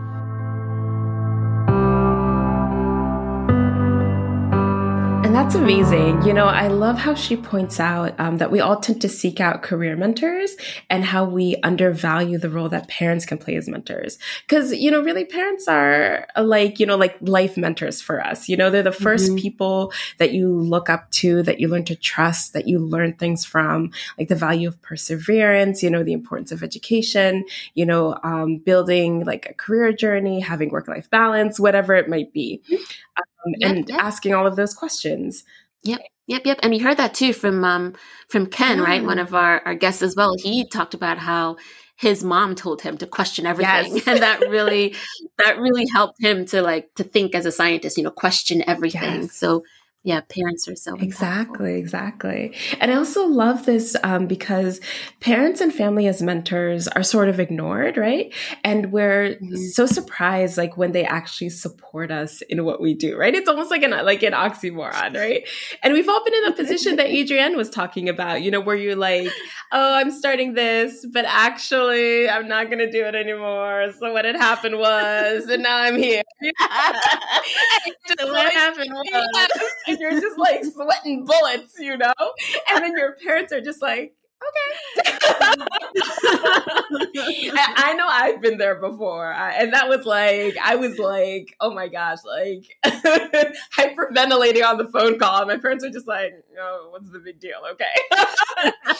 that's 5.41 5.55
amazing. 5.55 6.21
You 6.21 6.33
know, 6.33 6.45
I 6.45 6.67
love 6.67 6.99
how 6.99 7.15
she 7.15 7.35
points 7.35 7.79
out 7.79 8.13
um, 8.19 8.37
that 8.37 8.51
we 8.51 8.59
all 8.59 8.79
tend 8.79 9.01
to 9.01 9.09
seek 9.09 9.39
out 9.39 9.63
career 9.63 9.95
mentors 9.95 10.55
and 10.87 11.03
how 11.03 11.25
we 11.25 11.55
undervalue 11.63 12.37
the 12.37 12.47
role 12.47 12.69
that 12.69 12.87
parents 12.87 13.25
can 13.25 13.39
play 13.39 13.55
as 13.55 13.67
mentors. 13.67 14.19
Because, 14.47 14.71
you 14.71 14.91
know, 14.91 15.01
really 15.01 15.25
parents 15.25 15.67
are 15.67 16.27
like, 16.37 16.79
you 16.79 16.85
know, 16.85 16.95
like 16.95 17.17
life 17.21 17.57
mentors 17.57 18.03
for 18.03 18.23
us. 18.23 18.49
You 18.49 18.55
know, 18.55 18.69
they're 18.69 18.83
the 18.83 18.91
1st 18.91 19.29
mm-hmm. 19.29 19.35
people 19.37 19.93
that 20.19 20.31
you 20.31 20.47
look 20.47 20.91
up 20.91 21.09
to, 21.09 21.41
that 21.41 21.59
you 21.59 21.67
learn 21.67 21.85
to 21.85 21.95
trust, 21.95 22.53
that 22.53 22.67
you 22.67 22.77
learn 22.77 23.13
things 23.13 23.43
from, 23.43 23.89
like 24.19 24.27
the 24.27 24.35
value 24.35 24.67
of 24.67 24.79
perseverance, 24.83 25.81
you 25.81 25.89
know, 25.89 26.03
the 26.03 26.13
importance 26.13 26.51
of 26.51 26.61
education, 26.61 27.45
you 27.73 27.87
know, 27.87 28.15
um, 28.23 28.57
building 28.57 29.25
like 29.25 29.47
a 29.49 29.55
career 29.55 29.91
journey, 29.91 30.39
having 30.39 30.69
work 30.69 30.87
life 30.87 31.09
balance, 31.09 31.59
whatever 31.59 31.95
it 31.95 32.07
might 32.07 32.31
be. 32.31 32.61
Um, 33.17 33.23
yep, 33.47 33.71
and 33.71 33.89
yep. 33.89 33.99
asking 33.99 34.33
all 34.33 34.47
of 34.47 34.55
those 34.55 34.73
questions. 34.73 35.43
Yep. 35.83 36.01
Yep, 36.27 36.45
yep. 36.45 36.59
And 36.63 36.71
we 36.71 36.79
heard 36.79 36.97
that 36.97 37.13
too 37.13 37.33
from 37.33 37.63
um 37.65 37.95
from 38.27 38.45
Ken, 38.45 38.77
yeah. 38.77 38.83
right? 38.83 39.03
One 39.03 39.19
of 39.19 39.33
our, 39.33 39.61
our 39.65 39.75
guests 39.75 40.01
as 40.01 40.15
well. 40.15 40.35
He 40.37 40.65
talked 40.65 40.93
about 40.93 41.17
how 41.17 41.57
his 41.97 42.23
mom 42.23 42.55
told 42.55 42.81
him 42.81 42.97
to 42.97 43.07
question 43.07 43.45
everything. 43.45 43.95
Yes. 43.95 44.07
And 44.07 44.21
that 44.21 44.39
really 44.49 44.95
that 45.37 45.59
really 45.59 45.85
helped 45.93 46.21
him 46.21 46.45
to 46.47 46.61
like 46.61 46.93
to 46.95 47.03
think 47.03 47.35
as 47.35 47.45
a 47.45 47.51
scientist, 47.51 47.97
you 47.97 48.03
know, 48.03 48.11
question 48.11 48.63
everything. 48.67 49.23
Yes. 49.23 49.35
So 49.35 49.63
yeah 50.03 50.21
parents 50.21 50.67
are 50.67 50.75
so 50.75 50.95
exactly 50.95 51.75
exactly. 51.75 52.55
And 52.79 52.91
i 52.91 52.95
also 52.95 53.25
love 53.25 53.65
this 53.65 53.95
um, 54.03 54.27
because 54.27 54.79
parents 55.19 55.61
and 55.61 55.73
family 55.73 56.07
as 56.07 56.21
mentors 56.21 56.87
are 56.87 57.03
sort 57.03 57.29
of 57.29 57.39
ignored 57.39 57.97
right? 57.97 58.33
And 58.63 58.91
we're 58.91 59.35
mm-hmm. 59.35 59.55
so 59.55 59.85
surprised 59.85 60.57
like 60.57 60.77
when 60.77 60.91
they 60.91 61.05
actually 61.05 61.49
support 61.49 62.11
us 62.11 62.41
in 62.43 62.65
what 62.65 62.81
we 62.81 62.93
do 62.93 63.17
right? 63.17 63.35
It's 63.35 63.47
almost 63.47 63.69
like 63.69 63.83
an 63.83 63.91
like 63.91 64.23
an 64.23 64.33
oxymoron 64.33 65.15
right? 65.15 65.47
And 65.83 65.93
we've 65.93 66.09
all 66.09 66.23
been 66.23 66.33
in 66.33 66.43
the 66.45 66.53
position 66.53 66.95
that 66.95 67.07
adrienne 67.21 67.55
was 67.55 67.69
talking 67.69 68.09
about 68.09 68.41
you 68.41 68.49
know 68.49 68.59
where 68.59 68.75
you're 68.75 68.95
like 68.95 69.27
oh 69.71 69.93
i'm 69.95 70.11
starting 70.11 70.53
this 70.53 71.05
but 71.11 71.25
actually 71.27 72.29
i'm 72.29 72.47
not 72.47 72.67
going 72.67 72.79
to 72.79 72.89
do 72.91 73.05
it 73.05 73.15
anymore. 73.15 73.91
So 73.99 74.13
what 74.13 74.25
had 74.25 74.35
happened 74.35 74.77
was 74.77 75.45
and 75.45 75.63
now 75.63 75.77
i'm 75.77 75.97
here. 75.97 76.23
So 78.19 78.31
what 78.31 78.51
happened 78.51 78.91
was 78.93 79.90
and 79.91 79.99
you're 79.99 80.19
just 80.19 80.37
like 80.37 80.63
sweating 80.65 81.25
bullets, 81.25 81.75
you 81.79 81.97
know? 81.97 82.13
And 82.69 82.83
then 82.83 82.97
your 82.97 83.15
parents 83.23 83.51
are 83.53 83.61
just 83.61 83.81
like, 83.81 84.13
okay. 85.03 85.10
I 87.15 87.93
know 87.97 88.07
I've 88.09 88.41
been 88.41 88.57
there 88.57 88.75
before. 88.75 89.33
I, 89.33 89.51
and 89.53 89.73
that 89.73 89.89
was 89.89 90.05
like, 90.05 90.57
I 90.63 90.75
was 90.75 90.97
like, 90.97 91.55
oh 91.59 91.73
my 91.73 91.87
gosh, 91.87 92.19
like 92.25 92.77
hyperventilating 93.77 94.65
on 94.65 94.77
the 94.77 94.89
phone 94.91 95.19
call. 95.19 95.45
My 95.45 95.57
parents 95.57 95.83
were 95.83 95.91
just 95.91 96.07
like, 96.07 96.33
oh, 96.59 96.89
what's 96.91 97.09
the 97.09 97.19
big 97.19 97.39
deal? 97.39 97.59
Okay. 97.71 97.85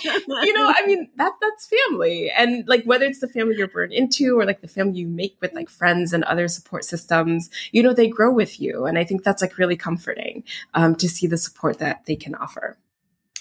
you 0.43 0.53
know, 0.53 0.73
I 0.75 0.85
mean, 0.85 1.09
that 1.17 1.33
that's 1.41 1.67
family. 1.67 2.31
And 2.31 2.67
like 2.67 2.83
whether 2.83 3.05
it's 3.05 3.19
the 3.19 3.27
family 3.27 3.55
you're 3.57 3.67
born 3.67 3.91
into 3.91 4.39
or 4.39 4.45
like 4.45 4.61
the 4.61 4.67
family 4.67 4.99
you 4.99 5.07
make 5.07 5.37
with 5.41 5.53
like 5.53 5.69
friends 5.69 6.13
and 6.13 6.23
other 6.25 6.47
support 6.47 6.85
systems, 6.85 7.49
you 7.71 7.83
know, 7.83 7.93
they 7.93 8.07
grow 8.07 8.31
with 8.31 8.59
you. 8.59 8.85
And 8.85 8.97
I 8.97 9.03
think 9.03 9.23
that's 9.23 9.41
like 9.41 9.57
really 9.57 9.77
comforting 9.77 10.43
um, 10.73 10.95
to 10.95 11.07
see 11.09 11.27
the 11.27 11.37
support 11.37 11.79
that 11.79 12.05
they 12.05 12.15
can 12.15 12.35
offer. 12.35 12.77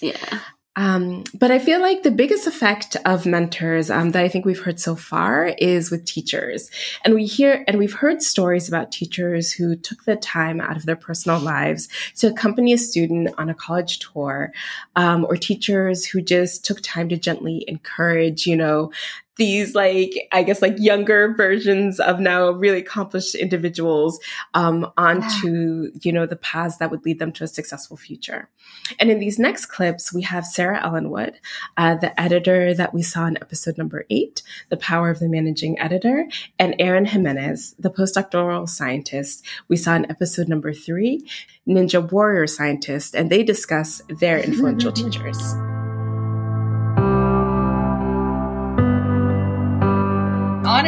Yeah. 0.00 0.40
Um, 0.76 1.24
but 1.34 1.50
I 1.50 1.58
feel 1.58 1.80
like 1.80 2.04
the 2.04 2.12
biggest 2.12 2.46
effect 2.46 2.96
of 3.04 3.26
mentors 3.26 3.90
um, 3.90 4.10
that 4.10 4.22
I 4.22 4.28
think 4.28 4.44
we've 4.44 4.60
heard 4.60 4.78
so 4.78 4.94
far 4.94 5.46
is 5.58 5.90
with 5.90 6.04
teachers, 6.04 6.70
and 7.04 7.14
we 7.14 7.26
hear 7.26 7.64
and 7.66 7.76
we've 7.76 7.92
heard 7.92 8.22
stories 8.22 8.68
about 8.68 8.92
teachers 8.92 9.50
who 9.50 9.74
took 9.74 10.04
the 10.04 10.14
time 10.14 10.60
out 10.60 10.76
of 10.76 10.86
their 10.86 10.96
personal 10.96 11.40
lives 11.40 11.88
to 12.16 12.28
accompany 12.28 12.72
a 12.72 12.78
student 12.78 13.34
on 13.36 13.50
a 13.50 13.54
college 13.54 13.98
tour, 13.98 14.52
um, 14.94 15.24
or 15.24 15.36
teachers 15.36 16.06
who 16.06 16.20
just 16.20 16.64
took 16.64 16.80
time 16.82 17.08
to 17.08 17.16
gently 17.16 17.64
encourage, 17.66 18.46
you 18.46 18.56
know, 18.56 18.92
these 19.40 19.74
like 19.74 20.12
i 20.32 20.42
guess 20.42 20.60
like 20.60 20.74
younger 20.76 21.32
versions 21.34 21.98
of 21.98 22.20
now 22.20 22.50
really 22.50 22.76
accomplished 22.76 23.34
individuals 23.34 24.20
um, 24.52 24.86
onto 24.98 25.84
yeah. 25.84 25.98
you 26.02 26.12
know 26.12 26.26
the 26.26 26.36
paths 26.36 26.76
that 26.76 26.90
would 26.90 27.02
lead 27.06 27.18
them 27.18 27.32
to 27.32 27.42
a 27.42 27.48
successful 27.48 27.96
future 27.96 28.50
and 28.98 29.10
in 29.10 29.18
these 29.18 29.38
next 29.38 29.66
clips 29.66 30.12
we 30.12 30.20
have 30.20 30.44
sarah 30.44 30.78
ellenwood 30.84 31.36
uh, 31.78 31.94
the 31.94 32.20
editor 32.20 32.74
that 32.74 32.92
we 32.92 33.02
saw 33.02 33.24
in 33.24 33.38
episode 33.38 33.78
number 33.78 34.04
eight 34.10 34.42
the 34.68 34.76
power 34.76 35.08
of 35.08 35.20
the 35.20 35.28
managing 35.28 35.78
editor 35.80 36.28
and 36.58 36.74
aaron 36.78 37.06
jimenez 37.06 37.74
the 37.78 37.90
postdoctoral 37.90 38.68
scientist 38.68 39.42
we 39.68 39.76
saw 39.76 39.94
in 39.94 40.10
episode 40.10 40.48
number 40.48 40.74
three 40.74 41.26
ninja 41.66 42.12
warrior 42.12 42.46
scientist 42.46 43.14
and 43.14 43.30
they 43.30 43.42
discuss 43.42 44.02
their 44.20 44.38
influential 44.38 44.92
teachers 45.00 45.54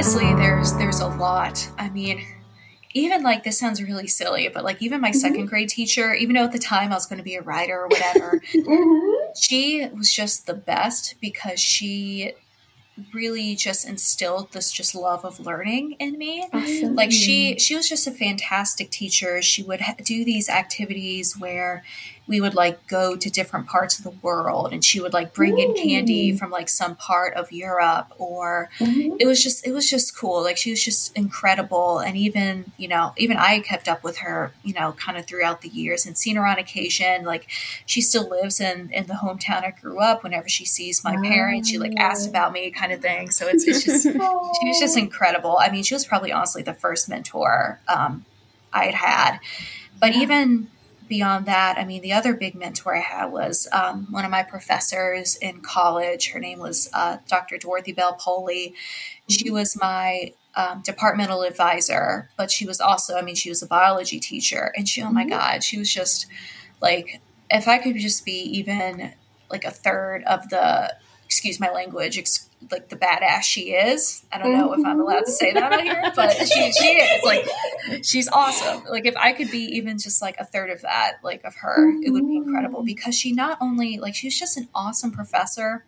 honestly, 0.02 0.34
there's 0.34 0.74
there's 0.74 0.98
a 0.98 1.06
lot. 1.06 1.70
I 1.78 1.88
mean, 1.88 2.26
even 2.92 3.22
like 3.22 3.44
this 3.44 3.56
sounds 3.56 3.80
really 3.80 4.08
silly, 4.08 4.48
but 4.48 4.64
like 4.64 4.82
even 4.82 5.00
my 5.00 5.10
mm-hmm. 5.10 5.18
second 5.18 5.46
grade 5.46 5.68
teacher, 5.68 6.12
even 6.12 6.34
though 6.34 6.42
at 6.42 6.50
the 6.50 6.58
time 6.58 6.90
I 6.90 6.96
was 6.96 7.06
going 7.06 7.18
to 7.18 7.22
be 7.22 7.36
a 7.36 7.40
writer 7.40 7.82
or 7.82 7.86
whatever, 7.86 8.42
mm-hmm. 8.52 9.32
she 9.40 9.86
was 9.94 10.12
just 10.12 10.48
the 10.48 10.54
best 10.54 11.14
because 11.20 11.60
she 11.60 12.32
really 13.14 13.54
just 13.54 13.86
instilled 13.88 14.50
this 14.50 14.72
just 14.72 14.92
love 14.92 15.24
of 15.24 15.38
learning 15.38 15.92
in 15.92 16.18
me 16.18 16.46
awesome. 16.52 16.94
like 16.94 17.10
she 17.10 17.58
she 17.58 17.74
was 17.74 17.88
just 17.88 18.06
a 18.06 18.10
fantastic 18.10 18.90
teacher 18.90 19.40
she 19.40 19.62
would 19.62 19.80
ha- 19.80 19.94
do 20.04 20.26
these 20.26 20.50
activities 20.50 21.34
where 21.38 21.82
we 22.26 22.40
would 22.40 22.54
like 22.54 22.86
go 22.86 23.16
to 23.16 23.30
different 23.30 23.66
parts 23.66 23.98
of 23.98 24.04
the 24.04 24.10
world 24.22 24.72
and 24.72 24.84
she 24.84 25.00
would 25.00 25.12
like 25.12 25.34
bring 25.34 25.54
Ooh. 25.54 25.62
in 25.62 25.74
candy 25.74 26.36
from 26.36 26.50
like 26.50 26.68
some 26.68 26.94
part 26.94 27.34
of 27.34 27.50
Europe 27.50 28.12
or 28.18 28.70
mm-hmm. 28.78 29.16
it 29.18 29.26
was 29.26 29.42
just 29.42 29.66
it 29.66 29.72
was 29.72 29.90
just 29.90 30.16
cool 30.16 30.42
like 30.42 30.56
she 30.56 30.70
was 30.70 30.82
just 30.82 31.16
incredible 31.16 31.98
and 31.98 32.16
even 32.16 32.72
you 32.76 32.86
know 32.86 33.12
even 33.16 33.36
I 33.36 33.60
kept 33.60 33.88
up 33.88 34.04
with 34.04 34.18
her 34.18 34.52
you 34.62 34.72
know 34.72 34.92
kind 34.92 35.18
of 35.18 35.26
throughout 35.26 35.62
the 35.62 35.68
years 35.68 36.06
and 36.06 36.16
seen 36.16 36.36
her 36.36 36.46
on 36.46 36.58
occasion 36.58 37.24
like 37.24 37.48
she 37.86 38.00
still 38.00 38.28
lives 38.28 38.60
in 38.60 38.90
in 38.90 39.06
the 39.06 39.14
hometown 39.14 39.64
I 39.64 39.70
grew 39.70 39.98
up 39.98 40.22
whenever 40.22 40.48
she 40.48 40.64
sees 40.64 41.02
my 41.02 41.16
parents 41.16 41.68
she 41.68 41.78
like 41.78 41.96
asks 41.98 42.26
about 42.26 42.52
me 42.52 42.70
kind 42.70 42.92
of 42.92 43.00
thing 43.00 43.30
so 43.30 43.48
it's, 43.48 43.66
it's 43.66 43.84
just 43.84 44.02
she 44.04 44.12
was 44.12 44.78
just 44.78 44.96
incredible 44.96 45.58
I 45.60 45.70
mean 45.70 45.82
she 45.82 45.94
was 45.94 46.06
probably 46.06 46.30
honestly 46.30 46.62
the 46.62 46.74
first 46.74 47.08
mentor 47.08 47.80
um, 47.88 48.24
I 48.72 48.84
had 48.84 48.94
had 48.94 49.38
but 49.98 50.14
yeah. 50.14 50.22
even 50.22 50.68
beyond 51.12 51.44
that, 51.44 51.76
I 51.76 51.84
mean, 51.84 52.00
the 52.00 52.14
other 52.14 52.32
big 52.32 52.54
mentor 52.54 52.96
I 52.96 53.00
had 53.00 53.26
was 53.26 53.68
um, 53.70 54.06
one 54.10 54.24
of 54.24 54.30
my 54.30 54.42
professors 54.42 55.36
in 55.36 55.60
college. 55.60 56.30
Her 56.30 56.40
name 56.40 56.58
was 56.58 56.88
uh, 56.94 57.18
Dr. 57.28 57.58
Dorothy 57.58 57.92
Bell 57.92 58.14
Poley. 58.14 58.74
She 59.28 59.50
was 59.50 59.76
my 59.78 60.32
um, 60.56 60.80
departmental 60.82 61.42
advisor, 61.42 62.30
but 62.38 62.50
she 62.50 62.64
was 62.64 62.80
also, 62.80 63.18
I 63.18 63.20
mean, 63.20 63.34
she 63.34 63.50
was 63.50 63.60
a 63.60 63.66
biology 63.66 64.18
teacher. 64.20 64.72
And 64.74 64.88
she, 64.88 65.02
oh 65.02 65.10
my 65.10 65.24
mm-hmm. 65.24 65.32
God, 65.32 65.62
she 65.62 65.76
was 65.76 65.92
just 65.92 66.28
like, 66.80 67.20
if 67.50 67.68
I 67.68 67.76
could 67.76 67.98
just 67.98 68.24
be 68.24 68.40
even 68.58 69.12
like 69.50 69.64
a 69.64 69.70
third 69.70 70.24
of 70.24 70.48
the, 70.48 70.96
excuse 71.32 71.58
my 71.58 71.70
language, 71.70 72.18
ex- 72.18 72.50
like 72.70 72.90
the 72.90 72.96
badass 72.96 73.42
she 73.42 73.72
is. 73.72 74.24
I 74.30 74.36
don't 74.36 74.52
know 74.52 74.74
if 74.74 74.80
I'm 74.80 74.84
mm-hmm. 74.84 75.00
allowed 75.00 75.20
to 75.20 75.32
say 75.32 75.50
that 75.52 75.72
on 75.72 75.82
here, 75.82 76.12
but 76.14 76.30
she, 76.46 76.72
she 76.72 76.88
is 76.88 77.24
like 77.24 77.48
she's 78.04 78.28
awesome. 78.28 78.84
Like 78.84 79.06
if 79.06 79.16
I 79.16 79.32
could 79.32 79.50
be 79.50 79.64
even 79.76 79.98
just 79.98 80.20
like 80.20 80.36
a 80.38 80.44
third 80.44 80.68
of 80.68 80.82
that, 80.82 81.14
like 81.22 81.42
of 81.44 81.54
her, 81.56 81.90
it 82.02 82.10
would 82.10 82.28
be 82.28 82.36
incredible 82.36 82.80
mm-hmm. 82.80 82.86
because 82.86 83.14
she 83.14 83.32
not 83.32 83.56
only 83.62 83.98
like 83.98 84.14
she 84.14 84.26
was 84.26 84.38
just 84.38 84.58
an 84.58 84.68
awesome 84.74 85.10
professor 85.10 85.86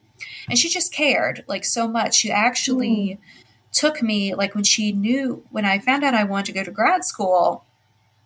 and 0.49 0.59
she 0.59 0.71
just 0.71 0.95
cared 0.95 1.45
like 1.47 1.65
so 1.65 1.87
much. 1.87 2.15
She 2.15 2.31
actually 2.31 3.19
mm. 3.21 3.45
took 3.73 4.03
me 4.03 4.35
like 4.35 4.55
when 4.55 4.65
she 4.65 4.93
knew 4.93 5.45
when 5.51 5.67
I 5.67 5.79
found 5.79 6.05
out 6.05 6.15
I 6.15 6.25
wanted 6.25 6.47
to 6.47 6.53
go 6.53 6.65
to 6.65 6.71
grad 6.71 7.05
school, 7.05 7.67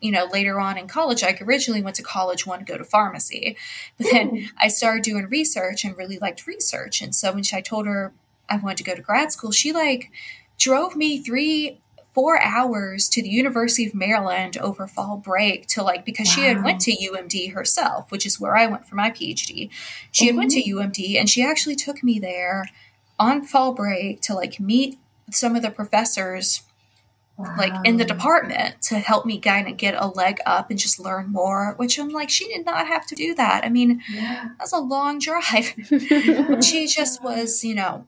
you 0.00 0.12
know, 0.12 0.26
later 0.26 0.60
on 0.60 0.78
in 0.78 0.86
college, 0.86 1.22
I 1.22 1.36
originally 1.40 1.82
went 1.82 1.96
to 1.96 2.02
college, 2.02 2.46
wanted 2.46 2.66
to 2.66 2.72
go 2.72 2.78
to 2.78 2.84
pharmacy, 2.84 3.56
but 3.96 4.06
then 4.10 4.48
I 4.58 4.68
started 4.68 5.02
doing 5.02 5.26
research 5.26 5.84
and 5.84 5.96
really 5.96 6.18
liked 6.18 6.46
research. 6.46 7.02
And 7.02 7.14
so 7.14 7.32
when 7.32 7.42
she, 7.42 7.56
I 7.56 7.60
told 7.60 7.86
her 7.86 8.12
I 8.48 8.56
wanted 8.56 8.78
to 8.78 8.84
go 8.84 8.94
to 8.94 9.02
grad 9.02 9.32
school, 9.32 9.50
she 9.50 9.72
like 9.72 10.10
drove 10.58 10.96
me 10.96 11.22
three 11.22 11.80
four 12.18 12.42
hours 12.42 13.08
to 13.08 13.22
the 13.22 13.28
University 13.28 13.86
of 13.86 13.94
Maryland 13.94 14.56
over 14.58 14.88
fall 14.88 15.16
break 15.16 15.68
to 15.68 15.84
like 15.84 16.04
because 16.04 16.26
wow. 16.26 16.34
she 16.34 16.40
had 16.42 16.64
went 16.64 16.80
to 16.80 16.90
UMD 16.90 17.52
herself, 17.52 18.10
which 18.10 18.26
is 18.26 18.40
where 18.40 18.56
I 18.56 18.66
went 18.66 18.86
for 18.86 18.96
my 18.96 19.10
PhD. 19.10 19.70
She 20.10 20.26
mm-hmm. 20.26 20.26
had 20.26 20.36
went 20.36 20.50
to. 20.50 20.62
UMD 20.62 21.16
and 21.16 21.30
she 21.30 21.44
actually 21.44 21.76
took 21.76 22.02
me 22.02 22.18
there 22.18 22.68
on 23.20 23.44
fall 23.44 23.72
break 23.72 24.20
to 24.22 24.34
like 24.34 24.58
meet 24.58 24.98
some 25.30 25.54
of 25.54 25.62
the 25.62 25.70
professors 25.70 26.62
wow. 27.38 27.54
like 27.56 27.72
in 27.84 27.96
the 27.96 28.04
department 28.04 28.80
to 28.82 28.98
help 28.98 29.24
me 29.24 29.38
kind 29.38 29.68
of 29.68 29.76
get 29.76 29.94
a 29.96 30.08
leg 30.08 30.38
up 30.44 30.70
and 30.70 30.78
just 30.78 30.98
learn 30.98 31.30
more 31.32 31.74
which 31.76 31.98
i'm 31.98 32.10
like 32.10 32.28
she 32.28 32.46
did 32.48 32.66
not 32.66 32.86
have 32.86 33.06
to 33.06 33.14
do 33.14 33.34
that 33.34 33.64
i 33.64 33.68
mean 33.68 34.02
yeah. 34.10 34.50
that's 34.58 34.72
a 34.72 34.78
long 34.78 35.18
drive 35.28 35.72
she 36.62 36.86
just 36.86 37.22
was 37.22 37.64
you 37.64 37.74
know 37.74 38.04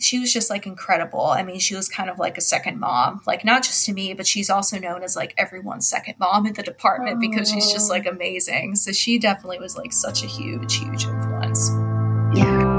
she 0.00 0.18
was 0.18 0.32
just 0.32 0.48
like 0.50 0.66
incredible. 0.66 1.26
I 1.26 1.42
mean, 1.42 1.58
she 1.58 1.74
was 1.74 1.88
kind 1.88 2.08
of 2.08 2.18
like 2.18 2.38
a 2.38 2.40
second 2.40 2.80
mom, 2.80 3.20
like 3.26 3.44
not 3.44 3.62
just 3.62 3.84
to 3.86 3.92
me, 3.92 4.14
but 4.14 4.26
she's 4.26 4.48
also 4.48 4.78
known 4.78 5.02
as 5.02 5.14
like 5.14 5.34
everyone's 5.36 5.86
second 5.86 6.14
mom 6.18 6.46
in 6.46 6.54
the 6.54 6.62
department 6.62 7.18
oh. 7.18 7.20
because 7.20 7.50
she's 7.50 7.70
just 7.70 7.90
like 7.90 8.06
oh. 8.06 8.10
amazing. 8.10 8.76
So 8.76 8.92
she 8.92 9.18
definitely 9.18 9.58
was 9.58 9.76
like 9.76 9.92
such 9.92 10.24
a 10.24 10.26
huge, 10.26 10.76
huge 10.76 11.04
influence. 11.04 11.70
Yeah. 12.34 12.69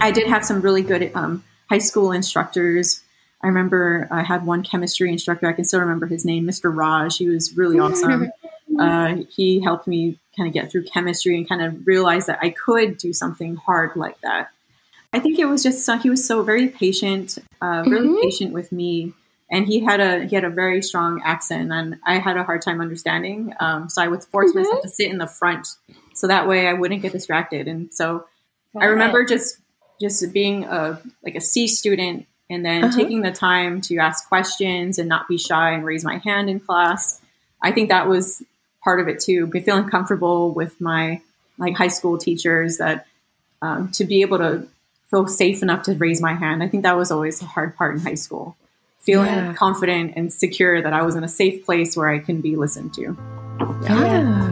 I 0.00 0.10
did 0.12 0.28
have 0.28 0.44
some 0.44 0.60
really 0.60 0.82
good 0.82 1.10
um, 1.14 1.44
high 1.68 1.78
school 1.78 2.12
instructors. 2.12 3.02
I 3.42 3.48
remember 3.48 4.08
I 4.10 4.22
had 4.22 4.46
one 4.46 4.62
chemistry 4.62 5.10
instructor. 5.12 5.48
I 5.48 5.52
can 5.52 5.64
still 5.64 5.80
remember 5.80 6.06
his 6.06 6.24
name, 6.24 6.46
Mr. 6.46 6.74
Raj. 6.74 7.16
He 7.16 7.28
was 7.28 7.56
really 7.56 7.78
awesome. 7.78 8.30
uh, 8.78 9.16
he 9.28 9.60
helped 9.60 9.86
me 9.86 10.18
kind 10.36 10.46
of 10.46 10.54
get 10.54 10.70
through 10.70 10.84
chemistry 10.84 11.36
and 11.36 11.48
kind 11.48 11.62
of 11.62 11.86
realize 11.86 12.26
that 12.26 12.38
I 12.42 12.50
could 12.50 12.96
do 12.98 13.12
something 13.12 13.56
hard 13.56 13.96
like 13.96 14.20
that. 14.20 14.50
I 15.12 15.20
think 15.20 15.38
it 15.38 15.46
was 15.46 15.62
just 15.62 15.84
so, 15.84 15.96
he 15.96 16.10
was 16.10 16.24
so 16.26 16.42
very 16.42 16.68
patient, 16.68 17.38
uh, 17.60 17.82
really 17.86 18.08
mm-hmm. 18.08 18.20
patient 18.22 18.52
with 18.52 18.70
me, 18.72 19.14
and 19.50 19.66
he 19.66 19.80
had 19.80 20.00
a 20.00 20.26
he 20.26 20.34
had 20.34 20.44
a 20.44 20.50
very 20.50 20.82
strong 20.82 21.22
accent, 21.24 21.72
and 21.72 21.96
I 22.04 22.18
had 22.18 22.36
a 22.36 22.44
hard 22.44 22.60
time 22.60 22.82
understanding. 22.82 23.54
Um, 23.58 23.88
so 23.88 24.02
I 24.02 24.08
would 24.08 24.22
force 24.24 24.50
mm-hmm. 24.50 24.58
myself 24.58 24.82
to 24.82 24.88
sit 24.90 25.10
in 25.10 25.16
the 25.16 25.26
front, 25.26 25.66
so 26.12 26.26
that 26.26 26.46
way 26.46 26.68
I 26.68 26.74
wouldn't 26.74 27.00
get 27.00 27.12
distracted. 27.12 27.68
And 27.68 27.92
so 27.92 28.26
I 28.78 28.84
remember 28.84 29.24
just 29.24 29.58
just 30.00 30.32
being 30.32 30.64
a 30.64 31.00
like 31.24 31.34
a 31.34 31.40
C 31.40 31.66
student, 31.68 32.26
and 32.50 32.64
then 32.64 32.84
uh-huh. 32.84 32.96
taking 32.96 33.22
the 33.22 33.32
time 33.32 33.80
to 33.82 33.98
ask 33.98 34.28
questions 34.28 34.98
and 34.98 35.08
not 35.08 35.28
be 35.28 35.38
shy 35.38 35.72
and 35.72 35.84
raise 35.84 36.04
my 36.04 36.18
hand 36.18 36.48
in 36.48 36.60
class. 36.60 37.20
I 37.62 37.72
think 37.72 37.88
that 37.88 38.08
was 38.08 38.42
part 38.82 39.00
of 39.00 39.08
it 39.08 39.20
too. 39.20 39.46
Be 39.46 39.60
feeling 39.60 39.88
comfortable 39.88 40.52
with 40.52 40.80
my 40.80 41.20
like 41.58 41.76
high 41.76 41.88
school 41.88 42.18
teachers 42.18 42.78
that 42.78 43.06
um, 43.60 43.90
to 43.92 44.04
be 44.04 44.22
able 44.22 44.38
to 44.38 44.68
feel 45.10 45.26
safe 45.26 45.62
enough 45.62 45.84
to 45.84 45.94
raise 45.94 46.20
my 46.20 46.34
hand. 46.34 46.62
I 46.62 46.68
think 46.68 46.82
that 46.84 46.96
was 46.96 47.10
always 47.10 47.42
a 47.42 47.46
hard 47.46 47.76
part 47.76 47.96
in 47.96 48.00
high 48.00 48.14
school. 48.14 48.56
Feeling 49.00 49.26
yeah. 49.26 49.54
confident 49.54 50.14
and 50.16 50.32
secure 50.32 50.82
that 50.82 50.92
I 50.92 51.02
was 51.02 51.16
in 51.16 51.24
a 51.24 51.28
safe 51.28 51.64
place 51.64 51.96
where 51.96 52.08
I 52.08 52.18
can 52.18 52.40
be 52.40 52.56
listened 52.56 52.94
to. 52.94 53.16
Yeah. 53.82 54.04
yeah. 54.04 54.47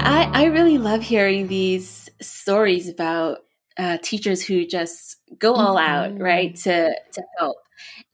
Yeah, 0.00 0.30
I, 0.32 0.42
I 0.42 0.44
really 0.46 0.78
love 0.78 1.02
hearing 1.02 1.46
these 1.46 2.08
stories 2.22 2.88
about 2.88 3.38
uh, 3.76 3.98
teachers 4.02 4.42
who 4.42 4.66
just 4.66 5.16
go 5.38 5.54
all 5.54 5.76
mm-hmm. 5.76 5.90
out, 5.90 6.18
right, 6.18 6.54
to 6.56 6.94
to 7.12 7.22
help. 7.38 7.56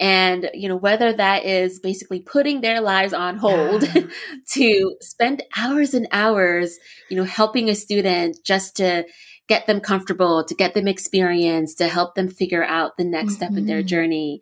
And 0.01 0.51
you 0.53 0.68
know 0.68 0.77
whether 0.77 1.12
that 1.12 1.44
is 1.44 1.79
basically 1.79 2.20
putting 2.20 2.61
their 2.61 2.81
lives 2.81 3.12
on 3.12 3.37
hold 3.37 3.83
yeah. 3.83 4.07
to 4.53 4.96
spend 5.01 5.44
hours 5.57 5.94
and 5.94 6.09
hours, 6.11 6.79
you 7.09 7.16
know, 7.16 7.25
helping 7.25 7.68
a 7.68 7.75
student 7.75 8.38
just 8.44 8.77
to 8.77 9.05
get 9.49 9.68
them 9.68 9.81
comfortable, 9.81 10.44
to 10.44 10.55
get 10.55 10.75
them 10.75 10.88
experience, 10.88 11.75
to 11.77 11.87
help 11.87 12.16
them 12.16 12.29
figure 12.29 12.64
out 12.64 12.96
the 12.96 13.05
next 13.05 13.35
mm-hmm. 13.35 13.37
step 13.37 13.51
in 13.57 13.66
their 13.66 13.79
mm-hmm. 13.79 13.87
journey. 13.87 14.40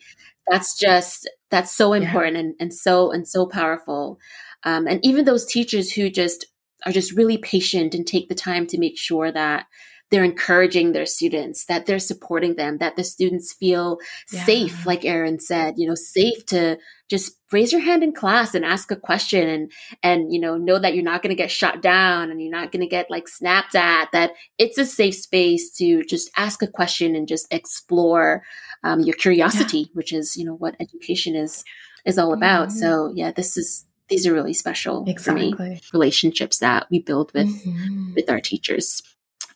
That's 0.51 0.79
just 0.79 1.29
that's 1.51 1.75
so 1.75 1.93
important 1.93 2.37
yeah. 2.37 2.41
and, 2.41 2.55
and 2.59 2.75
so 2.75 3.13
and 3.13 3.29
so 3.29 3.47
powerful. 3.47 4.19
Um, 4.63 4.87
and 4.87 5.05
even 5.05 5.27
those 5.27 5.45
teachers 5.45 5.93
who 5.93 6.09
just 6.09 6.47
are 6.87 6.93
just 6.93 7.17
really 7.17 7.39
patient 7.39 7.95
and 7.95 8.07
take 8.07 8.29
the 8.29 8.35
time 8.35 8.67
to 8.69 8.79
make 8.79 8.99
sure 8.99 9.31
that 9.33 9.67
they're 10.11 10.23
encouraging 10.23 10.93
their 10.93 11.07
students, 11.07 11.65
that 11.65 11.87
they're 11.87 11.99
supporting 11.99 12.55
them, 12.55 12.79
that 12.79 12.95
the 12.95 13.03
students 13.03 13.53
feel 13.53 13.99
yeah. 14.31 14.45
safe, 14.45 14.87
like 14.87 15.05
Erin 15.05 15.41
said, 15.41 15.75
you 15.77 15.89
know, 15.89 15.97
safe 15.97 16.47
to 16.47 16.79
just 17.11 17.37
raise 17.51 17.73
your 17.73 17.81
hand 17.81 18.03
in 18.03 18.13
class 18.13 18.55
and 18.55 18.65
ask 18.65 18.91
a 18.91 18.97
question 18.97 19.49
and 19.49 19.73
and 20.03 20.33
you 20.33 20.41
know 20.41 20.57
know 20.57 20.79
that 20.79 20.95
you're 20.95 21.05
not 21.05 21.23
going 21.23 21.31
to 21.31 21.43
get 21.43 21.51
shot 21.51 21.83
down 21.83 22.31
and 22.31 22.41
you're 22.41 22.51
not 22.51 22.73
going 22.73 22.81
to 22.81 22.89
get 22.89 23.11
like 23.11 23.29
snapped 23.29 23.75
at 23.75 24.09
that 24.13 24.33
it's 24.59 24.79
a 24.79 24.85
safe 24.85 25.15
space 25.15 25.71
to 25.71 26.03
just 26.05 26.31
ask 26.37 26.63
a 26.63 26.67
question 26.67 27.15
and 27.15 27.29
just 27.29 27.47
explore 27.53 28.43
um, 28.83 29.01
your 29.01 29.15
curiosity 29.15 29.81
yeah. 29.81 29.93
which 29.93 30.13
is 30.13 30.37
you 30.37 30.45
know 30.45 30.55
what 30.55 30.75
education 30.81 31.37
is 31.37 31.63
is 32.07 32.19
all 32.19 32.33
about 32.33 32.69
mm-hmm. 32.69 32.79
so 32.79 33.13
yeah 33.15 33.31
this 33.31 33.57
is 33.57 33.85
these 34.09 34.27
are 34.27 34.33
really 34.33 34.55
special 34.55 35.05
exactly. 35.09 35.53
for 35.53 35.63
me 35.63 35.81
relationships 35.93 36.59
that 36.59 36.87
we 36.91 36.99
build 36.99 37.33
with 37.35 37.49
mm-hmm. 37.65 38.15
with 38.15 38.29
our 38.29 38.41
teachers 38.41 39.03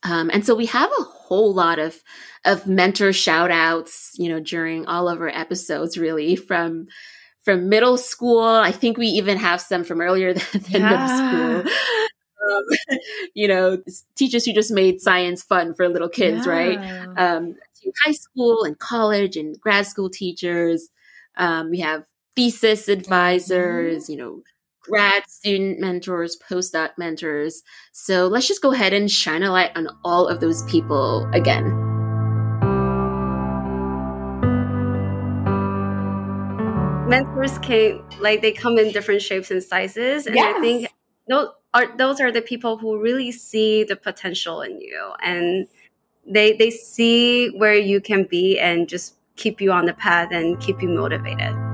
um, 0.03 0.31
and 0.33 0.45
so 0.47 0.55
we 0.55 0.67
have 0.67 0.91
a 0.99 1.03
whole 1.03 1.53
lot 1.53 1.79
of 1.79 2.03
of 2.45 2.67
mentor 2.67 3.13
shout 3.13 3.51
outs, 3.51 4.13
you 4.17 4.29
know, 4.29 4.41
during 4.41 4.87
all 4.87 5.09
of 5.09 5.21
our 5.21 5.29
episodes, 5.29 5.99
really 5.99 6.37
from 6.37 6.87
from 7.43 7.69
middle 7.69 7.97
school. 7.97 8.45
I 8.45 8.73
think 8.73 8.97
we 8.97 9.07
even 9.09 9.39
have 9.39 9.61
some 9.61 9.85
from 9.85 10.01
earlier 10.01 10.35
than, 10.35 10.63
than 10.63 10.81
yeah. 10.83 10.91
middle 10.91 11.63
school. 11.63 11.73
Um, 12.49 12.65
you 13.35 13.47
know, 13.47 13.83
teachers 14.17 14.47
who 14.47 14.55
just 14.55 14.71
made 14.71 15.03
science 15.03 15.43
fun 15.43 15.75
for 15.75 15.87
little 15.87 16.09
kids, 16.09 16.47
yeah. 16.47 16.53
right? 16.53 16.79
Um, 17.19 17.57
high 18.07 18.13
school 18.13 18.65
and 18.65 18.79
college 18.79 19.37
and 19.37 19.61
grad 19.61 19.87
school 19.87 20.09
teachers. 20.09 20.89
Um, 21.37 21.69
we 21.69 21.81
have 21.81 22.05
thesis 22.39 22.87
advisors, 22.87 24.05
mm-hmm. 24.05 24.13
you 24.13 24.17
know, 24.17 24.43
grad 24.81 25.29
student 25.29 25.81
mentors, 25.81 26.39
postdoc 26.39 26.91
mentors. 26.97 27.65
So 27.91 28.29
let's 28.29 28.47
just 28.47 28.63
go 28.63 28.73
ahead 28.73 28.93
and 28.93 29.11
shine 29.11 29.43
a 29.43 29.51
light 29.51 29.73
on 29.75 29.89
all 30.05 30.29
of 30.29 30.39
those 30.39 30.63
people 30.71 31.29
again. 31.33 31.65
Mentors 37.09 37.59
can 37.59 38.05
like 38.21 38.41
they 38.41 38.53
come 38.53 38.79
in 38.79 38.93
different 38.93 39.21
shapes 39.21 39.51
and 39.51 39.61
sizes, 39.61 40.27
and 40.27 40.37
yes. 40.37 40.55
I 40.57 40.61
think 40.61 40.89
those 41.29 41.49
are 41.75 41.97
those 41.97 42.21
are 42.21 42.31
the 42.31 42.43
people 42.43 42.79
who 42.79 43.03
really 43.03 43.33
see 43.33 43.83
the 43.83 43.97
potential 43.97 44.61
in 44.61 44.81
you, 44.81 45.13
and 45.25 45.67
they 46.25 46.53
they 46.53 46.71
see 46.71 47.49
where 47.57 47.75
you 47.75 48.01
can 48.01 48.23
be, 48.31 48.61
and 48.61 48.89
just 48.89 49.17
keep 49.35 49.61
you 49.61 49.73
on 49.73 49.87
the 49.87 49.95
path 49.95 50.29
and 50.31 50.61
keep 50.61 50.81
you 50.81 50.89
motivated. 50.89 51.68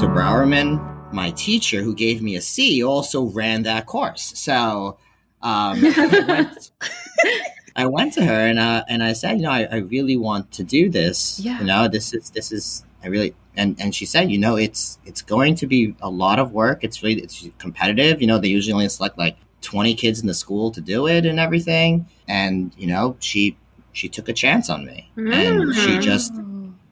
Dr. 0.00 0.14
Browerman, 0.14 1.12
my 1.12 1.30
teacher 1.32 1.82
who 1.82 1.94
gave 1.94 2.22
me 2.22 2.34
a 2.34 2.40
C, 2.40 2.82
also 2.82 3.24
ran 3.24 3.64
that 3.64 3.84
course. 3.84 4.32
So 4.34 4.96
um, 5.42 5.78
I, 5.84 6.24
went, 6.26 6.70
I, 7.76 7.84
went, 7.84 8.14
to 8.14 8.24
her 8.24 8.46
and 8.46 8.58
uh, 8.58 8.82
and 8.88 9.02
I 9.02 9.12
said, 9.12 9.36
you 9.36 9.42
know, 9.42 9.50
I, 9.50 9.68
I, 9.70 9.76
really 9.76 10.16
want 10.16 10.52
to 10.52 10.64
do 10.64 10.88
this. 10.88 11.38
Yeah. 11.38 11.58
You 11.58 11.66
know, 11.66 11.86
this 11.86 12.14
is 12.14 12.30
this 12.30 12.50
is 12.50 12.82
I 13.04 13.08
really 13.08 13.34
and 13.54 13.78
and 13.78 13.94
she 13.94 14.06
said, 14.06 14.30
you 14.30 14.38
know, 14.38 14.56
it's 14.56 14.98
it's 15.04 15.20
going 15.20 15.54
to 15.56 15.66
be 15.66 15.94
a 16.00 16.08
lot 16.08 16.38
of 16.38 16.52
work. 16.52 16.82
It's 16.82 17.02
really 17.02 17.20
it's 17.20 17.46
competitive. 17.58 18.22
You 18.22 18.26
know, 18.26 18.38
they 18.38 18.48
usually 18.48 18.72
only 18.72 18.88
select 18.88 19.18
like 19.18 19.36
20 19.60 19.94
kids 19.96 20.22
in 20.22 20.26
the 20.26 20.32
school 20.32 20.70
to 20.70 20.80
do 20.80 21.08
it 21.08 21.26
and 21.26 21.38
everything. 21.38 22.06
And 22.26 22.72
you 22.78 22.86
know, 22.86 23.18
she 23.20 23.54
she 23.92 24.08
took 24.08 24.30
a 24.30 24.32
chance 24.32 24.70
on 24.70 24.86
me, 24.86 25.10
mm-hmm. 25.14 25.30
and 25.30 25.74
she 25.74 25.80
mm-hmm. 25.90 26.00
just 26.00 26.32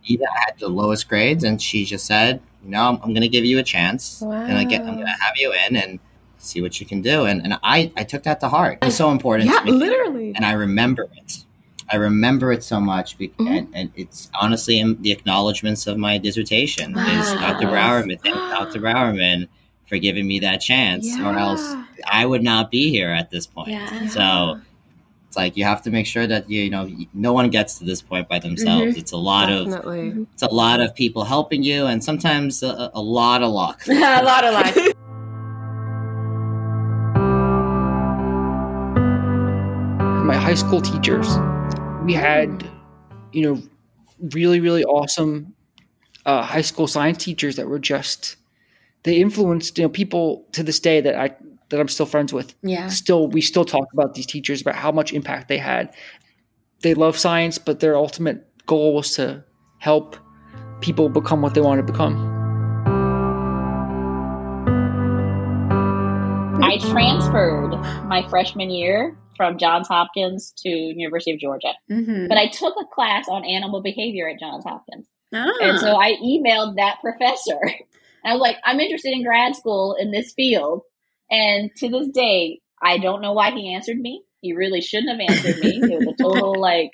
even 0.05 0.27
had 0.27 0.59
the 0.59 0.69
lowest 0.69 1.09
grades, 1.09 1.43
and 1.43 1.61
she 1.63 1.87
just 1.87 2.05
said, 2.05 2.43
know, 2.69 2.89
I'm, 2.89 2.97
I'm 2.97 3.11
going 3.13 3.23
to 3.23 3.29
give 3.29 3.45
you 3.45 3.59
a 3.59 3.63
chance, 3.63 4.21
wow. 4.21 4.33
and 4.33 4.57
I 4.57 4.65
get, 4.65 4.83
I'm 4.83 4.95
going 4.95 5.07
to 5.07 5.13
have 5.13 5.37
you 5.37 5.53
in 5.53 5.77
and 5.77 5.99
see 6.39 6.61
what 6.61 6.81
you 6.81 6.87
can 6.87 7.03
do. 7.03 7.25
And 7.25 7.43
and 7.43 7.59
I 7.63 7.93
I 7.97 8.05
took 8.05 8.23
that 8.25 8.41
to 8.41 8.49
heart. 8.49 8.79
It's 8.83 8.97
so 8.97 9.11
important. 9.11 9.51
Yeah, 9.51 9.63
literally. 9.65 10.33
And 10.35 10.45
I 10.45 10.53
remember 10.53 11.09
it. 11.17 11.45
I 11.91 11.97
remember 11.97 12.53
it 12.53 12.63
so 12.63 12.81
much, 12.81 13.19
mm-hmm. 13.19 13.47
and, 13.47 13.69
and, 13.75 13.91
it's 13.97 14.31
honestly 14.39 14.79
in 14.79 15.01
the 15.01 15.11
acknowledgments 15.11 15.87
of 15.87 15.97
my 15.97 16.19
dissertation 16.19 16.93
wow. 16.93 17.21
is 17.21 17.33
Dr. 17.33 17.67
Browerman. 17.67 18.21
Thank 18.21 18.35
Dr. 18.35 18.81
Browerman 18.81 19.49
for 19.87 19.97
giving 19.97 20.27
me 20.27 20.39
that 20.41 20.59
chance, 20.59 21.07
yeah. 21.07 21.27
or 21.27 21.39
else 21.39 21.63
I 22.07 22.27
would 22.27 22.43
not 22.43 22.71
be 22.71 22.91
here 22.91 23.09
at 23.09 23.31
this 23.31 23.47
point. 23.47 23.69
Yeah. 23.69 24.07
So 24.09 24.61
it's 25.29 25.37
like 25.37 25.57
you 25.57 25.65
have 25.65 25.83
to 25.83 25.91
make 25.91 26.07
sure 26.07 26.27
that 26.27 26.49
you, 26.49 26.63
you 26.63 26.71
know 26.71 26.91
no 27.13 27.35
one 27.35 27.51
gets 27.51 27.79
to 27.79 27.85
this 27.85 28.01
point 28.01 28.29
by 28.29 28.39
themselves. 28.39 28.93
Mm-hmm. 28.93 28.99
It's 28.99 29.13
a 29.13 29.17
lot 29.17 29.47
Definitely. 29.47 30.09
of 30.09 30.27
it's 30.33 30.43
a 30.43 30.49
lot 30.49 30.81
of 30.81 30.95
people 30.95 31.25
helping 31.25 31.63
you, 31.63 31.87
and 31.87 32.03
sometimes 32.03 32.63
a, 32.63 32.91
a 32.95 33.03
lot 33.03 33.43
of 33.43 33.53
luck. 33.53 33.87
a 33.87 34.23
lot 34.23 34.45
of 34.45 34.55
luck. 34.55 34.75
My 40.25 40.37
high 40.37 40.55
school 40.55 40.81
teachers, 40.81 41.29
we 42.05 42.15
had, 42.15 42.67
you 43.33 43.43
know, 43.43 43.63
really 44.33 44.61
really 44.61 44.85
awesome 44.85 45.55
uh, 46.27 46.43
high 46.43 46.63
school 46.63 46.87
science 46.87 47.23
teachers 47.23 47.57
that 47.57 47.69
were 47.69 47.79
just 47.79 48.37
they 49.05 49.17
influenced 49.17 49.79
you 49.79 49.85
know 49.85 49.89
people 49.89 50.45
to 50.53 50.63
this 50.63 50.81
day 50.81 51.01
that 51.01 51.15
I 51.15 51.35
that 51.71 51.81
I'm 51.81 51.89
still 51.89 52.07
friends 52.07 52.33
with. 52.33 52.55
Yeah. 52.63 52.89
Still, 52.89 53.29
we 53.29 53.41
still 53.41 53.65
talk 53.65 53.87
about 53.93 54.15
these 54.15 54.27
teachers 54.27 54.61
about 54.61 54.75
how 54.75 54.93
much 54.93 55.13
impact 55.13 55.49
they 55.49 55.59
had. 55.59 55.95
They 56.83 56.95
love 56.95 57.19
science, 57.19 57.59
but 57.59 57.81
their 57.81 57.97
ultimate 57.97 58.47
goal 58.67 58.95
was 58.95 59.13
to 59.17 59.45
help 59.79 60.17
people 60.81 61.09
become 61.09 61.43
what 61.43 61.55
they 61.55 61.61
want 61.61 61.85
to 61.85 61.93
become. 61.93 62.37
I 66.63 66.79
transferred 66.79 67.71
my 68.07 68.27
freshman 68.29 68.71
year 68.71 69.17
from 69.37 69.59
Johns 69.59 69.89
Hopkins 69.89 70.53
to 70.59 70.69
University 70.69 71.33
of 71.33 71.39
Georgia, 71.39 71.73
mm-hmm. 71.91 72.27
but 72.27 72.37
I 72.37 72.49
took 72.49 72.75
a 72.81 72.85
class 72.95 73.27
on 73.29 73.45
animal 73.45 73.81
behavior 73.81 74.29
at 74.29 74.41
Johns 74.41 74.65
Hopkins, 74.65 75.07
ah. 75.33 75.53
and 75.63 75.79
so 75.79 75.97
I 75.97 76.15
emailed 76.23 76.77
that 76.77 76.97
professor. 77.01 77.61
I 78.25 78.33
was 78.33 78.41
like, 78.41 78.57
"I'm 78.65 78.81
interested 78.81 79.13
in 79.13 79.25
grad 79.25 79.55
school 79.55 79.97
in 79.99 80.11
this 80.11 80.33
field. 80.33 80.83
And 81.31 81.71
to 81.77 81.89
this 81.89 82.09
day, 82.09 82.61
I 82.83 82.99
don't 82.99 83.23
know 83.23 83.33
why 83.33 83.51
he 83.51 83.75
answered 83.75 83.99
me. 83.99 84.23
He 84.41 84.55
really 84.55 84.81
shouldn't 84.81 85.11
have 85.11 85.31
answered 85.31 85.63
me. 85.63 85.81
It 85.83 85.99
was 85.99 86.15
a 86.15 86.23
total 86.23 86.59
like 86.59 86.93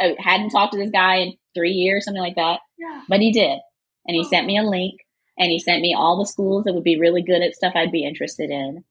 I 0.00 0.16
hadn't 0.18 0.50
talked 0.50 0.72
to 0.72 0.78
this 0.78 0.90
guy 0.90 1.16
in 1.16 1.34
three 1.54 1.72
years, 1.72 2.04
something 2.04 2.22
like 2.22 2.36
that. 2.36 2.60
Yeah. 2.78 3.02
But 3.08 3.20
he 3.20 3.32
did. 3.32 3.58
And 4.06 4.14
he 4.14 4.24
sent 4.24 4.46
me 4.46 4.58
a 4.58 4.62
link 4.62 5.00
and 5.38 5.50
he 5.50 5.58
sent 5.58 5.82
me 5.82 5.94
all 5.94 6.18
the 6.18 6.26
schools 6.26 6.64
that 6.64 6.74
would 6.74 6.84
be 6.84 6.98
really 6.98 7.22
good 7.22 7.42
at 7.42 7.54
stuff 7.54 7.74
I'd 7.76 7.92
be 7.92 8.04
interested 8.04 8.50
in. 8.50 8.84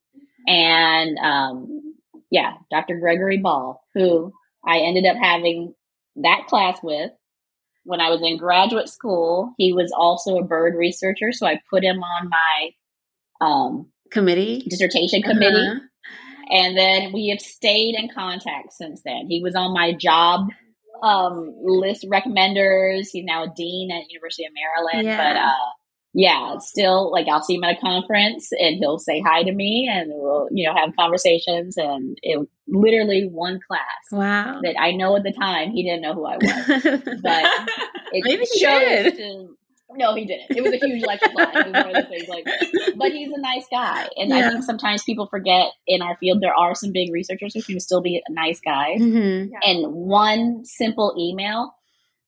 And 0.48 1.18
um, 1.18 1.96
yeah, 2.30 2.54
Dr. 2.72 3.00
Gregory 3.00 3.38
Ball, 3.38 3.82
who 3.96 4.32
I 4.66 4.80
ended 4.80 5.06
up 5.06 5.18
having 5.18 5.74
that 6.18 6.46
class 6.48 6.80
with 6.84 7.12
when 7.84 8.02
I 8.02 8.10
was 8.10 8.22
in 8.22 8.38
graduate 8.38 8.90
school. 8.90 9.54
He 9.58 9.74
was 9.74 9.92
also 9.98 10.38
a 10.38 10.44
bird 10.44 10.76
researcher, 10.76 11.32
so 11.32 11.48
I 11.48 11.62
put 11.70 11.84
him 11.84 12.02
on 12.04 12.30
my 12.30 13.46
um, 13.46 13.92
committee, 14.12 14.66
dissertation 14.70 15.22
committee. 15.22 15.56
Uh-huh. 15.56 15.80
And 16.50 16.78
then 16.78 17.12
we 17.12 17.28
have 17.30 17.42
stayed 17.42 17.96
in 17.96 18.10
contact 18.14 18.72
since 18.72 19.02
then. 19.04 19.28
He 19.28 19.42
was 19.44 19.56
on 19.56 19.74
my 19.74 19.94
job 19.94 20.48
um, 21.04 21.54
list 21.62 22.06
recommenders. 22.10 23.08
He's 23.12 23.26
now 23.26 23.44
a 23.44 23.54
dean 23.56 23.92
at 23.92 24.10
University 24.10 24.46
of 24.46 24.52
Maryland. 24.54 25.08
Yeah. 25.08 25.18
But 25.18 25.40
uh, 25.40 25.72
yeah, 26.14 26.58
still 26.60 27.12
like 27.12 27.28
I'll 27.28 27.44
see 27.44 27.56
him 27.56 27.64
at 27.64 27.78
a 27.78 27.82
conference 27.82 28.50
and 28.52 28.78
he'll 28.78 28.98
say 28.98 29.22
hi 29.22 29.44
to 29.44 29.52
me 29.52 29.90
and 29.92 30.10
we'll, 30.14 30.48
you 30.52 30.68
know, 30.68 30.74
have 30.76 30.96
conversations 30.98 31.78
and 31.78 32.18
it 32.24 32.48
literally 32.68 33.30
one 33.30 33.60
class. 33.68 33.82
Wow. 34.12 34.62
That 34.64 34.80
I 34.80 34.92
know 34.92 35.16
at 35.16 35.24
the 35.24 35.34
time 35.34 35.72
he 35.72 35.84
didn't 35.84 36.02
know 36.02 36.14
who 36.14 36.26
I 36.26 36.38
was. 36.38 36.82
but 37.22 37.46
it 38.14 38.24
Maybe 38.24 38.46
he 38.52 38.60
did. 38.60 39.18
To, 39.18 39.57
no, 39.92 40.16
he 40.16 40.26
didn't. 40.26 40.56
It 40.56 40.64
was 40.64 40.74
a 40.74 40.78
huge 40.78 41.04
lecture 41.06 41.30
class. 41.30 41.56
It 41.56 41.68
was 41.68 41.86
one 41.86 41.96
of 41.96 42.04
the 42.04 42.10
things 42.10 42.28
like, 42.28 42.46
but 42.98 43.12
he's 43.12 43.32
a 43.32 43.40
nice 43.40 43.66
guy, 43.72 44.08
and 44.18 44.30
yeah. 44.30 44.38
I 44.38 44.50
think 44.50 44.64
sometimes 44.64 45.04
people 45.04 45.28
forget 45.28 45.72
in 45.88 46.02
our 46.02 46.18
field 46.18 46.42
there 46.42 46.54
are 46.54 46.76
some 46.76 46.92
big 46.92 47.12
researchers 47.12 47.54
who 47.54 47.62
can 47.62 47.80
still 47.80 48.02
be 48.02 48.22
nice 48.30 48.60
guys. 48.60 49.00
Mm-hmm. 49.00 49.54
And 49.62 49.94
one 49.94 50.66
simple 50.66 51.16
email 51.18 51.74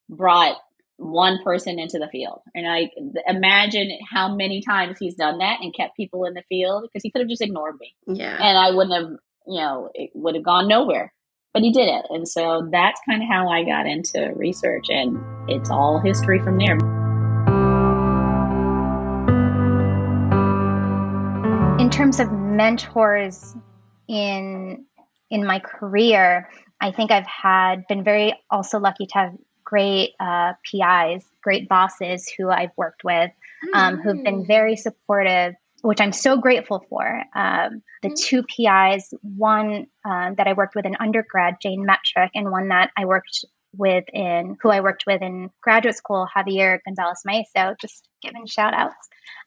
brought 0.10 0.58
one 0.98 1.40
person 1.44 1.80
into 1.80 1.98
the 2.00 2.08
field, 2.12 2.42
and 2.56 2.68
I 2.68 2.90
imagine 3.28 3.98
how 4.10 4.36
many 4.36 4.62
times 4.62 4.98
he's 5.00 5.16
done 5.16 5.40
that 5.40 5.60
and 5.62 5.74
kept 5.74 5.98
people 5.98 6.26
in 6.26 6.34
the 6.34 6.44
field 6.50 6.84
because 6.84 7.04
he 7.04 7.12
could 7.12 7.22
have 7.22 7.30
just 7.30 7.42
ignored 7.42 7.76
me. 7.80 7.96
Yeah, 8.08 8.36
and 8.36 8.58
I 8.58 8.72
wouldn't 8.72 8.96
have 8.96 9.20
you 9.50 9.60
know, 9.60 9.90
it 9.94 10.12
would 10.14 10.36
have 10.36 10.44
gone 10.44 10.68
nowhere. 10.68 11.14
But 11.54 11.64
he 11.64 11.72
did 11.72 11.90
it. 11.90 12.06
And 12.10 12.28
so 12.28 12.70
that's 12.72 13.02
kind 13.10 13.24
of 13.24 13.28
how 13.28 13.50
I 13.50 13.64
got 13.64 13.88
into 13.88 14.32
research. 14.36 14.86
And 14.90 15.18
it's 15.50 15.72
all 15.72 16.00
history 16.00 16.40
from 16.40 16.60
there. 16.60 16.78
In 21.90 21.94
terms 21.94 22.20
of 22.20 22.32
mentors 22.32 23.56
in 24.08 24.86
in 25.32 25.44
my 25.44 25.58
career, 25.58 26.48
I 26.80 26.92
think 26.92 27.10
I've 27.10 27.26
had 27.26 27.88
been 27.88 28.04
very 28.04 28.40
also 28.52 28.78
lucky 28.78 29.08
to 29.08 29.14
have 29.16 29.34
great 29.66 30.12
uh, 30.20 30.54
PIs, 30.64 31.26
great 31.42 31.68
bosses 31.68 32.32
who 32.38 32.52
I've 32.52 32.70
worked 32.78 33.04
with, 33.04 33.32
um, 33.74 33.98
who've 33.98 34.24
been 34.24 34.46
very 34.46 34.76
supportive 34.76 35.56
which 35.82 36.00
I'm 36.00 36.12
so 36.12 36.38
grateful 36.38 36.86
for. 36.90 37.24
Um, 37.34 37.82
the 38.04 38.10
mm-hmm. 38.10 38.14
two 38.16 38.44
PIs, 38.44 39.12
one 39.24 39.88
um, 40.06 40.36
that 40.36 40.46
I 40.46 40.54
worked 40.54 40.76
with 40.76 40.86
in 40.86 40.96
undergrad, 41.00 41.56
Jane 41.60 41.86
Metric, 41.86 42.30
and 42.36 42.52
one 42.52 42.68
that 42.68 42.92
I 42.98 43.06
worked 43.06 43.46
with 43.76 44.04
in 44.14 44.58
who 44.62 44.70
I 44.70 44.82
worked 44.82 45.06
with 45.08 45.22
in 45.22 45.50
graduate 45.62 45.96
school, 45.96 46.28
Javier 46.36 46.80
Gonzalez 46.86 47.24
Maeso, 47.26 47.76
just 47.82 48.09
giving 48.22 48.46
shout 48.46 48.74
outs. 48.74 48.96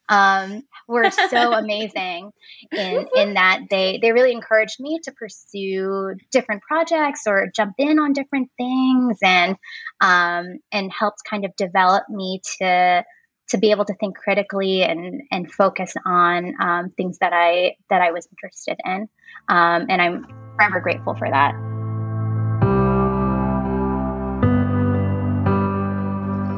Um, 0.09 0.63
were 0.87 1.09
so 1.11 1.53
amazing 1.53 2.31
in 2.71 3.07
in 3.15 3.33
that 3.35 3.61
they 3.69 3.99
they 4.01 4.11
really 4.11 4.33
encouraged 4.33 4.79
me 4.79 4.99
to 5.03 5.11
pursue 5.13 6.15
different 6.31 6.61
projects 6.63 7.21
or 7.25 7.49
jump 7.55 7.75
in 7.77 7.99
on 7.99 8.11
different 8.13 8.49
things 8.57 9.17
and 9.23 9.55
um, 10.01 10.59
and 10.71 10.91
helped 10.91 11.23
kind 11.29 11.45
of 11.45 11.55
develop 11.55 12.03
me 12.09 12.41
to 12.59 13.03
to 13.49 13.57
be 13.57 13.71
able 13.71 13.85
to 13.85 13.93
think 13.95 14.17
critically 14.17 14.83
and 14.83 15.21
and 15.31 15.51
focus 15.51 15.93
on 16.05 16.53
um, 16.61 16.89
things 16.91 17.19
that 17.19 17.33
I 17.33 17.75
that 17.89 18.01
I 18.01 18.11
was 18.11 18.27
interested 18.31 18.77
in, 18.85 19.07
um, 19.47 19.85
and 19.89 20.01
I'm 20.01 20.25
forever 20.55 20.79
grateful 20.79 21.15
for 21.15 21.29
that. 21.29 21.53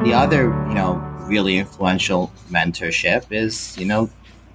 The 0.05 0.13
other, 0.13 0.43
you 0.67 0.75
know, 0.75 1.14
really 1.25 1.57
influential 1.57 2.31
mentorship 2.49 3.25
is, 3.31 3.77
you 3.77 3.85
know, 3.85 4.09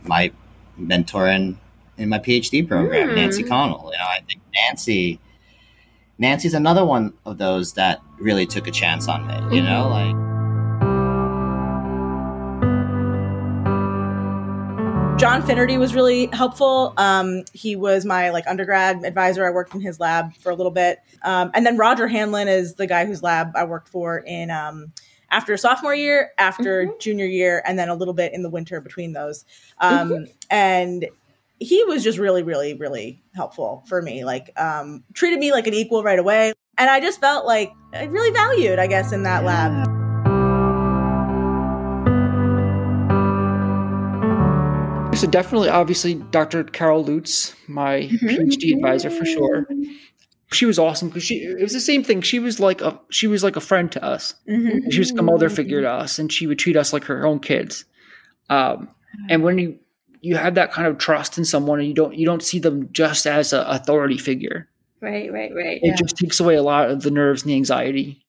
my 0.05 0.33
mentor 0.77 1.29
in 1.29 1.59
in 1.99 2.09
my 2.09 2.19
PhD 2.19 2.67
program, 2.67 3.11
mm. 3.11 3.15
Nancy 3.17 3.43
Connell. 3.43 3.91
You 3.93 3.99
know, 3.99 4.05
I 4.05 4.21
think 4.27 4.41
Nancy 4.55 5.21
Nancy's 6.19 6.55
another 6.55 6.85
one 6.85 7.15
of 7.25 7.39
those 7.39 7.73
that 7.75 8.01
really 8.19 8.47
took 8.47 8.67
a 8.67 8.71
chance 8.71 9.09
on 9.09 9.27
me. 9.27 9.57
You 9.57 9.63
know, 9.63 9.89
mm-hmm. 9.91 10.19
like 10.23 10.31
John 15.19 15.43
Finnerty 15.43 15.77
was 15.77 15.95
really 15.95 16.27
helpful. 16.33 16.95
Um, 16.97 17.45
he 17.53 17.77
was 17.77 18.07
my 18.07 18.31
like 18.31 18.47
undergrad 18.47 19.05
advisor. 19.05 19.47
I 19.47 19.51
worked 19.51 19.75
in 19.75 19.81
his 19.83 20.01
lab 20.01 20.35
for 20.37 20.51
a 20.51 20.55
little 20.55 20.73
bit, 20.73 21.01
um, 21.23 21.51
and 21.53 21.67
then 21.67 21.77
Roger 21.77 22.09
Hanlon 22.09 22.49
is 22.49 22.77
the 22.77 22.87
guy 22.87 23.05
whose 23.05 23.23
lab 23.23 23.53
I 23.55 23.65
worked 23.65 23.89
for 23.89 24.19
in 24.19 24.51
um, 24.51 24.93
after 25.31 25.57
sophomore 25.57 25.95
year, 25.95 26.31
after 26.39 26.85
mm-hmm. 26.85 26.99
junior 27.01 27.27
year, 27.27 27.63
and 27.67 27.79
then 27.79 27.89
a 27.89 27.95
little 27.95 28.15
bit 28.15 28.33
in 28.33 28.43
the 28.43 28.51
winter 28.51 28.81
between 28.81 29.13
those. 29.13 29.45
Um, 29.79 30.11
mm-hmm. 30.11 30.25
And 30.51 31.09
he 31.59 31.85
was 31.85 32.03
just 32.03 32.19
really, 32.19 32.43
really, 32.43 32.75
really 32.75 33.23
helpful 33.35 33.85
for 33.87 34.03
me. 34.03 34.25
Like 34.25 34.51
um, 34.59 35.05
treated 35.15 35.39
me 35.39 35.53
like 35.53 35.67
an 35.67 35.75
equal 35.75 36.03
right 36.03 36.19
away, 36.19 36.53
and 36.79 36.91
I 36.91 37.01
just 37.01 37.21
felt 37.21 37.47
like 37.47 37.73
I 37.93 38.05
really 38.05 38.31
valued, 38.33 38.79
I 38.79 38.87
guess, 38.87 39.13
in 39.13 39.23
that 39.25 39.45
lab. 39.45 39.87
So 45.17 45.27
definitely, 45.27 45.69
obviously, 45.69 46.15
Dr. 46.15 46.65
Carol 46.65 47.05
Lutz, 47.05 47.55
my 47.69 48.01
mm-hmm. 48.01 48.27
PhD 48.27 48.75
advisor 48.75 49.11
for 49.11 49.27
sure. 49.27 49.67
She 50.53 50.67
was 50.67 50.79
awesome 50.79 51.09
because 51.09 51.23
she 51.23 51.37
it 51.37 51.63
was 51.63 51.73
the 51.73 51.81
same 51.81 52.03
thing. 52.03 52.23
She 52.23 52.41
was 52.41 52.59
like 52.59 52.81
a 52.81 52.99
she 53.11 53.27
was 53.27 53.45
like 53.45 53.57
a 53.57 53.61
friend 53.61 53.91
to 53.93 54.05
us. 54.05 54.35
Mm-hmm. 54.49 54.91
She 54.91 54.99
was 54.99 55.13
a 55.13 55.23
mother 55.23 55.49
figure 55.49 55.81
to 55.81 55.91
us, 55.91 56.19
and 56.19 56.33
she 56.33 56.47
would 56.47 56.59
treat 56.59 56.77
us 56.77 56.93
like 56.93 57.05
her 57.05 57.25
own 57.25 57.39
kids. 57.39 57.85
Um, 58.49 58.89
and 59.29 59.45
when 59.45 59.59
you 59.59 59.79
you 60.21 60.37
have 60.37 60.57
that 60.57 60.73
kind 60.73 60.87
of 60.87 60.99
trust 60.99 61.39
in 61.39 61.45
someone, 61.45 61.79
and 61.79 61.89
you 61.89 61.95
don't 61.95 62.15
you 62.15 62.27
don't 62.27 62.43
see 62.43 62.59
them 62.59 62.89
just 62.93 63.27
as 63.27 63.53
an 63.53 63.65
authority 63.67 64.19
figure. 64.19 64.69
Right, 65.01 65.33
right, 65.33 65.53
right. 65.55 65.79
It 65.83 65.89
yeah. 65.89 65.97
just 65.97 66.17
takes 66.17 66.41
away 66.41 66.57
a 66.57 66.63
lot 66.63 66.91
of 66.91 67.03
the 67.03 67.11
nerves 67.11 67.43
and 67.43 67.51
the 67.51 67.57
anxiety. 67.57 68.25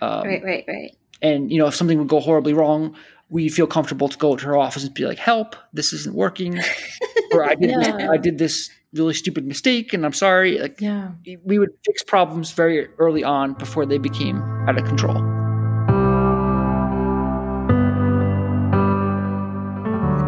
Um, 0.00 0.22
right, 0.26 0.44
right, 0.44 0.64
right. 0.68 0.96
And 1.22 1.50
you 1.50 1.58
know, 1.58 1.66
if 1.66 1.74
something 1.74 1.98
would 1.98 2.08
go 2.08 2.20
horribly 2.20 2.52
wrong, 2.52 2.94
we 3.30 3.48
feel 3.48 3.66
comfortable 3.66 4.08
to 4.08 4.18
go 4.18 4.36
to 4.36 4.44
her 4.44 4.56
office 4.56 4.84
and 4.84 4.94
be 4.94 5.06
like, 5.06 5.18
"Help! 5.18 5.56
This 5.72 5.92
isn't 5.92 6.14
working," 6.14 6.60
or 7.32 7.44
"I 7.44 7.54
did 7.54 7.70
yeah. 7.70 7.78
this, 7.78 8.10
I 8.10 8.16
did 8.16 8.38
this 8.38 8.70
really 8.92 9.14
stupid 9.14 9.46
mistake, 9.46 9.92
and 9.92 10.04
I'm 10.04 10.12
sorry." 10.12 10.58
Like, 10.58 10.80
yeah, 10.80 11.12
we 11.44 11.58
would 11.58 11.70
fix 11.84 12.02
problems 12.02 12.52
very 12.52 12.88
early 12.98 13.24
on 13.24 13.54
before 13.54 13.86
they 13.86 13.98
became 13.98 14.42
out 14.68 14.78
of 14.78 14.84
control. 14.84 15.22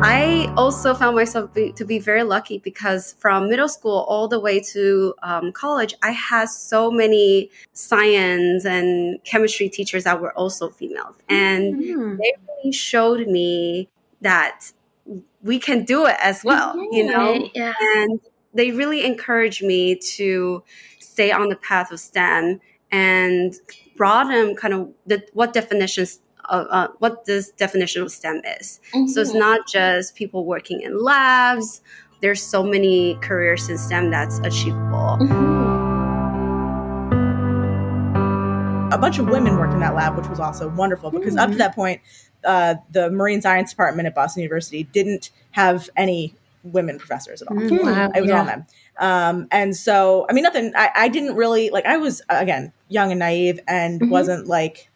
I 0.03 0.53
also 0.57 0.95
found 0.95 1.17
myself 1.17 1.53
be, 1.55 1.73
to 1.73 1.85
be 1.85 1.99
very 1.99 2.23
lucky 2.23 2.59
because 2.59 3.15
from 3.19 3.49
middle 3.49 3.69
school 3.69 4.05
all 4.09 4.29
the 4.29 4.39
way 4.39 4.61
to 4.61 5.15
um, 5.23 5.53
college, 5.53 5.95
I 6.03 6.11
had 6.11 6.49
so 6.49 6.91
many 6.91 7.51
science 7.73 8.65
and 8.65 9.19
chemistry 9.25 9.69
teachers 9.69 10.05
that 10.05 10.21
were 10.21 10.33
also 10.35 10.69
females. 10.69 11.17
And 11.29 11.77
mm-hmm. 11.77 12.17
they 12.19 12.33
really 12.47 12.73
showed 12.73 13.27
me 13.27 13.89
that 14.21 14.71
we 15.47 15.59
can 15.59 15.85
do 15.85 16.07
it 16.07 16.17
as 16.21 16.43
well, 16.45 16.77
you 16.93 17.07
know? 17.07 17.49
Yeah. 17.55 17.73
And 17.97 18.21
they 18.53 18.73
really 18.73 19.05
encouraged 19.05 19.63
me 19.63 19.97
to 20.17 20.63
stay 20.99 21.31
on 21.31 21.49
the 21.49 21.57
path 21.57 21.93
of 21.93 22.01
STEM 22.01 22.61
and 22.91 23.55
broaden 23.97 24.57
kind 24.57 24.75
of 24.75 24.93
the, 25.07 25.25
what 25.33 25.53
definitions 25.53 26.21
uh, 26.49 26.89
what 26.99 27.25
this 27.25 27.51
definition 27.51 28.03
of 28.03 28.13
STEM 28.13 28.41
is. 28.61 28.81
Mm-hmm. 28.95 29.09
So 29.09 29.21
it's 29.21 29.31
mm-hmm. 29.31 29.39
not 29.41 29.67
just 29.67 30.15
people 30.15 30.45
working 30.45 30.81
in 30.81 31.03
labs. 31.03 31.81
There's 32.21 32.43
so 32.43 32.63
many 32.63 33.17
careers 33.21 33.69
in 33.69 33.79
STEM 33.79 34.11
that's 34.11 34.39
achievable. 34.41 35.19
Mm-hmm. 35.21 35.67
A 38.93 38.99
bunch 38.99 39.19
of 39.19 39.29
women 39.29 39.57
worked 39.57 39.75
in 39.75 39.81
that 39.81 39.95
lab, 39.95 40.17
which 40.17 40.29
was 40.29 40.39
also 40.39 40.69
wonderful 40.69 41.11
because 41.11 41.35
mm-hmm. 41.35 41.39
up 41.41 41.47
to 41.49 41.51
mm-hmm. 41.53 41.59
that 41.59 41.75
point, 41.75 42.01
uh, 42.47 42.77
the 42.91 43.11
marine 43.11 43.43
science 43.43 43.71
department 43.71 44.07
at 44.07 44.15
Boston 44.15 44.43
University 44.43 44.85
didn't 44.85 45.31
have 45.51 45.91
any 45.97 46.35
women 46.63 46.99
professors 46.99 47.43
at 47.43 47.49
all. 47.49 47.57
Mm-hmm. 47.57 47.87
Wow. 47.87 48.11
It 48.15 48.21
was 48.21 48.31
yeah. 48.31 48.39
all 48.39 48.45
men. 48.45 48.67
Um, 48.99 49.49
and 49.51 49.77
so, 49.77 50.27
I 50.29 50.33
mean, 50.33 50.43
nothing, 50.43 50.73
I, 50.75 50.91
I, 50.95 51.09
didn't 51.09 51.37
really 51.37 51.71
like, 51.71 51.85
I 51.85 51.99
was, 51.99 52.23
again, 52.29 52.73
young 52.89 53.11
and 53.13 53.19
naive 53.19 53.61
and 53.69 54.01
mm-hmm. 54.01 54.11
wasn't 54.11 54.47
like 54.47 54.89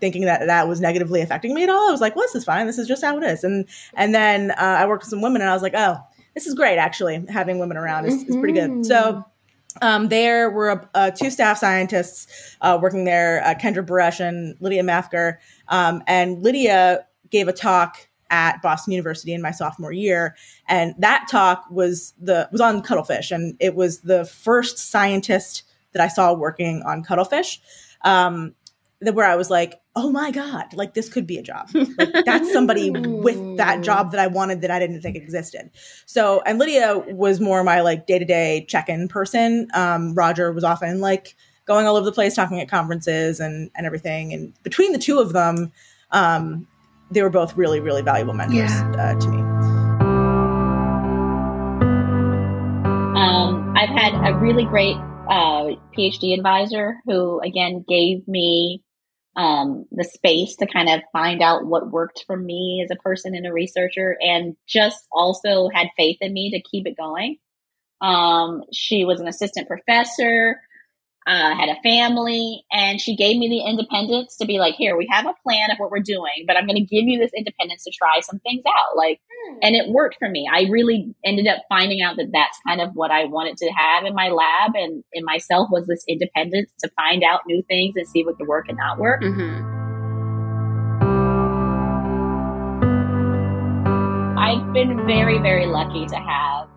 thinking 0.00 0.22
that 0.22 0.46
that 0.46 0.68
was 0.68 0.80
negatively 0.80 1.20
affecting 1.20 1.54
me 1.54 1.62
at 1.62 1.70
all. 1.70 1.88
I 1.88 1.92
was 1.92 2.00
like, 2.00 2.16
well, 2.16 2.24
this 2.24 2.34
is 2.34 2.44
fine. 2.44 2.66
This 2.66 2.78
is 2.78 2.88
just 2.88 3.04
how 3.04 3.16
it 3.18 3.24
is. 3.24 3.44
And 3.44 3.66
and 3.94 4.14
then 4.14 4.50
uh, 4.52 4.54
I 4.58 4.86
worked 4.86 5.04
with 5.04 5.10
some 5.10 5.22
women, 5.22 5.42
and 5.42 5.50
I 5.50 5.54
was 5.54 5.62
like, 5.62 5.74
oh, 5.74 5.98
this 6.34 6.46
is 6.46 6.54
great. 6.54 6.76
Actually, 6.76 7.24
having 7.28 7.58
women 7.58 7.76
around 7.76 8.06
is, 8.06 8.14
mm-hmm. 8.14 8.30
is 8.30 8.36
pretty 8.36 8.54
good. 8.54 8.70
Mm-hmm. 8.70 8.82
So. 8.84 9.24
Um, 9.82 10.08
there 10.08 10.50
were 10.50 10.88
uh, 10.94 11.10
two 11.10 11.30
staff 11.30 11.58
scientists 11.58 12.56
uh, 12.60 12.78
working 12.80 13.04
there, 13.04 13.42
uh, 13.44 13.54
Kendra 13.54 13.84
Buresch 13.84 14.20
and 14.20 14.56
Lydia 14.60 14.82
Mathger. 14.82 15.36
Um, 15.68 16.02
and 16.06 16.42
Lydia 16.42 17.06
gave 17.30 17.48
a 17.48 17.52
talk 17.52 18.08
at 18.30 18.60
Boston 18.62 18.92
University 18.92 19.32
in 19.32 19.42
my 19.42 19.50
sophomore 19.52 19.92
year, 19.92 20.34
and 20.68 20.94
that 20.98 21.26
talk 21.30 21.64
was 21.70 22.12
the 22.20 22.48
was 22.50 22.60
on 22.60 22.82
cuttlefish, 22.82 23.30
and 23.30 23.56
it 23.60 23.74
was 23.74 24.00
the 24.00 24.24
first 24.24 24.78
scientist 24.78 25.62
that 25.92 26.02
I 26.02 26.08
saw 26.08 26.32
working 26.32 26.82
on 26.82 27.02
cuttlefish. 27.02 27.60
Um, 28.02 28.54
that 29.00 29.14
where 29.14 29.26
I 29.26 29.36
was 29.36 29.50
like, 29.50 29.80
oh 29.94 30.10
my 30.10 30.30
God, 30.30 30.72
like 30.74 30.94
this 30.94 31.08
could 31.08 31.26
be 31.26 31.36
a 31.38 31.42
job. 31.42 31.68
Like 31.74 32.24
that's 32.24 32.52
somebody 32.52 32.90
with 32.90 33.56
that 33.58 33.82
job 33.82 34.10
that 34.12 34.20
I 34.20 34.26
wanted 34.26 34.62
that 34.62 34.70
I 34.70 34.78
didn't 34.78 35.02
think 35.02 35.16
existed. 35.16 35.70
So, 36.06 36.42
and 36.46 36.58
Lydia 36.58 36.98
was 37.10 37.40
more 37.40 37.62
my 37.62 37.82
like 37.82 38.06
day 38.06 38.18
to 38.18 38.24
day 38.24 38.64
check 38.68 38.88
in 38.88 39.08
person. 39.08 39.68
Um, 39.74 40.14
Roger 40.14 40.52
was 40.52 40.64
often 40.64 41.00
like 41.00 41.36
going 41.66 41.86
all 41.86 41.96
over 41.96 42.06
the 42.06 42.12
place, 42.12 42.34
talking 42.34 42.60
at 42.60 42.68
conferences 42.68 43.40
and, 43.40 43.70
and 43.74 43.86
everything. 43.86 44.32
And 44.32 44.54
between 44.62 44.92
the 44.92 44.98
two 44.98 45.18
of 45.18 45.32
them, 45.32 45.72
um, 46.12 46.66
they 47.10 47.22
were 47.22 47.30
both 47.30 47.56
really, 47.56 47.80
really 47.80 48.02
valuable 48.02 48.34
mentors 48.34 48.70
yeah. 48.70 48.90
uh, 48.92 49.20
to 49.20 49.28
me. 49.28 49.38
Um, 53.18 53.74
I've 53.76 53.90
had 53.90 54.14
a 54.26 54.36
really 54.38 54.64
great 54.64 54.96
uh, 55.28 55.74
PhD 55.96 56.34
advisor 56.36 56.96
who, 57.06 57.40
again, 57.40 57.84
gave 57.88 58.26
me 58.28 58.82
um, 59.36 59.86
the 59.90 60.04
space 60.04 60.56
to 60.56 60.66
kind 60.66 60.88
of 60.88 61.00
find 61.12 61.42
out 61.42 61.66
what 61.66 61.90
worked 61.90 62.24
for 62.26 62.36
me 62.36 62.82
as 62.84 62.90
a 62.90 63.00
person 63.00 63.34
and 63.34 63.46
a 63.46 63.52
researcher, 63.52 64.16
and 64.20 64.56
just 64.66 65.06
also 65.12 65.68
had 65.68 65.88
faith 65.96 66.18
in 66.20 66.32
me 66.32 66.50
to 66.50 66.62
keep 66.62 66.86
it 66.86 66.96
going. 66.96 67.36
Um, 68.00 68.62
she 68.72 69.04
was 69.04 69.20
an 69.20 69.28
assistant 69.28 69.68
professor. 69.68 70.60
Uh, 71.26 71.56
had 71.56 71.68
a 71.68 71.80
family, 71.82 72.64
and 72.70 73.00
she 73.00 73.16
gave 73.16 73.36
me 73.36 73.48
the 73.48 73.68
independence 73.68 74.36
to 74.36 74.46
be 74.46 74.58
like, 74.58 74.76
here, 74.76 74.96
we 74.96 75.08
have 75.10 75.26
a 75.26 75.34
plan 75.42 75.72
of 75.72 75.78
what 75.78 75.90
we're 75.90 75.98
doing, 75.98 76.44
but 76.46 76.56
I'm 76.56 76.66
going 76.66 76.76
to 76.76 76.84
give 76.84 77.04
you 77.04 77.18
this 77.18 77.32
independence 77.36 77.82
to 77.82 77.90
try 77.90 78.20
some 78.20 78.38
things 78.40 78.62
out. 78.66 78.96
Like, 78.96 79.20
hmm. 79.28 79.58
and 79.62 79.74
it 79.74 79.90
worked 79.90 80.16
for 80.20 80.28
me. 80.28 80.48
I 80.50 80.68
really 80.70 81.12
ended 81.24 81.48
up 81.48 81.62
finding 81.68 82.00
out 82.00 82.16
that 82.18 82.30
that's 82.32 82.58
kind 82.64 82.80
of 82.80 82.90
what 82.94 83.10
I 83.10 83.24
wanted 83.24 83.56
to 83.56 83.70
have 83.70 84.04
in 84.04 84.14
my 84.14 84.28
lab 84.28 84.76
and 84.76 85.02
in 85.12 85.24
myself 85.24 85.68
was 85.72 85.86
this 85.88 86.04
independence 86.06 86.70
to 86.80 86.90
find 86.94 87.24
out 87.24 87.40
new 87.48 87.62
things 87.68 87.94
and 87.96 88.06
see 88.06 88.24
what 88.24 88.36
could 88.36 88.46
work 88.46 88.66
and 88.68 88.78
not 88.78 88.98
work. 88.98 89.22
Mm-hmm. 89.22 89.74
I've 94.38 94.72
been 94.72 95.04
very, 95.06 95.38
very 95.38 95.66
lucky 95.66 96.06
to 96.06 96.16
have 96.16 96.68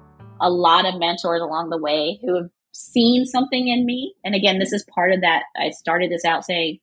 a 0.42 0.50
lot 0.50 0.86
of 0.86 1.00
mentors 1.00 1.42
along 1.42 1.70
the 1.70 1.78
way 1.78 2.20
who 2.24 2.36
have 2.36 2.50
seen 2.72 3.26
something 3.26 3.68
in 3.68 3.86
me. 3.86 4.14
And 4.24 4.36
again, 4.36 4.60
this 4.60 4.74
is 4.74 4.86
part 4.94 5.12
of 5.12 5.22
that. 5.22 5.44
I 5.58 5.70
started 5.70 6.12
this 6.12 6.26
out 6.26 6.46
saying, 6.46 6.80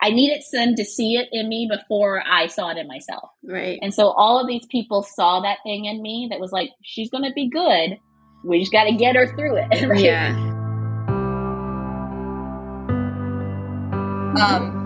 I 0.00 0.10
needed 0.10 0.42
them 0.52 0.76
to 0.76 0.84
see 0.84 1.16
it 1.16 1.28
in 1.32 1.48
me 1.48 1.68
before 1.68 2.22
I 2.24 2.46
saw 2.46 2.70
it 2.70 2.76
in 2.76 2.86
myself. 2.86 3.30
Right. 3.42 3.78
And 3.82 3.92
so 3.92 4.10
all 4.10 4.40
of 4.40 4.46
these 4.46 4.66
people 4.66 5.02
saw 5.02 5.40
that 5.40 5.58
thing 5.64 5.86
in 5.86 6.00
me 6.00 6.28
that 6.30 6.38
was 6.38 6.52
like, 6.52 6.70
she's 6.82 7.10
going 7.10 7.24
to 7.24 7.32
be 7.32 7.48
good. 7.48 7.98
We 8.44 8.60
just 8.60 8.70
got 8.70 8.84
to 8.84 8.92
get 8.92 9.16
her 9.16 9.26
through 9.34 9.56
it. 9.56 9.82
Right? 9.88 10.00
Yeah. 10.00 10.54
Um, 14.40 14.77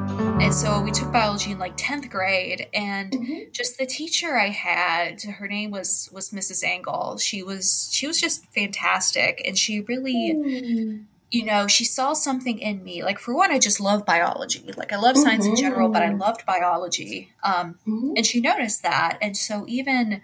and 0.42 0.52
so 0.52 0.80
we 0.80 0.90
took 0.90 1.12
biology 1.12 1.52
in 1.52 1.60
like 1.60 1.76
10th 1.76 2.10
grade 2.10 2.66
and 2.74 3.12
mm-hmm. 3.12 3.50
just 3.52 3.78
the 3.78 3.86
teacher 3.86 4.36
I 4.36 4.48
had, 4.48 5.22
her 5.22 5.46
name 5.46 5.70
was 5.70 6.10
was 6.12 6.30
Mrs. 6.30 6.64
Angle. 6.64 7.18
She 7.18 7.44
was 7.44 7.88
she 7.92 8.08
was 8.08 8.20
just 8.20 8.52
fantastic 8.52 9.40
and 9.46 9.56
she 9.56 9.82
really 9.82 10.34
mm. 10.34 11.04
you 11.30 11.44
know, 11.44 11.68
she 11.68 11.84
saw 11.84 12.12
something 12.12 12.58
in 12.58 12.82
me. 12.82 13.04
Like 13.04 13.20
for 13.20 13.34
one, 13.34 13.52
I 13.52 13.60
just 13.60 13.78
love 13.78 14.04
biology. 14.04 14.68
Like 14.76 14.92
I 14.92 14.96
love 14.96 15.16
science 15.16 15.44
mm-hmm. 15.44 15.54
in 15.54 15.56
general, 15.56 15.88
but 15.88 16.02
I 16.02 16.08
mm-hmm. 16.08 16.20
loved 16.20 16.44
biology. 16.44 17.30
Um, 17.44 17.78
mm-hmm. 17.86 18.14
and 18.16 18.26
she 18.26 18.40
noticed 18.40 18.82
that. 18.82 19.18
And 19.22 19.36
so 19.36 19.64
even 19.68 20.20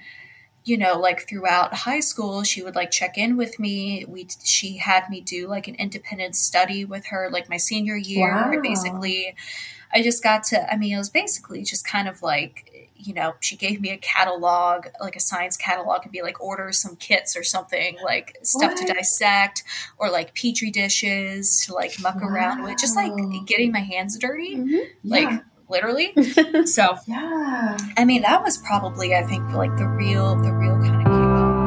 you 0.65 0.77
know, 0.77 0.99
like 0.99 1.27
throughout 1.29 1.73
high 1.73 2.01
school, 2.01 2.43
she 2.43 2.63
would 2.63 2.75
like 2.75 2.91
check 2.91 3.17
in 3.17 3.37
with 3.37 3.59
me. 3.59 4.05
We 4.07 4.27
she 4.43 4.79
had 4.79 5.09
me 5.09 5.21
do 5.21 5.47
like 5.47 5.69
an 5.69 5.77
independent 5.77 6.35
study 6.35 6.85
with 6.85 7.07
her, 7.07 7.31
like 7.33 7.49
my 7.49 7.57
senior 7.57 7.97
year. 7.97 8.35
Wow. 8.35 8.61
Basically, 8.61 9.35
I 9.93 10.03
just 10.03 10.23
got 10.23 10.43
to, 10.45 10.73
I 10.73 10.77
mean, 10.77 10.95
it 10.95 10.99
was 10.99 11.11
basically 11.11 11.63
just 11.63 11.87
kind 11.87 12.09
of 12.09 12.23
like, 12.23 12.91
you 12.97 13.15
know, 13.15 13.35
she 13.41 13.57
gave 13.57 13.81
me 13.81 13.91
a 13.91 13.97
catalog, 13.97 14.87
like 15.01 15.17
a 15.17 15.21
science 15.21 15.57
catalog, 15.57 16.03
and 16.03 16.13
be 16.13 16.23
like, 16.23 16.41
order 16.41 16.73
some 16.73 16.97
kits 16.97 17.37
or 17.37 17.43
something, 17.43 17.97
like 18.03 18.37
stuff 18.43 18.73
what? 18.73 18.87
to 18.87 18.93
dissect 18.93 19.63
or 19.99 20.11
like 20.11 20.35
petri 20.35 20.71
dishes 20.71 21.65
to 21.65 21.75
like 21.75 21.99
muck 22.01 22.21
wow. 22.21 22.29
around 22.29 22.63
with, 22.65 22.79
just 22.79 22.97
like 22.97 23.13
getting 23.47 23.73
my 23.73 23.81
hands 23.81 24.19
dirty. 24.19 24.57
Mm-hmm. 24.57 25.09
Like, 25.09 25.31
yeah 25.31 25.41
literally. 25.71 26.15
so 26.65 26.97
yeah, 27.07 27.77
I 27.97 28.05
mean 28.07 28.23
that 28.23 28.43
was 28.43 28.57
probably 28.59 29.15
I 29.15 29.23
think 29.23 29.53
like 29.53 29.77
the 29.77 29.87
real 29.87 30.35
the 30.37 30.53
real 30.53 30.81
kind 30.81 31.07
of 31.07 31.13
kickoff. 31.13 31.59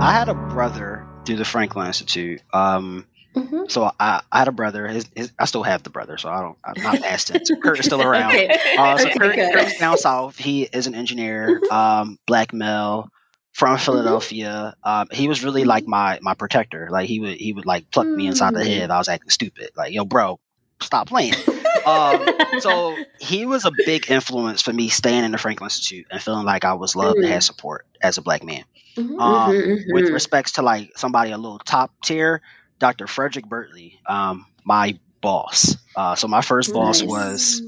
I 0.00 0.12
had 0.12 0.28
a 0.28 0.34
brother 0.34 1.06
through 1.24 1.36
the 1.36 1.44
Franklin 1.44 1.86
Institute. 1.86 2.42
Um, 2.52 3.06
Mm-hmm. 3.34 3.64
So 3.68 3.90
I, 3.98 4.22
I 4.30 4.38
had 4.38 4.48
a 4.48 4.52
brother. 4.52 4.86
His, 4.86 5.06
his, 5.14 5.32
I 5.38 5.46
still 5.46 5.64
have 5.64 5.82
the 5.82 5.90
brother, 5.90 6.16
so 6.18 6.28
I 6.28 6.40
don't. 6.40 6.58
I'm 6.64 6.82
not 6.82 7.02
past 7.02 7.30
it. 7.30 7.46
So 7.46 7.56
Kurt 7.62 7.80
is 7.80 7.86
still 7.86 8.02
around. 8.02 8.32
okay. 8.32 8.56
Uh, 8.78 8.96
so 8.96 9.08
okay, 9.08 9.18
Kurt, 9.18 9.34
Kurt's 9.34 9.78
down 9.78 9.98
south. 9.98 10.36
He 10.38 10.62
is 10.62 10.86
an 10.86 10.94
engineer, 10.94 11.60
um, 11.70 12.18
black 12.26 12.52
male 12.52 13.10
from 13.52 13.76
mm-hmm. 13.76 13.84
Philadelphia. 13.84 14.74
Mm-hmm. 14.84 14.88
Um, 14.88 15.08
he 15.10 15.28
was 15.28 15.42
really 15.42 15.64
like 15.64 15.86
my 15.86 16.18
my 16.22 16.34
protector. 16.34 16.88
Like 16.90 17.08
he 17.08 17.20
would 17.20 17.36
he 17.38 17.52
would 17.52 17.66
like 17.66 17.90
pluck 17.90 18.06
mm-hmm. 18.06 18.16
me 18.16 18.26
inside 18.28 18.54
the 18.54 18.64
head. 18.64 18.90
Mm. 18.90 18.94
I 18.94 18.98
was 18.98 19.08
acting 19.08 19.30
stupid. 19.30 19.70
Like 19.76 19.92
yo, 19.92 20.04
bro, 20.04 20.38
stop 20.80 21.08
playing. 21.08 21.34
um, 21.86 22.26
so 22.60 22.96
he 23.20 23.46
was 23.46 23.64
a 23.64 23.72
big 23.84 24.10
influence 24.10 24.62
for 24.62 24.72
me 24.72 24.88
staying 24.88 25.24
in 25.24 25.32
the 25.32 25.38
Franklin 25.38 25.66
Institute 25.66 26.06
and 26.10 26.22
feeling 26.22 26.44
like 26.44 26.64
I 26.64 26.74
was 26.74 26.94
loved 26.94 27.18
and 27.18 27.26
had 27.26 27.40
mm. 27.40 27.46
support 27.46 27.86
as 28.02 28.18
a 28.18 28.22
black 28.22 28.44
man. 28.44 28.64
Mm-hmm. 28.96 29.18
Um, 29.18 29.50
with 29.50 30.04
mm-hmm. 30.04 30.14
respects 30.14 30.52
to 30.52 30.62
like 30.62 30.96
somebody 30.96 31.32
a 31.32 31.38
little 31.38 31.58
top 31.58 31.92
tier, 32.04 32.42
Dr. 32.84 33.06
Frederic 33.06 33.46
Bertley, 33.46 33.98
um, 34.06 34.44
my 34.62 34.98
boss. 35.22 35.74
Uh, 35.96 36.14
so 36.14 36.28
my 36.28 36.42
first 36.42 36.70
boss 36.74 37.02
was 37.02 37.62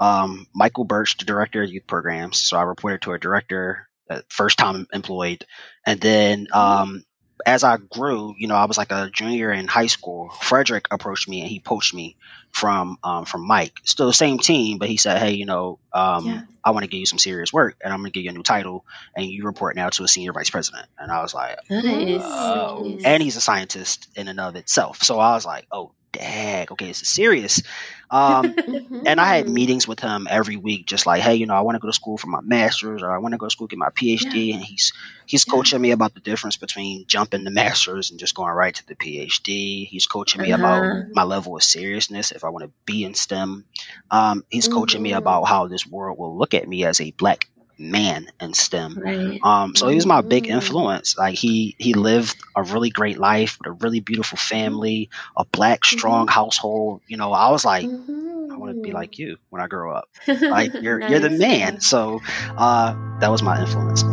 um, 0.00 0.48
Michael 0.52 0.82
Birch, 0.82 1.16
the 1.18 1.24
director 1.24 1.62
of 1.62 1.70
youth 1.70 1.86
programs. 1.86 2.40
So 2.40 2.56
I 2.56 2.62
reported 2.62 3.02
to 3.02 3.12
a 3.12 3.18
director, 3.20 3.88
uh, 4.10 4.22
first 4.28 4.58
time 4.58 4.88
employed, 4.92 5.44
and 5.86 6.00
then 6.00 6.48
um, 6.52 7.04
as 7.46 7.62
I 7.62 7.76
grew, 7.76 8.34
you 8.38 8.48
know, 8.48 8.56
I 8.56 8.64
was 8.64 8.76
like 8.76 8.90
a 8.90 9.08
junior 9.12 9.52
in 9.52 9.68
high 9.68 9.86
school. 9.86 10.30
Frederick 10.40 10.88
approached 10.90 11.28
me 11.28 11.42
and 11.42 11.48
he 11.48 11.60
poached 11.60 11.94
me 11.94 12.16
from 12.56 12.98
um, 13.04 13.26
from 13.26 13.46
Mike. 13.46 13.80
Still 13.84 14.06
the 14.06 14.14
same 14.14 14.38
team, 14.38 14.78
but 14.78 14.88
he 14.88 14.96
said, 14.96 15.18
"Hey, 15.18 15.32
you 15.32 15.44
know, 15.44 15.78
um, 15.92 16.26
yeah. 16.26 16.42
I 16.64 16.70
want 16.70 16.84
to 16.84 16.88
give 16.88 16.98
you 16.98 17.04
some 17.04 17.18
serious 17.18 17.52
work, 17.52 17.76
and 17.84 17.92
I'm 17.92 18.00
going 18.00 18.10
to 18.10 18.14
give 18.14 18.24
you 18.24 18.30
a 18.30 18.32
new 18.32 18.42
title, 18.42 18.86
and 19.14 19.26
you 19.26 19.44
report 19.44 19.76
now 19.76 19.90
to 19.90 20.04
a 20.04 20.08
senior 20.08 20.32
vice 20.32 20.48
president." 20.48 20.86
And 20.98 21.12
I 21.12 21.20
was 21.20 21.34
like, 21.34 21.58
nice. 21.68 22.22
Oh. 22.24 22.98
And 23.04 23.22
he's 23.22 23.36
a 23.36 23.42
scientist 23.42 24.08
in 24.16 24.26
and 24.28 24.40
of 24.40 24.56
itself. 24.56 25.02
So 25.02 25.18
I 25.18 25.34
was 25.34 25.44
like, 25.44 25.66
"Oh, 25.70 25.92
dag, 26.16 26.72
okay, 26.72 26.86
this 26.86 27.02
is 27.02 27.08
serious. 27.08 27.62
Um, 28.10 28.54
and 29.06 29.20
I 29.20 29.36
had 29.36 29.48
meetings 29.48 29.88
with 29.88 30.00
him 30.00 30.26
every 30.30 30.56
week, 30.56 30.86
just 30.86 31.06
like, 31.06 31.22
hey, 31.22 31.34
you 31.34 31.46
know, 31.46 31.54
I 31.54 31.60
want 31.60 31.76
to 31.76 31.80
go 31.80 31.88
to 31.88 31.92
school 31.92 32.16
for 32.16 32.28
my 32.28 32.40
master's, 32.40 33.02
or 33.02 33.10
I 33.10 33.18
want 33.18 33.32
to 33.32 33.38
go 33.38 33.46
to 33.46 33.50
school 33.50 33.66
get 33.66 33.78
my 33.78 33.90
PhD. 33.90 34.48
Yeah. 34.48 34.54
And 34.54 34.64
he's 34.64 34.92
he's 35.26 35.44
yeah. 35.46 35.52
coaching 35.52 35.80
me 35.80 35.90
about 35.90 36.14
the 36.14 36.20
difference 36.20 36.56
between 36.56 37.06
jumping 37.06 37.44
the 37.44 37.50
master's 37.50 38.10
and 38.10 38.20
just 38.20 38.34
going 38.34 38.52
right 38.52 38.74
to 38.74 38.86
the 38.86 38.94
PhD. 38.94 39.86
He's 39.88 40.06
coaching 40.06 40.42
me 40.42 40.52
uh-huh. 40.52 40.62
about 40.62 41.06
my 41.12 41.24
level 41.24 41.56
of 41.56 41.62
seriousness 41.62 42.32
if 42.32 42.44
I 42.44 42.48
want 42.48 42.64
to 42.64 42.70
be 42.84 43.04
in 43.04 43.14
STEM. 43.14 43.64
Um, 44.10 44.44
he's 44.50 44.68
mm-hmm. 44.68 44.78
coaching 44.78 45.02
me 45.02 45.10
mm-hmm. 45.10 45.18
about 45.18 45.44
how 45.44 45.66
this 45.66 45.86
world 45.86 46.18
will 46.18 46.36
look 46.36 46.54
at 46.54 46.68
me 46.68 46.84
as 46.84 47.00
a 47.00 47.10
black 47.12 47.48
man 47.78 48.28
in 48.40 48.54
STEM. 48.54 48.98
Right. 48.98 49.40
Um, 49.42 49.74
so 49.76 49.88
he 49.88 49.94
was 49.94 50.06
my 50.06 50.20
big 50.20 50.44
mm-hmm. 50.44 50.54
influence. 50.54 51.16
Like 51.16 51.34
he 51.34 51.74
he 51.78 51.94
lived 51.94 52.36
a 52.54 52.62
really 52.62 52.90
great 52.90 53.18
life 53.18 53.58
with 53.58 53.68
a 53.68 53.72
really 53.72 54.00
beautiful 54.00 54.38
family, 54.38 55.10
a 55.36 55.44
black 55.44 55.84
strong 55.84 56.26
mm-hmm. 56.26 56.34
household. 56.34 57.02
You 57.06 57.16
know, 57.16 57.32
I 57.32 57.50
was 57.50 57.64
like, 57.64 57.86
mm-hmm. 57.86 58.52
I 58.52 58.56
want 58.56 58.74
to 58.74 58.80
be 58.80 58.92
like 58.92 59.18
you 59.18 59.36
when 59.50 59.60
I 59.60 59.66
grow 59.66 59.92
up. 59.92 60.08
Like 60.26 60.72
you're 60.80 60.98
nice. 60.98 61.10
you're 61.10 61.20
the 61.20 61.30
man. 61.30 61.80
So 61.80 62.20
uh, 62.56 62.94
that 63.20 63.30
was 63.30 63.42
my 63.42 63.60
influence. 63.60 64.04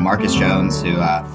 Marcus 0.00 0.34
Jones, 0.34 0.82
who 0.82 1.00
uh, 1.00 1.28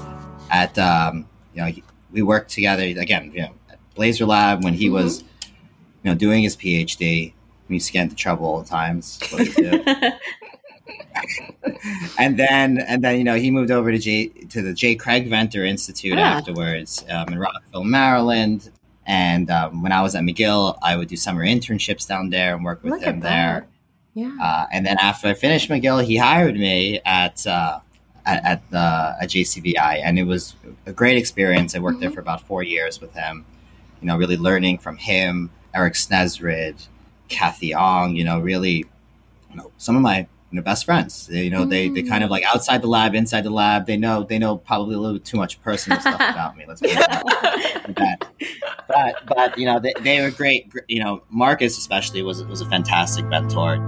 at 0.50 0.78
um, 0.78 1.28
you 1.52 1.62
know 1.62 1.70
we 2.10 2.22
worked 2.22 2.50
together 2.50 2.84
again, 2.84 3.30
you 3.34 3.42
know, 3.42 3.52
at 3.70 3.78
Blaser 3.94 4.26
Lab 4.26 4.64
when 4.64 4.72
he 4.72 4.86
mm-hmm. 4.86 4.94
was 4.94 5.20
you 5.20 6.10
know 6.10 6.14
doing 6.14 6.42
his 6.42 6.56
PhD 6.56 7.34
to 7.80 7.92
get 7.92 8.02
into 8.02 8.16
trouble 8.16 8.46
all 8.46 8.62
the 8.62 8.68
times. 8.68 9.18
and 12.18 12.38
then 12.38 12.78
and 12.78 13.02
then 13.02 13.18
you 13.18 13.24
know 13.24 13.36
he 13.36 13.50
moved 13.50 13.70
over 13.70 13.90
to 13.92 13.98
J 13.98 14.28
to 14.28 14.62
the 14.62 14.72
J. 14.72 14.94
Craig 14.94 15.28
Venter 15.28 15.64
Institute 15.64 16.18
ah. 16.18 16.38
afterwards 16.38 17.04
um, 17.10 17.28
in 17.28 17.38
Rockville, 17.38 17.84
Maryland. 17.84 18.70
And 19.04 19.50
um, 19.50 19.82
when 19.82 19.90
I 19.90 20.00
was 20.00 20.14
at 20.14 20.22
McGill, 20.22 20.78
I 20.80 20.96
would 20.96 21.08
do 21.08 21.16
summer 21.16 21.44
internships 21.44 22.06
down 22.06 22.30
there 22.30 22.54
and 22.54 22.64
work 22.64 22.84
with 22.84 22.92
Look 22.92 23.02
him 23.02 23.18
there. 23.20 23.66
Yeah. 24.14 24.36
Uh, 24.40 24.66
and 24.70 24.86
then 24.86 24.96
after 24.98 25.28
I 25.28 25.34
finished 25.34 25.68
McGill, 25.68 26.04
he 26.04 26.16
hired 26.16 26.54
me 26.54 27.00
at 27.04 27.44
uh, 27.46 27.80
at, 28.26 28.44
at 28.44 28.70
the 28.70 29.16
at 29.20 29.28
JCVI, 29.30 30.02
and 30.04 30.18
it 30.18 30.24
was 30.24 30.54
a 30.86 30.92
great 30.92 31.16
experience. 31.16 31.74
I 31.74 31.78
worked 31.78 31.94
mm-hmm. 31.94 32.02
there 32.02 32.10
for 32.10 32.20
about 32.20 32.46
four 32.46 32.62
years 32.62 33.00
with 33.00 33.12
him. 33.14 33.44
You 34.00 34.08
know, 34.08 34.16
really 34.16 34.36
learning 34.36 34.78
from 34.78 34.96
him, 34.96 35.50
Eric 35.74 35.94
Snesrud, 35.94 36.86
Kathy 37.32 37.74
Ong, 37.74 38.14
you 38.14 38.24
know, 38.24 38.38
really, 38.38 38.84
you 39.50 39.56
know, 39.56 39.72
some 39.78 39.96
of 39.96 40.02
my 40.02 40.26
you 40.52 40.56
know, 40.56 40.62
best 40.62 40.84
friends. 40.84 41.26
They, 41.28 41.44
you 41.44 41.50
know, 41.50 41.64
mm. 41.64 41.70
they 41.70 41.88
they 41.88 42.02
kind 42.02 42.22
of 42.22 42.30
like 42.30 42.44
outside 42.44 42.82
the 42.82 42.86
lab, 42.86 43.14
inside 43.14 43.42
the 43.42 43.50
lab. 43.50 43.86
They 43.86 43.96
know 43.96 44.22
they 44.22 44.38
know 44.38 44.58
probably 44.58 44.94
a 44.94 44.98
little 44.98 45.16
bit 45.16 45.24
too 45.24 45.38
much 45.38 45.60
personal 45.62 45.98
stuff 45.98 46.14
about 46.20 46.58
me. 46.58 46.64
Let's 46.68 46.82
it 46.84 46.94
that. 47.96 48.30
But 48.86 49.26
but 49.26 49.58
you 49.58 49.64
know 49.64 49.80
they, 49.80 49.94
they 50.02 50.20
were 50.20 50.30
great. 50.30 50.70
You 50.88 51.02
know, 51.02 51.22
Marcus 51.30 51.78
especially 51.78 52.22
was 52.22 52.44
was 52.44 52.60
a 52.60 52.68
fantastic 52.68 53.24
mentor. 53.26 53.78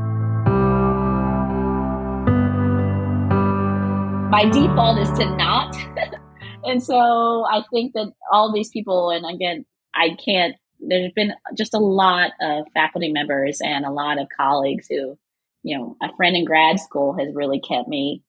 My 4.31 4.47
default 4.47 4.99
is 4.99 5.11
to 5.19 5.37
not, 5.37 5.77
and 6.65 6.83
so 6.83 7.45
I 7.45 7.63
think 7.71 7.93
that 7.93 8.11
all 8.33 8.53
these 8.53 8.71
people, 8.71 9.11
and 9.11 9.27
again, 9.27 9.67
I 9.95 10.17
can't 10.25 10.57
there's 10.89 11.13
been 11.13 11.33
just 11.57 11.75
a 11.75 11.79
lot 11.79 12.31
of 12.41 12.67
faculty 12.75 13.13
members 13.13 13.61
and 13.63 13.85
a 13.85 13.91
lot 13.91 14.21
of 14.21 14.29
colleagues 14.37 14.87
who, 14.89 15.19
you 15.63 15.79
know, 15.79 15.97
a 16.03 16.15
friend 16.17 16.37
in 16.37 16.45
grad 16.45 16.81
school 16.81 17.17
has 17.19 17.35
really 17.35 17.61
kept 17.61 17.89
me 17.89 18.23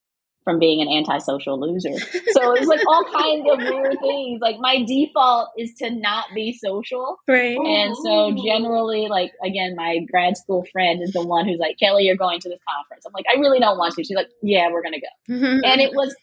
from 0.45 0.59
being 0.59 0.79
an 0.79 0.87
antisocial 0.87 1.59
loser. 1.59 1.97
So 2.31 2.53
it's 2.53 2.67
like 2.67 2.85
all 2.87 3.03
kinds 3.13 3.47
of 3.51 3.57
weird 3.57 3.97
things. 3.99 4.39
Like 4.39 4.57
my 4.59 4.85
default 4.85 5.49
is 5.57 5.73
to 5.79 5.89
not 5.89 6.25
be 6.35 6.53
social. 6.53 7.17
Right. 7.27 7.57
And 7.57 7.97
so 7.97 8.35
generally, 8.45 9.07
like 9.09 9.33
again, 9.43 9.75
my 9.75 9.99
grad 10.09 10.37
school 10.37 10.63
friend 10.71 11.01
is 11.01 11.11
the 11.11 11.25
one 11.25 11.47
who's 11.47 11.59
like, 11.59 11.77
Kelly, 11.79 12.03
you're 12.03 12.15
going 12.15 12.39
to 12.41 12.49
this 12.49 12.59
conference. 12.69 13.05
I'm 13.05 13.13
like, 13.13 13.25
I 13.29 13.39
really 13.39 13.59
don't 13.59 13.77
want 13.77 13.95
to. 13.95 14.03
She's 14.03 14.15
like, 14.15 14.29
Yeah, 14.43 14.71
we're 14.71 14.83
gonna 14.83 14.99
go. 14.99 15.07
and 15.33 15.81
it 15.81 15.93
was 15.95 16.15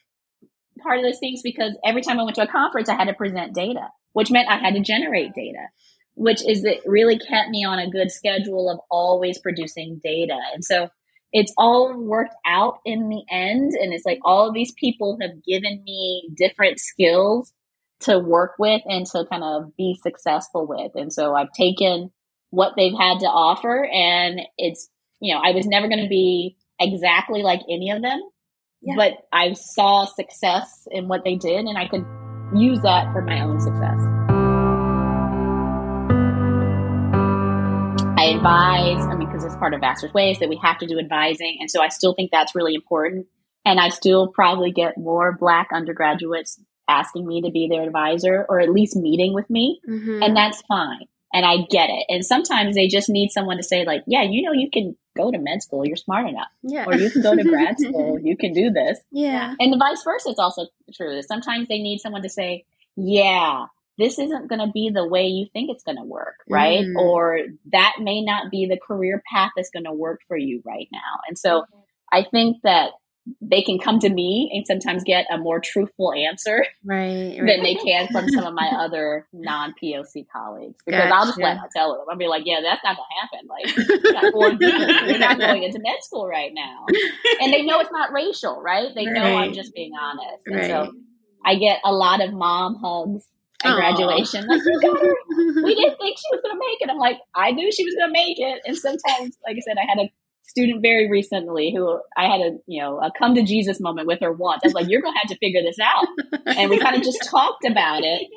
part 0.80 0.98
of 0.98 1.04
those 1.04 1.18
things 1.18 1.42
because 1.42 1.76
every 1.84 2.02
time 2.02 2.20
I 2.20 2.22
went 2.22 2.36
to 2.36 2.42
a 2.42 2.46
conference, 2.46 2.88
I 2.88 2.94
had 2.94 3.06
to 3.06 3.14
present 3.14 3.54
data, 3.54 3.88
which 4.12 4.30
meant 4.30 4.48
I 4.48 4.58
had 4.58 4.74
to 4.74 4.80
generate 4.80 5.34
data, 5.34 5.66
which 6.14 6.46
is 6.46 6.64
it 6.64 6.80
really 6.86 7.18
kept 7.18 7.50
me 7.50 7.64
on 7.64 7.78
a 7.78 7.90
good 7.90 8.10
schedule 8.10 8.70
of 8.70 8.78
always 8.90 9.38
producing 9.38 10.00
data. 10.02 10.38
And 10.54 10.64
so 10.64 10.88
it's 11.32 11.52
all 11.56 11.98
worked 11.98 12.34
out 12.46 12.78
in 12.84 13.08
the 13.08 13.22
end. 13.30 13.72
And 13.72 13.92
it's 13.92 14.04
like 14.04 14.20
all 14.24 14.48
of 14.48 14.54
these 14.54 14.72
people 14.72 15.18
have 15.20 15.42
given 15.44 15.82
me 15.84 16.28
different 16.36 16.78
skills 16.78 17.52
to 18.00 18.18
work 18.18 18.52
with 18.58 18.82
and 18.86 19.06
to 19.06 19.24
kind 19.30 19.42
of 19.42 19.74
be 19.76 19.98
successful 20.02 20.66
with. 20.66 20.92
And 20.94 21.12
so 21.12 21.34
I've 21.34 21.52
taken 21.52 22.10
what 22.50 22.74
they've 22.76 22.96
had 22.96 23.20
to 23.20 23.26
offer 23.26 23.88
and 23.90 24.40
it's, 24.58 24.90
you 25.20 25.32
know, 25.32 25.40
I 25.42 25.52
was 25.52 25.66
never 25.66 25.88
going 25.88 26.02
to 26.02 26.08
be 26.08 26.56
exactly 26.78 27.42
like 27.42 27.60
any 27.70 27.90
of 27.90 28.02
them, 28.02 28.20
yeah. 28.82 28.94
but 28.96 29.12
I 29.32 29.54
saw 29.54 30.04
success 30.04 30.86
in 30.90 31.08
what 31.08 31.24
they 31.24 31.36
did 31.36 31.64
and 31.64 31.78
I 31.78 31.88
could 31.88 32.04
use 32.54 32.80
that 32.80 33.10
for 33.12 33.22
my 33.22 33.40
own 33.40 33.58
success. 33.60 34.21
Advise, 38.32 39.04
I 39.04 39.14
mean, 39.14 39.28
because 39.28 39.44
it's 39.44 39.56
part 39.56 39.74
of 39.74 39.80
Vassar's 39.80 40.12
Ways 40.12 40.38
that 40.40 40.48
we 40.48 40.58
have 40.62 40.78
to 40.78 40.86
do 40.86 40.98
advising. 40.98 41.58
And 41.60 41.70
so 41.70 41.82
I 41.82 41.88
still 41.88 42.14
think 42.14 42.30
that's 42.30 42.54
really 42.54 42.74
important. 42.74 43.26
And 43.64 43.78
I 43.78 43.90
still 43.90 44.28
probably 44.28 44.72
get 44.72 44.98
more 44.98 45.36
Black 45.38 45.68
undergraduates 45.72 46.60
asking 46.88 47.26
me 47.26 47.42
to 47.42 47.50
be 47.50 47.68
their 47.68 47.82
advisor 47.82 48.44
or 48.48 48.60
at 48.60 48.70
least 48.70 48.96
meeting 48.96 49.34
with 49.34 49.48
me. 49.48 49.80
Mm-hmm. 49.88 50.22
And 50.22 50.36
that's 50.36 50.62
fine. 50.62 51.06
And 51.32 51.46
I 51.46 51.58
get 51.70 51.88
it. 51.88 52.04
And 52.08 52.24
sometimes 52.24 52.74
they 52.74 52.88
just 52.88 53.08
need 53.08 53.30
someone 53.30 53.56
to 53.56 53.62
say, 53.62 53.86
like, 53.86 54.02
yeah, 54.06 54.22
you 54.22 54.42
know, 54.42 54.52
you 54.52 54.68
can 54.70 54.96
go 55.16 55.30
to 55.30 55.38
med 55.38 55.62
school. 55.62 55.86
You're 55.86 55.96
smart 55.96 56.28
enough. 56.28 56.48
Yeah. 56.62 56.84
Or 56.86 56.94
you 56.94 57.10
can 57.10 57.22
go 57.22 57.34
to 57.34 57.42
grad 57.42 57.78
school. 57.78 58.18
You 58.20 58.36
can 58.36 58.52
do 58.52 58.70
this. 58.70 58.98
Yeah. 59.10 59.54
And 59.58 59.72
the 59.72 59.78
vice 59.78 60.02
versa 60.02 60.30
is 60.30 60.38
also 60.38 60.66
true. 60.94 61.22
Sometimes 61.22 61.68
they 61.68 61.78
need 61.78 62.00
someone 62.00 62.22
to 62.22 62.28
say, 62.28 62.64
yeah, 62.96 63.66
this 63.98 64.18
isn't 64.18 64.48
going 64.48 64.60
to 64.60 64.72
be 64.72 64.90
the 64.92 65.06
way 65.06 65.26
you 65.26 65.46
think 65.52 65.70
it's 65.70 65.84
going 65.84 65.98
to 65.98 66.04
work, 66.04 66.36
right? 66.48 66.80
Mm. 66.80 66.96
Or 66.96 67.40
that 67.72 67.96
may 68.00 68.22
not 68.22 68.50
be 68.50 68.66
the 68.66 68.78
career 68.78 69.22
path 69.32 69.50
that's 69.56 69.70
going 69.70 69.84
to 69.84 69.92
work 69.92 70.20
for 70.28 70.36
you 70.36 70.62
right 70.64 70.88
now. 70.92 71.20
And 71.28 71.38
so 71.38 71.64
I 72.10 72.24
think 72.30 72.58
that 72.64 72.90
they 73.40 73.62
can 73.62 73.78
come 73.78 74.00
to 74.00 74.08
me 74.08 74.50
and 74.52 74.66
sometimes 74.66 75.04
get 75.04 75.26
a 75.30 75.38
more 75.38 75.60
truthful 75.60 76.12
answer 76.12 76.64
right, 76.84 77.38
right. 77.38 77.46
than 77.46 77.62
they 77.62 77.76
can 77.76 78.08
from 78.08 78.28
some 78.28 78.44
of 78.44 78.54
my 78.54 78.68
other 78.78 79.28
non 79.32 79.74
POC 79.80 80.26
colleagues. 80.34 80.82
Because 80.84 81.02
gotcha. 81.02 81.14
I'll 81.14 81.26
just 81.26 81.38
let 81.38 81.58
tell 81.74 81.92
them. 81.92 82.06
I'll 82.10 82.16
be 82.16 82.26
like, 82.26 82.42
yeah, 82.44 82.60
that's 82.62 82.82
not 82.82 82.96
gonna 82.96 83.20
happen. 83.20 83.48
Like 83.48 83.76
you're 85.08 85.18
not, 85.18 85.38
going 85.38 85.62
into 85.62 85.78
med 85.78 86.02
school 86.02 86.26
right 86.26 86.50
now. 86.52 86.86
And 87.40 87.52
they 87.52 87.62
know 87.62 87.78
it's 87.78 87.92
not 87.92 88.12
racial, 88.12 88.60
right? 88.60 88.88
They 88.94 89.06
right. 89.06 89.14
know 89.14 89.36
I'm 89.36 89.52
just 89.52 89.72
being 89.74 89.92
honest. 89.94 90.42
And 90.46 90.66
so 90.66 90.92
I 91.44 91.56
get 91.56 91.80
a 91.84 91.92
lot 91.92 92.22
of 92.22 92.32
mom 92.32 92.76
hugs 92.82 93.24
at 93.64 93.72
Aww. 93.72 93.76
graduation. 93.76 94.46
Like. 94.46 94.60
We 95.64 95.74
didn't 95.74 95.98
think 95.98 96.18
she 96.18 96.28
was 96.30 96.40
gonna 96.42 96.58
make 96.58 96.80
it. 96.80 96.90
I'm 96.90 96.98
like, 96.98 97.18
I 97.34 97.52
knew 97.52 97.70
she 97.70 97.84
was 97.84 97.94
gonna 97.98 98.12
make 98.12 98.38
it. 98.38 98.62
And 98.64 98.76
sometimes, 98.76 99.36
like 99.46 99.56
I 99.56 99.60
said, 99.60 99.76
I 99.78 99.86
had 99.88 99.98
a 99.98 100.10
student 100.52 100.82
very 100.82 101.10
recently 101.10 101.72
who 101.74 102.00
I 102.16 102.26
had 102.26 102.40
a 102.40 102.58
you 102.66 102.82
know 102.82 102.98
a 102.98 103.10
come 103.18 103.34
to 103.34 103.42
Jesus 103.42 103.80
moment 103.80 104.06
with 104.06 104.20
her 104.20 104.32
once. 104.32 104.60
I 104.62 104.68
was 104.68 104.74
like, 104.74 104.88
"You're 104.88 105.00
gonna 105.00 105.18
have 105.18 105.30
to 105.30 105.38
figure 105.38 105.62
this 105.62 105.78
out," 105.78 106.06
and 106.46 106.70
we 106.70 106.78
kind 106.78 106.96
of 106.96 107.02
just 107.02 107.24
talked 107.28 107.64
about 107.64 108.02
it. 108.02 108.28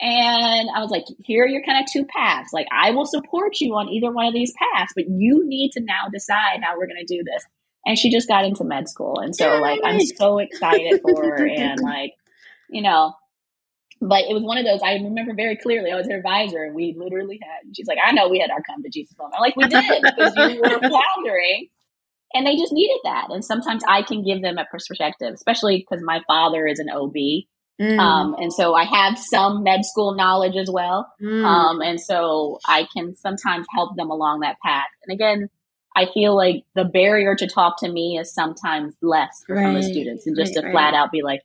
And 0.00 0.68
I 0.74 0.80
was 0.80 0.90
like, 0.90 1.04
"Here 1.18 1.44
are 1.44 1.48
your 1.48 1.62
kind 1.64 1.78
of 1.78 1.90
two 1.90 2.04
paths. 2.04 2.52
Like, 2.52 2.66
I 2.72 2.90
will 2.90 3.06
support 3.06 3.60
you 3.60 3.74
on 3.74 3.88
either 3.88 4.10
one 4.10 4.26
of 4.26 4.34
these 4.34 4.52
paths, 4.58 4.92
but 4.94 5.04
you 5.08 5.42
need 5.46 5.72
to 5.72 5.80
now 5.80 6.08
decide 6.12 6.60
how 6.62 6.76
we're 6.76 6.86
gonna 6.86 7.04
do 7.06 7.22
this." 7.24 7.44
And 7.86 7.98
she 7.98 8.10
just 8.10 8.28
got 8.28 8.44
into 8.44 8.64
med 8.64 8.88
school, 8.88 9.18
and 9.18 9.36
so 9.36 9.58
like 9.58 9.80
I'm 9.84 10.00
so 10.00 10.38
excited 10.38 11.00
for 11.02 11.22
her, 11.24 11.46
and 11.46 11.80
like 11.80 12.12
you 12.70 12.82
know 12.82 13.14
but 14.08 14.24
it 14.28 14.34
was 14.34 14.42
one 14.42 14.58
of 14.58 14.64
those 14.64 14.80
I 14.82 14.94
remember 14.94 15.34
very 15.34 15.56
clearly. 15.56 15.90
I 15.90 15.96
was 15.96 16.08
her 16.08 16.16
advisor, 16.16 16.62
and 16.62 16.74
we 16.74 16.94
literally 16.96 17.40
had. 17.42 17.74
She's 17.74 17.86
like, 17.86 17.98
"I 18.04 18.12
know 18.12 18.28
we 18.28 18.38
had 18.38 18.50
our 18.50 18.62
come 18.62 18.82
to 18.82 18.90
Jesus 18.90 19.16
moment." 19.18 19.36
I'm 19.36 19.40
like, 19.40 19.56
"We 19.56 19.66
did 19.66 20.02
because 20.02 20.34
you 20.36 20.60
were 20.60 20.78
floundering, 20.88 21.68
and 22.34 22.46
they 22.46 22.56
just 22.56 22.72
needed 22.72 22.98
that." 23.04 23.28
And 23.30 23.44
sometimes 23.44 23.82
I 23.88 24.02
can 24.02 24.22
give 24.22 24.42
them 24.42 24.58
a 24.58 24.66
perspective, 24.66 25.32
especially 25.32 25.78
because 25.78 26.04
my 26.04 26.22
father 26.26 26.66
is 26.66 26.78
an 26.78 26.90
OB, 26.90 27.14
mm. 27.80 27.98
um, 27.98 28.34
and 28.38 28.52
so 28.52 28.74
I 28.74 28.84
have 28.84 29.18
some 29.18 29.62
med 29.62 29.84
school 29.84 30.14
knowledge 30.14 30.56
as 30.56 30.70
well. 30.70 31.10
Mm. 31.22 31.44
Um, 31.44 31.80
and 31.80 32.00
so 32.00 32.58
I 32.66 32.86
can 32.94 33.16
sometimes 33.16 33.66
help 33.74 33.96
them 33.96 34.10
along 34.10 34.40
that 34.40 34.56
path. 34.62 34.88
And 35.06 35.14
again, 35.14 35.48
I 35.96 36.06
feel 36.12 36.36
like 36.36 36.64
the 36.74 36.84
barrier 36.84 37.36
to 37.36 37.46
talk 37.46 37.78
to 37.80 37.88
me 37.88 38.18
is 38.18 38.34
sometimes 38.34 38.94
less 39.00 39.44
for 39.46 39.54
right. 39.54 39.62
some 39.62 39.76
of 39.76 39.82
the 39.82 39.90
students, 39.90 40.26
and 40.26 40.36
just 40.36 40.56
right, 40.56 40.64
to 40.64 40.72
flat 40.72 40.92
out 40.92 41.10
be 41.10 41.22
like, 41.22 41.40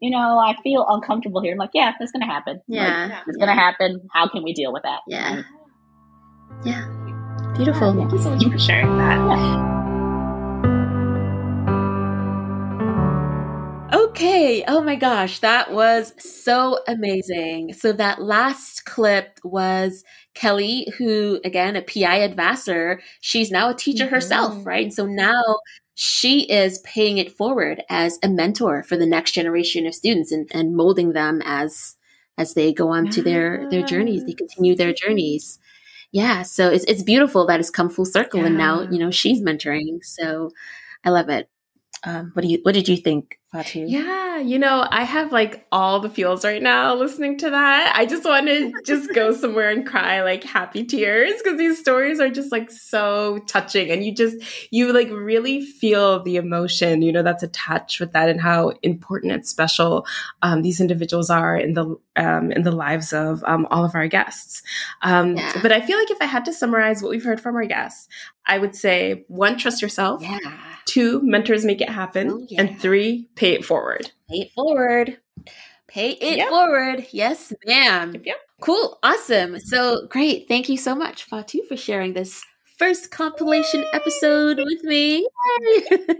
you 0.00 0.10
know, 0.10 0.38
I 0.38 0.54
feel 0.62 0.84
uncomfortable 0.88 1.40
here. 1.40 1.52
I'm 1.52 1.58
like, 1.58 1.70
yeah, 1.72 1.92
that's 1.98 2.12
going 2.12 2.20
to 2.20 2.26
happen. 2.26 2.60
Yeah. 2.68 3.06
Like, 3.06 3.22
it's 3.28 3.36
going 3.36 3.48
to 3.48 3.54
happen. 3.54 4.00
How 4.12 4.28
can 4.28 4.42
we 4.42 4.52
deal 4.52 4.72
with 4.72 4.82
that? 4.82 5.00
Yeah. 5.08 5.42
Yeah. 6.64 6.86
Beautiful. 7.54 7.94
Thank 7.94 8.12
you 8.12 8.18
so 8.18 8.30
much 8.30 8.44
for 8.44 8.58
sharing 8.58 8.98
that. 8.98 9.16
Yeah. 9.16 9.72
Okay. 13.94 14.64
Oh 14.66 14.82
my 14.82 14.96
gosh. 14.96 15.38
That 15.40 15.72
was 15.72 16.12
so 16.18 16.80
amazing. 16.88 17.72
So 17.74 17.92
that 17.92 18.20
last 18.20 18.84
clip 18.84 19.38
was 19.44 20.04
Kelly, 20.34 20.88
who 20.98 21.40
again, 21.44 21.76
a 21.76 21.82
PI 21.82 22.20
at 22.20 22.34
Vassar, 22.34 23.00
she's 23.20 23.50
now 23.50 23.70
a 23.70 23.74
teacher 23.74 24.04
mm-hmm. 24.04 24.14
herself, 24.14 24.66
right? 24.66 24.92
So 24.92 25.06
now 25.06 25.60
she 25.98 26.42
is 26.52 26.78
paying 26.80 27.16
it 27.16 27.32
forward 27.32 27.82
as 27.88 28.18
a 28.22 28.28
mentor 28.28 28.82
for 28.82 28.98
the 28.98 29.06
next 29.06 29.32
generation 29.32 29.86
of 29.86 29.94
students 29.94 30.30
and, 30.30 30.46
and 30.52 30.76
molding 30.76 31.12
them 31.12 31.40
as 31.44 31.96
as 32.36 32.52
they 32.52 32.70
go 32.70 32.88
on 32.88 33.08
to 33.08 33.22
their 33.22 33.66
their 33.70 33.82
journeys 33.82 34.22
they 34.24 34.34
continue 34.34 34.76
their 34.76 34.92
journeys. 34.92 35.58
Yeah 36.12 36.42
so 36.42 36.70
it's, 36.70 36.84
it's 36.84 37.02
beautiful 37.02 37.46
that 37.46 37.60
it's 37.60 37.70
come 37.70 37.88
full 37.88 38.04
circle 38.04 38.40
yeah. 38.40 38.46
and 38.46 38.58
now 38.58 38.82
you 38.82 38.98
know 38.98 39.10
she's 39.10 39.40
mentoring 39.40 40.04
so 40.04 40.50
i 41.02 41.10
love 41.10 41.30
it. 41.30 41.48
Um, 42.04 42.30
what 42.34 42.42
do 42.42 42.48
you 42.48 42.58
what 42.62 42.74
did 42.74 42.88
you 42.88 42.98
think 42.98 43.40
Yeah, 43.88 44.38
you 44.38 44.58
know, 44.58 44.86
I 44.90 45.04
have 45.04 45.32
like 45.32 45.66
all 45.72 46.00
the 46.00 46.10
feels 46.10 46.44
right 46.44 46.62
now 46.62 46.94
listening 46.94 47.38
to 47.38 47.50
that. 47.50 47.92
I 47.94 48.06
just 48.06 48.24
want 48.24 48.46
to 48.46 48.72
just 48.84 49.12
go 49.14 49.32
somewhere 49.32 49.70
and 49.70 49.86
cry 49.86 50.22
like 50.22 50.44
happy 50.44 50.84
tears 50.84 51.34
because 51.42 51.58
these 51.58 51.78
stories 51.78 52.20
are 52.20 52.30
just 52.30 52.52
like 52.52 52.70
so 52.70 53.38
touching 53.46 53.90
and 53.90 54.04
you 54.04 54.14
just 54.14 54.36
you 54.70 54.92
like 54.92 55.10
really 55.10 55.60
feel 55.60 56.22
the 56.22 56.36
emotion, 56.36 57.02
you 57.02 57.12
know, 57.12 57.22
that's 57.22 57.42
attached 57.42 58.00
with 58.00 58.12
that 58.12 58.28
and 58.28 58.40
how 58.40 58.72
important 58.82 59.32
and 59.32 59.46
special 59.46 60.06
um, 60.42 60.62
these 60.62 60.80
individuals 60.80 61.30
are 61.30 61.56
in 61.56 61.74
the 61.74 61.96
um, 62.16 62.50
in 62.52 62.62
the 62.62 62.72
lives 62.72 63.12
of 63.12 63.44
um, 63.46 63.66
all 63.70 63.84
of 63.84 63.94
our 63.94 64.08
guests. 64.08 64.62
Um, 65.02 65.36
yeah. 65.36 65.60
But 65.62 65.72
I 65.72 65.80
feel 65.80 65.98
like 65.98 66.10
if 66.10 66.18
I 66.20 66.24
had 66.24 66.44
to 66.46 66.52
summarize 66.52 67.02
what 67.02 67.10
we've 67.10 67.24
heard 67.24 67.40
from 67.40 67.56
our 67.56 67.66
guests, 67.66 68.08
I 68.46 68.58
would 68.58 68.74
say 68.74 69.24
one, 69.28 69.58
trust 69.58 69.82
yourself. 69.82 70.22
Yeah. 70.22 70.38
Two, 70.86 71.20
mentors 71.22 71.64
make 71.64 71.80
it 71.80 71.88
happen. 71.88 72.30
Oh, 72.30 72.46
yeah. 72.48 72.62
And 72.62 72.80
three, 72.80 73.28
pay 73.34 73.45
it 73.52 73.64
forward. 73.64 74.10
Pay 74.28 74.36
it 74.42 74.52
forward. 74.52 75.18
Pay 75.88 76.10
it 76.12 76.38
yep. 76.38 76.48
forward. 76.48 77.06
Yes, 77.12 77.52
ma'am. 77.64 78.12
Yep, 78.14 78.26
yep. 78.26 78.36
Cool. 78.60 78.98
Awesome. 79.02 79.58
So 79.60 80.06
great. 80.08 80.48
Thank 80.48 80.68
you 80.68 80.76
so 80.76 80.94
much, 80.94 81.24
Fatu, 81.24 81.62
for 81.68 81.76
sharing 81.76 82.12
this 82.14 82.42
first 82.78 83.10
compilation 83.10 83.84
episode 83.92 84.58
with 84.58 84.82
me. 84.84 85.26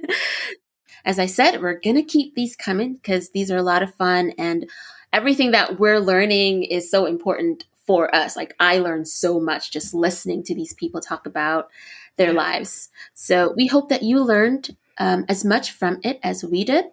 As 1.05 1.18
I 1.18 1.27
said, 1.27 1.62
we're 1.62 1.81
going 1.81 1.97
to 1.97 2.03
keep 2.03 2.35
these 2.35 2.57
coming 2.57 2.95
because 2.95 3.31
these 3.31 3.51
are 3.51 3.57
a 3.57 3.62
lot 3.62 3.83
of 3.83 3.95
fun 3.95 4.33
and 4.39 4.68
everything 5.12 5.53
that 5.53 5.79
we're 5.79 6.01
learning 6.01 6.64
is 6.64 6.91
so 6.91 7.07
important 7.07 7.64
for 7.87 8.12
us. 8.14 8.37
Like 8.37 8.55
I 8.59 8.79
learned 8.79 9.09
so 9.09 9.41
much 9.41 9.70
just 9.70 9.95
listening 9.95 10.43
to 10.45 10.55
these 10.55 10.74
people 10.74 11.01
talk 11.01 11.27
about 11.27 11.70
their 12.16 12.33
lives. 12.33 12.91
So 13.14 13.55
we 13.57 13.66
hope 13.66 13.89
that 13.91 14.03
you 14.03 14.22
learned 14.22 14.77
um, 14.99 15.24
as 15.29 15.45
much 15.45 15.72
from 15.72 16.01
it 16.03 16.18
as 16.22 16.45
we 16.45 16.64
did. 16.64 16.87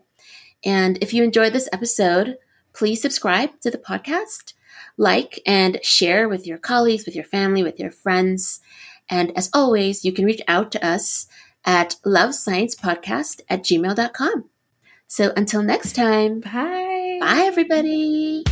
And 0.66 0.98
if 1.02 1.14
you 1.14 1.24
enjoyed 1.24 1.54
this 1.54 1.70
episode, 1.72 2.38
please 2.74 3.02
subscribe 3.02 3.60
to 3.62 3.72
the 3.72 3.78
podcast, 3.78 4.54
like 4.98 5.40
and 5.46 5.80
share 5.84 6.30
with 6.30 6.48
your 6.48 6.58
colleagues, 6.58 7.06
with 7.06 7.16
your 7.16 7.26
family, 7.26 7.64
with 7.64 7.80
your 7.80 7.92
friends. 7.92 8.60
And 9.10 9.36
as 9.38 9.50
always, 9.54 10.06
you 10.06 10.12
can 10.12 10.26
reach 10.26 10.42
out 10.48 10.72
to 10.74 10.86
us 10.86 11.28
at 11.66 11.96
lovesciencepodcast 12.06 13.42
at 13.50 13.64
gmail.com. 13.64 14.50
So 15.08 15.32
until 15.36 15.62
next 15.62 15.94
time, 15.94 16.40
bye. 16.40 17.18
Bye, 17.22 17.44
everybody. 17.46 18.44